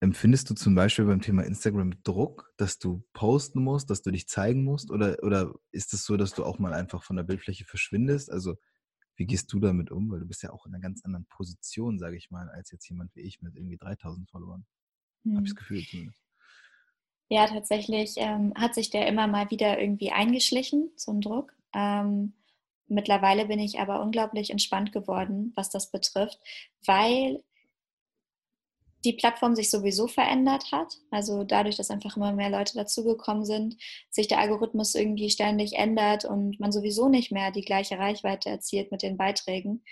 Empfindest 0.00 0.50
du 0.50 0.54
zum 0.54 0.74
Beispiel 0.74 1.04
beim 1.04 1.20
Thema 1.20 1.44
Instagram 1.44 2.02
Druck, 2.02 2.52
dass 2.56 2.78
du 2.78 3.04
posten 3.12 3.62
musst, 3.62 3.88
dass 3.88 4.02
du 4.02 4.10
dich 4.10 4.26
zeigen 4.26 4.64
musst? 4.64 4.90
Oder, 4.90 5.22
oder 5.22 5.54
ist 5.70 5.94
es 5.94 6.04
so, 6.04 6.16
dass 6.16 6.34
du 6.34 6.44
auch 6.44 6.58
mal 6.58 6.72
einfach 6.72 7.04
von 7.04 7.14
der 7.16 7.22
Bildfläche 7.22 7.64
verschwindest? 7.64 8.32
Also, 8.32 8.56
wie 9.16 9.26
gehst 9.26 9.52
du 9.52 9.60
damit 9.60 9.90
um? 9.90 10.10
Weil 10.10 10.20
du 10.20 10.26
bist 10.26 10.42
ja 10.42 10.52
auch 10.52 10.66
in 10.66 10.74
einer 10.74 10.82
ganz 10.82 11.04
anderen 11.04 11.26
Position, 11.26 11.98
sage 11.98 12.16
ich 12.16 12.30
mal, 12.30 12.48
als 12.50 12.70
jetzt 12.70 12.88
jemand 12.88 13.14
wie 13.14 13.20
ich 13.20 13.42
mit 13.42 13.56
irgendwie 13.56 13.76
3000 13.76 14.28
Followern. 14.28 14.64
Hm. 15.24 15.36
Habe 15.36 15.46
ich 15.46 15.52
das 15.52 15.56
Gefühl 15.56 15.82
zumindest. 15.82 16.22
Ja, 17.28 17.46
tatsächlich 17.46 18.14
ähm, 18.16 18.52
hat 18.56 18.74
sich 18.74 18.90
der 18.90 19.06
immer 19.06 19.26
mal 19.26 19.50
wieder 19.50 19.80
irgendwie 19.80 20.12
eingeschlichen, 20.12 20.90
so 20.96 21.12
ein 21.12 21.22
Druck. 21.22 21.54
Ähm, 21.72 22.34
mittlerweile 22.88 23.46
bin 23.46 23.58
ich 23.58 23.80
aber 23.80 24.02
unglaublich 24.02 24.50
entspannt 24.50 24.92
geworden, 24.92 25.52
was 25.54 25.70
das 25.70 25.90
betrifft, 25.90 26.38
weil 26.84 27.42
die 29.04 29.14
Plattform 29.14 29.54
sich 29.54 29.70
sowieso 29.70 30.06
verändert 30.06 30.70
hat. 30.72 30.98
Also 31.10 31.44
dadurch, 31.44 31.76
dass 31.76 31.90
einfach 31.90 32.16
immer 32.16 32.32
mehr 32.32 32.50
Leute 32.50 32.74
dazugekommen 32.74 33.44
sind, 33.44 33.76
sich 34.10 34.28
der 34.28 34.38
Algorithmus 34.38 34.94
irgendwie 34.94 35.30
ständig 35.30 35.74
ändert 35.74 36.24
und 36.24 36.60
man 36.60 36.72
sowieso 36.72 37.08
nicht 37.08 37.32
mehr 37.32 37.50
die 37.50 37.64
gleiche 37.64 37.98
Reichweite 37.98 38.50
erzielt 38.50 38.90
mit 38.90 39.02
den 39.02 39.16
Beiträgen. 39.16 39.84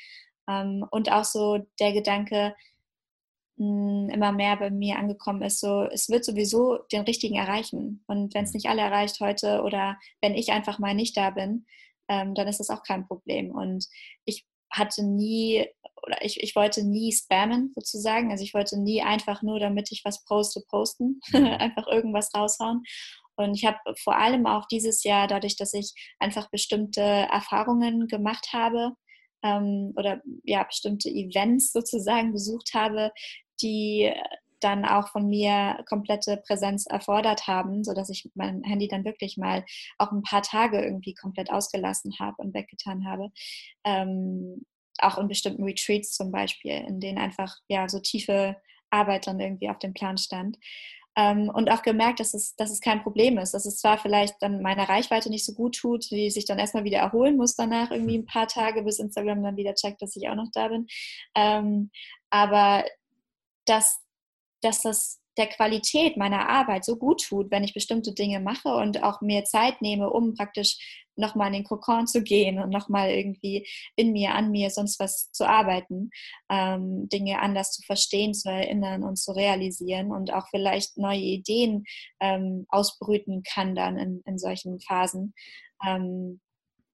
Ähm, 0.48 0.86
und 0.90 1.10
auch 1.10 1.24
so 1.24 1.58
der 1.78 1.92
Gedanke, 1.92 2.54
immer 3.60 4.32
mehr 4.32 4.56
bei 4.56 4.70
mir 4.70 4.96
angekommen 4.98 5.42
ist, 5.42 5.60
so 5.60 5.82
es 5.82 6.08
wird 6.08 6.24
sowieso 6.24 6.78
den 6.92 7.02
richtigen 7.02 7.36
erreichen. 7.36 8.02
Und 8.06 8.32
wenn 8.32 8.44
es 8.44 8.54
nicht 8.54 8.70
alle 8.70 8.80
erreicht 8.80 9.20
heute 9.20 9.60
oder 9.62 9.98
wenn 10.22 10.34
ich 10.34 10.50
einfach 10.50 10.78
mal 10.78 10.94
nicht 10.94 11.14
da 11.14 11.28
bin, 11.28 11.66
ähm, 12.08 12.34
dann 12.34 12.48
ist 12.48 12.58
das 12.58 12.70
auch 12.70 12.82
kein 12.82 13.06
Problem. 13.06 13.50
Und 13.50 13.86
ich 14.24 14.46
hatte 14.70 15.04
nie 15.04 15.66
oder 16.06 16.24
ich, 16.24 16.42
ich 16.42 16.56
wollte 16.56 16.82
nie 16.82 17.12
spammen 17.12 17.72
sozusagen. 17.74 18.30
Also 18.30 18.42
ich 18.42 18.54
wollte 18.54 18.80
nie 18.80 19.02
einfach 19.02 19.42
nur, 19.42 19.60
damit 19.60 19.92
ich 19.92 20.02
was 20.04 20.24
poste, 20.24 20.62
posten, 20.68 21.20
mhm. 21.32 21.46
einfach 21.46 21.86
irgendwas 21.86 22.30
raushauen. 22.34 22.82
Und 23.36 23.54
ich 23.54 23.64
habe 23.64 23.78
vor 24.02 24.16
allem 24.16 24.46
auch 24.46 24.66
dieses 24.66 25.02
Jahr, 25.02 25.26
dadurch, 25.26 25.56
dass 25.56 25.72
ich 25.72 25.92
einfach 26.18 26.50
bestimmte 26.50 27.00
Erfahrungen 27.00 28.06
gemacht 28.06 28.48
habe, 28.52 28.92
ähm, 29.42 29.94
oder 29.96 30.20
ja, 30.44 30.62
bestimmte 30.64 31.08
Events 31.08 31.72
sozusagen 31.72 32.32
besucht 32.32 32.72
habe, 32.74 33.10
die 33.62 34.12
dann 34.60 34.84
auch 34.84 35.08
von 35.08 35.28
mir 35.28 35.82
komplette 35.88 36.36
Präsenz 36.46 36.86
erfordert 36.86 37.46
haben, 37.46 37.84
sodass 37.84 38.10
ich 38.10 38.30
mein 38.34 38.62
Handy 38.62 38.88
dann 38.88 39.04
wirklich 39.04 39.36
mal 39.36 39.64
auch 39.98 40.12
ein 40.12 40.22
paar 40.22 40.42
Tage 40.42 40.82
irgendwie 40.82 41.14
komplett 41.14 41.50
ausgelassen 41.50 42.14
habe 42.18 42.36
und 42.38 42.54
weggetan 42.54 43.06
habe. 43.06 43.30
Ähm, 43.84 44.64
auch 44.98 45.18
in 45.18 45.28
bestimmten 45.28 45.64
Retreats 45.64 46.12
zum 46.12 46.30
Beispiel, 46.30 46.72
in 46.72 47.00
denen 47.00 47.18
einfach 47.18 47.56
ja 47.68 47.88
so 47.88 48.00
tiefe 48.00 48.56
Arbeit 48.90 49.26
dann 49.26 49.40
irgendwie 49.40 49.70
auf 49.70 49.78
dem 49.78 49.94
Plan 49.94 50.18
stand. 50.18 50.58
Ähm, 51.16 51.50
und 51.52 51.70
auch 51.70 51.82
gemerkt, 51.82 52.20
dass 52.20 52.34
es, 52.34 52.54
dass 52.54 52.70
es 52.70 52.80
kein 52.80 53.02
Problem 53.02 53.36
ist, 53.38 53.52
dass 53.52 53.66
es 53.66 53.78
zwar 53.78 53.98
vielleicht 53.98 54.36
dann 54.40 54.62
meiner 54.62 54.88
Reichweite 54.88 55.28
nicht 55.28 55.44
so 55.44 55.54
gut 55.54 55.76
tut, 55.76 56.08
die 56.10 56.30
sich 56.30 56.44
dann 56.44 56.58
erstmal 56.58 56.84
wieder 56.84 56.98
erholen 56.98 57.36
muss 57.36 57.56
danach 57.56 57.90
irgendwie 57.90 58.16
ein 58.18 58.26
paar 58.26 58.46
Tage, 58.46 58.82
bis 58.82 59.00
Instagram 59.00 59.42
dann 59.42 59.56
wieder 59.56 59.74
checkt, 59.74 60.00
dass 60.02 60.14
ich 60.14 60.28
auch 60.28 60.36
noch 60.36 60.50
da 60.52 60.68
bin. 60.68 60.86
Ähm, 61.34 61.90
aber 62.30 62.84
dass, 63.66 64.00
dass 64.62 64.82
das 64.82 65.20
der 65.36 65.46
Qualität 65.46 66.16
meiner 66.16 66.48
Arbeit 66.48 66.84
so 66.84 66.96
gut 66.96 67.24
tut, 67.24 67.50
wenn 67.50 67.64
ich 67.64 67.72
bestimmte 67.72 68.12
Dinge 68.12 68.40
mache 68.40 68.68
und 68.68 69.02
auch 69.02 69.20
mir 69.20 69.44
Zeit 69.44 69.80
nehme, 69.80 70.10
um 70.10 70.34
praktisch 70.34 71.06
nochmal 71.16 71.48
in 71.48 71.52
den 71.54 71.64
Kokon 71.64 72.06
zu 72.06 72.22
gehen 72.22 72.58
und 72.58 72.70
nochmal 72.70 73.10
irgendwie 73.10 73.66
in 73.96 74.12
mir, 74.12 74.34
an 74.34 74.50
mir, 74.50 74.70
sonst 74.70 74.98
was 74.98 75.30
zu 75.32 75.48
arbeiten, 75.48 76.10
ähm, 76.50 77.08
Dinge 77.08 77.40
anders 77.40 77.72
zu 77.72 77.82
verstehen, 77.82 78.34
zu 78.34 78.50
erinnern 78.50 79.04
und 79.04 79.16
zu 79.16 79.32
realisieren 79.32 80.10
und 80.10 80.32
auch 80.32 80.48
vielleicht 80.48 80.96
neue 80.98 81.20
Ideen 81.20 81.84
ähm, 82.20 82.66
ausbrüten 82.68 83.42
kann 83.42 83.74
dann 83.74 83.98
in, 83.98 84.22
in 84.26 84.38
solchen 84.38 84.80
Phasen. 84.80 85.34
Ähm, 85.86 86.40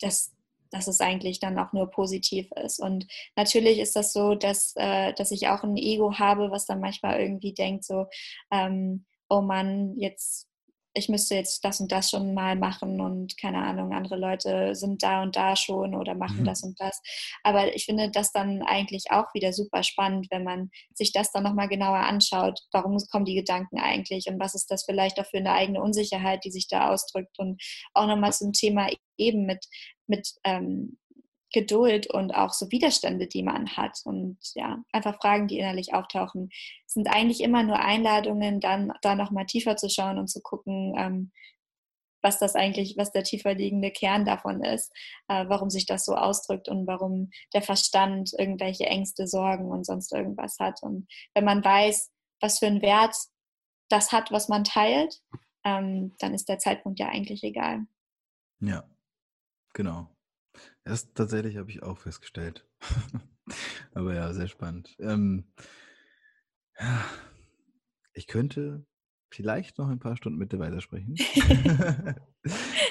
das, 0.00 0.35
dass 0.70 0.88
es 0.88 1.00
eigentlich 1.00 1.40
dann 1.40 1.58
auch 1.58 1.72
nur 1.72 1.90
positiv 1.90 2.50
ist. 2.64 2.80
Und 2.80 3.06
natürlich 3.36 3.78
ist 3.78 3.96
das 3.96 4.12
so, 4.12 4.34
dass, 4.34 4.72
äh, 4.76 5.12
dass 5.14 5.30
ich 5.30 5.48
auch 5.48 5.62
ein 5.62 5.76
Ego 5.76 6.18
habe, 6.18 6.50
was 6.50 6.66
dann 6.66 6.80
manchmal 6.80 7.20
irgendwie 7.20 7.54
denkt, 7.54 7.84
so, 7.84 8.06
ähm, 8.50 9.04
oh 9.28 9.40
Mann, 9.40 9.94
jetzt, 9.98 10.48
ich 10.94 11.08
müsste 11.10 11.34
jetzt 11.34 11.62
das 11.62 11.80
und 11.80 11.92
das 11.92 12.10
schon 12.10 12.32
mal 12.32 12.56
machen 12.56 13.00
und 13.02 13.36
keine 13.38 13.58
Ahnung, 13.58 13.92
andere 13.92 14.16
Leute 14.16 14.74
sind 14.74 15.02
da 15.02 15.22
und 15.22 15.36
da 15.36 15.54
schon 15.54 15.94
oder 15.94 16.14
machen 16.14 16.40
mhm. 16.40 16.44
das 16.44 16.62
und 16.62 16.80
das. 16.80 17.02
Aber 17.42 17.74
ich 17.74 17.84
finde 17.84 18.10
das 18.10 18.32
dann 18.32 18.62
eigentlich 18.62 19.10
auch 19.10 19.26
wieder 19.34 19.52
super 19.52 19.82
spannend, 19.82 20.28
wenn 20.30 20.44
man 20.44 20.70
sich 20.94 21.12
das 21.12 21.32
dann 21.32 21.42
nochmal 21.42 21.68
genauer 21.68 21.98
anschaut. 21.98 22.60
Warum 22.72 22.96
kommen 23.10 23.26
die 23.26 23.34
Gedanken 23.34 23.78
eigentlich 23.78 24.26
und 24.28 24.40
was 24.40 24.54
ist 24.54 24.70
das 24.70 24.84
vielleicht 24.84 25.20
auch 25.20 25.26
für 25.26 25.38
eine 25.38 25.52
eigene 25.52 25.82
Unsicherheit, 25.82 26.44
die 26.44 26.50
sich 26.50 26.66
da 26.68 26.90
ausdrückt 26.90 27.38
und 27.38 27.62
auch 27.92 28.06
nochmal 28.06 28.32
zum 28.32 28.52
Thema 28.52 28.88
eben 29.18 29.44
mit 29.44 29.66
mit 30.06 30.34
ähm, 30.44 30.98
Geduld 31.52 32.12
und 32.12 32.32
auch 32.32 32.52
so 32.52 32.70
Widerstände, 32.70 33.26
die 33.28 33.42
man 33.42 33.76
hat. 33.76 34.00
Und 34.04 34.38
ja, 34.54 34.82
einfach 34.92 35.16
Fragen, 35.16 35.46
die 35.46 35.58
innerlich 35.58 35.94
auftauchen, 35.94 36.50
sind 36.86 37.08
eigentlich 37.08 37.40
immer 37.40 37.62
nur 37.62 37.78
Einladungen, 37.78 38.60
dann 38.60 38.92
da 39.02 39.14
nochmal 39.14 39.46
tiefer 39.46 39.76
zu 39.76 39.88
schauen 39.88 40.18
und 40.18 40.28
zu 40.28 40.42
gucken, 40.42 40.94
ähm, 40.98 41.32
was 42.22 42.38
das 42.38 42.56
eigentlich, 42.56 42.96
was 42.96 43.12
der 43.12 43.22
tiefer 43.22 43.54
liegende 43.54 43.92
Kern 43.92 44.24
davon 44.24 44.62
ist, 44.64 44.92
äh, 45.28 45.44
warum 45.48 45.70
sich 45.70 45.86
das 45.86 46.04
so 46.04 46.14
ausdrückt 46.14 46.68
und 46.68 46.86
warum 46.86 47.30
der 47.54 47.62
Verstand 47.62 48.32
irgendwelche 48.36 48.86
Ängste, 48.86 49.28
Sorgen 49.28 49.70
und 49.70 49.86
sonst 49.86 50.12
irgendwas 50.12 50.58
hat. 50.58 50.82
Und 50.82 51.06
wenn 51.34 51.44
man 51.44 51.64
weiß, 51.64 52.10
was 52.40 52.58
für 52.58 52.66
einen 52.66 52.82
Wert 52.82 53.14
das 53.88 54.10
hat, 54.10 54.32
was 54.32 54.48
man 54.48 54.64
teilt, 54.64 55.22
ähm, 55.64 56.16
dann 56.18 56.34
ist 56.34 56.48
der 56.48 56.58
Zeitpunkt 56.58 56.98
ja 56.98 57.08
eigentlich 57.08 57.44
egal. 57.44 57.86
Ja, 58.60 58.84
Genau. 59.76 60.08
Das 60.84 61.12
tatsächlich 61.12 61.58
habe 61.58 61.70
ich 61.70 61.82
auch 61.82 61.98
festgestellt. 61.98 62.66
Aber 63.92 64.14
ja, 64.14 64.32
sehr 64.32 64.48
spannend. 64.48 64.96
Ähm, 64.98 65.52
ja, 66.80 67.04
ich 68.14 68.26
könnte 68.26 68.86
vielleicht 69.30 69.76
noch 69.76 69.90
ein 69.90 69.98
paar 69.98 70.16
Stunden 70.16 70.38
mit 70.38 70.50
dir 70.50 70.60
weitersprechen. 70.60 71.16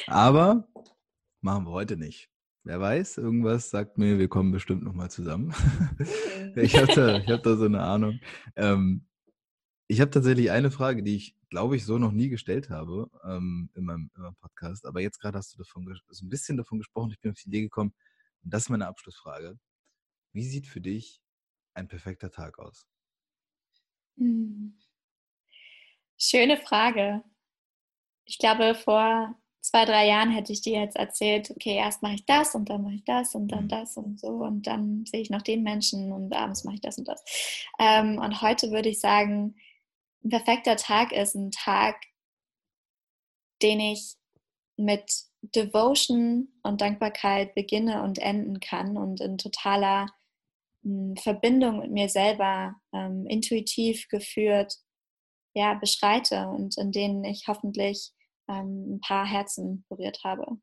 Aber 0.06 0.68
machen 1.42 1.66
wir 1.66 1.72
heute 1.72 1.98
nicht. 1.98 2.30
Wer 2.64 2.80
weiß, 2.80 3.18
irgendwas 3.18 3.72
sagt 3.72 3.98
mir, 3.98 4.20
wir 4.20 4.28
kommen 4.28 4.52
bestimmt 4.52 4.84
nochmal 4.84 5.10
zusammen. 5.10 5.56
ich 6.56 6.78
habe 6.78 6.94
da, 6.94 7.20
hab 7.20 7.42
da 7.42 7.56
so 7.56 7.66
eine 7.66 7.82
Ahnung. 7.82 8.20
Ähm, 8.56 9.08
ich 9.88 10.02
habe 10.02 10.12
tatsächlich 10.12 10.52
eine 10.52 10.72
Frage, 10.72 11.04
die 11.04 11.16
ich, 11.16 11.36
glaube 11.50 11.76
ich, 11.76 11.86
so 11.86 11.98
noch 11.98 12.12
nie 12.12 12.30
gestellt 12.30 12.70
habe 12.70 13.10
ähm, 13.24 13.70
in, 13.76 13.86
meinem, 13.86 14.10
in, 14.16 14.22
meinem, 14.22 14.36
Podcast. 14.36 14.86
Aber 14.86 15.02
jetzt 15.02 15.20
gerade 15.20 15.38
hast 15.38 15.54
du 15.54 15.58
davon 15.58 15.88
so 16.10 16.26
ein 16.26 16.30
bisschen 16.30 16.58
davon 16.58 16.80
gesprochen. 16.80 17.12
Ich 17.12 17.20
bin 17.20 17.32
auf 17.32 17.38
die 17.38 17.50
Idee 17.50 17.62
gekommen. 17.62 17.94
Und 18.44 18.54
das 18.54 18.64
ist 18.64 18.70
meine 18.70 18.88
Abschlussfrage. 18.88 19.60
Wie 20.34 20.44
sieht 20.44 20.68
für 20.68 20.82
dich 20.82 21.22
ein 21.76 21.88
perfekter 21.88 22.32
Tag 22.32 22.58
aus? 22.60 22.88
Hm. 24.18 24.78
Schöne 26.18 26.58
Frage. 26.58 27.24
Ich 28.26 28.40
glaube, 28.40 28.74
vor 28.74 29.36
zwei, 29.62 29.86
drei 29.86 30.08
Jahren 30.08 30.32
hätte 30.32 30.54
ich 30.54 30.62
dir 30.62 30.80
jetzt 30.80 30.96
erzählt, 30.96 31.52
okay, 31.52 31.76
erst 31.76 32.02
mache 32.02 32.16
ich 32.16 32.26
das 32.26 32.56
und 32.56 32.70
dann 32.70 32.84
mache 32.84 32.96
ich 32.96 33.04
das 33.04 33.36
und 33.36 33.48
dann 33.50 33.66
mhm. 33.66 33.70
das 33.70 33.98
und 33.98 34.20
so 34.20 34.28
und 34.28 34.68
dann 34.68 35.06
sehe 35.06 35.22
ich 35.22 35.30
noch 35.30 35.42
den 35.42 35.64
Menschen 35.64 36.12
und 36.12 36.34
abends 36.36 36.64
mache 36.64 36.76
ich 36.76 36.82
das 36.82 36.98
und 36.98 37.08
das. 37.08 37.24
Ähm, 37.80 38.20
und 38.20 38.42
heute 38.42 38.72
würde 38.72 38.90
ich 38.90 39.00
sagen, 39.00 39.56
ein 40.26 40.30
perfekter 40.30 40.76
Tag 40.76 41.12
ist 41.12 41.36
ein 41.36 41.52
Tag, 41.52 41.96
den 43.62 43.80
ich 43.80 44.16
mit 44.76 45.26
Devotion 45.42 46.50
und 46.64 46.82
Dankbarkeit 46.82 47.54
beginne 47.54 48.02
und 48.02 48.18
enden 48.18 48.60
kann 48.60 48.98
und 48.98 49.22
in 49.22 49.38
totaler 49.38 50.08
hm, 50.82 51.16
Verbindung 51.16 51.80
mit 51.80 51.92
mir 51.92 52.10
selber 52.10 52.76
ähm, 52.92 53.28
intuitiv 53.28 54.08
geführt 54.10 54.76
ja, 55.54 55.76
beschreite 55.76 56.48
und 56.48 56.78
in 56.78 56.92
denen 56.92 57.24
ich 57.24 57.48
hoffentlich 57.48 58.12
ähm, 58.50 58.96
ein 58.96 59.00
paar 59.00 59.26
Herzen 59.26 59.86
berührt 59.88 60.24
habe. 60.24 60.58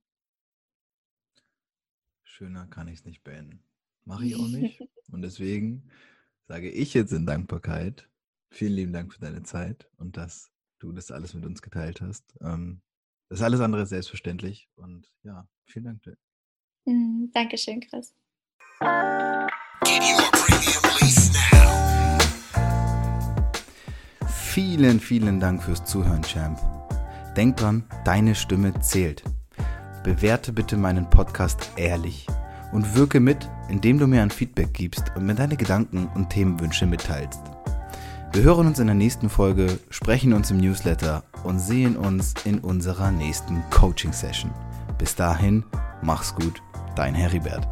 Schöner 2.25 2.67
kann 2.67 2.89
ich 2.89 2.99
es 2.99 3.05
nicht 3.05 3.23
beenden. 3.23 3.63
Mache 4.05 4.27
ich 4.27 4.37
auch 4.37 4.49
nicht. 4.49 4.81
und 5.13 5.23
deswegen 5.23 5.89
sage 6.47 6.71
ich 6.71 6.93
jetzt 6.93 7.13
in 7.13 7.25
Dankbarkeit, 7.25 8.09
vielen 8.53 8.75
lieben 8.75 8.93
Dank 8.93 9.13
für 9.13 9.21
deine 9.21 9.43
Zeit 9.43 9.89
und 9.97 10.17
dass 10.17 10.51
du 10.79 10.93
das 10.93 11.11
alles 11.11 11.35
mit 11.35 11.45
uns 11.47 11.63
geteilt 11.63 12.01
hast. 12.01 12.25
Ähm, 12.41 12.83
das 13.29 13.41
ist 13.41 13.45
alles 13.45 13.61
andere 13.61 13.87
selbstverständlich 13.87 14.69
und 14.75 15.11
ja, 15.23 15.49
vielen 15.65 15.87
Dank 15.87 16.03
dir. 16.03 16.17
Mm, 16.85 17.31
Dankeschön, 17.33 17.81
Chris. 17.81 18.15
Vielen, 24.29 25.01
vielen 25.01 25.41
Dank 25.41 25.63
fürs 25.63 25.85
Zuhören, 25.85 26.23
Champ. 26.23 26.59
Denk 27.37 27.57
dran, 27.57 27.85
deine 28.05 28.35
Stimme 28.35 28.79
zählt. 28.81 29.25
Bewerte 30.05 30.53
bitte 30.53 30.77
meinen 30.77 31.09
Podcast 31.09 31.71
ehrlich 31.77 32.27
und 32.73 32.95
wirke 32.95 33.21
mit, 33.21 33.49
indem 33.71 33.99
du 33.99 34.07
mir 34.07 34.21
ein 34.21 34.31
Feedback 34.31 34.75
gibst 34.75 35.05
und 35.17 35.25
mir 35.25 35.35
deine 35.35 35.57
Gedanken 35.57 36.09
und 36.09 36.29
Themenwünsche 36.29 36.85
mitteilst. 36.87 37.41
Wir 38.35 38.45
hören 38.45 38.67
uns 38.67 38.79
in 38.79 38.87
der 38.87 38.97
nächsten 38.97 39.29
Folge, 39.29 39.79
sprechen 39.91 40.33
uns 40.33 40.51
im 40.51 40.57
Newsletter 40.57 41.23
und 41.45 41.59
sehen 41.59 41.99
uns 41.99 42.33
in 42.47 42.61
unserer 42.61 43.11
nächsten 43.11 43.63
Coaching-Session. 43.69 44.51
Bis 44.97 45.15
dahin, 45.15 45.65
mach's 46.01 46.35
gut, 46.35 46.63
dein 46.97 47.15
Heribert. 47.15 47.69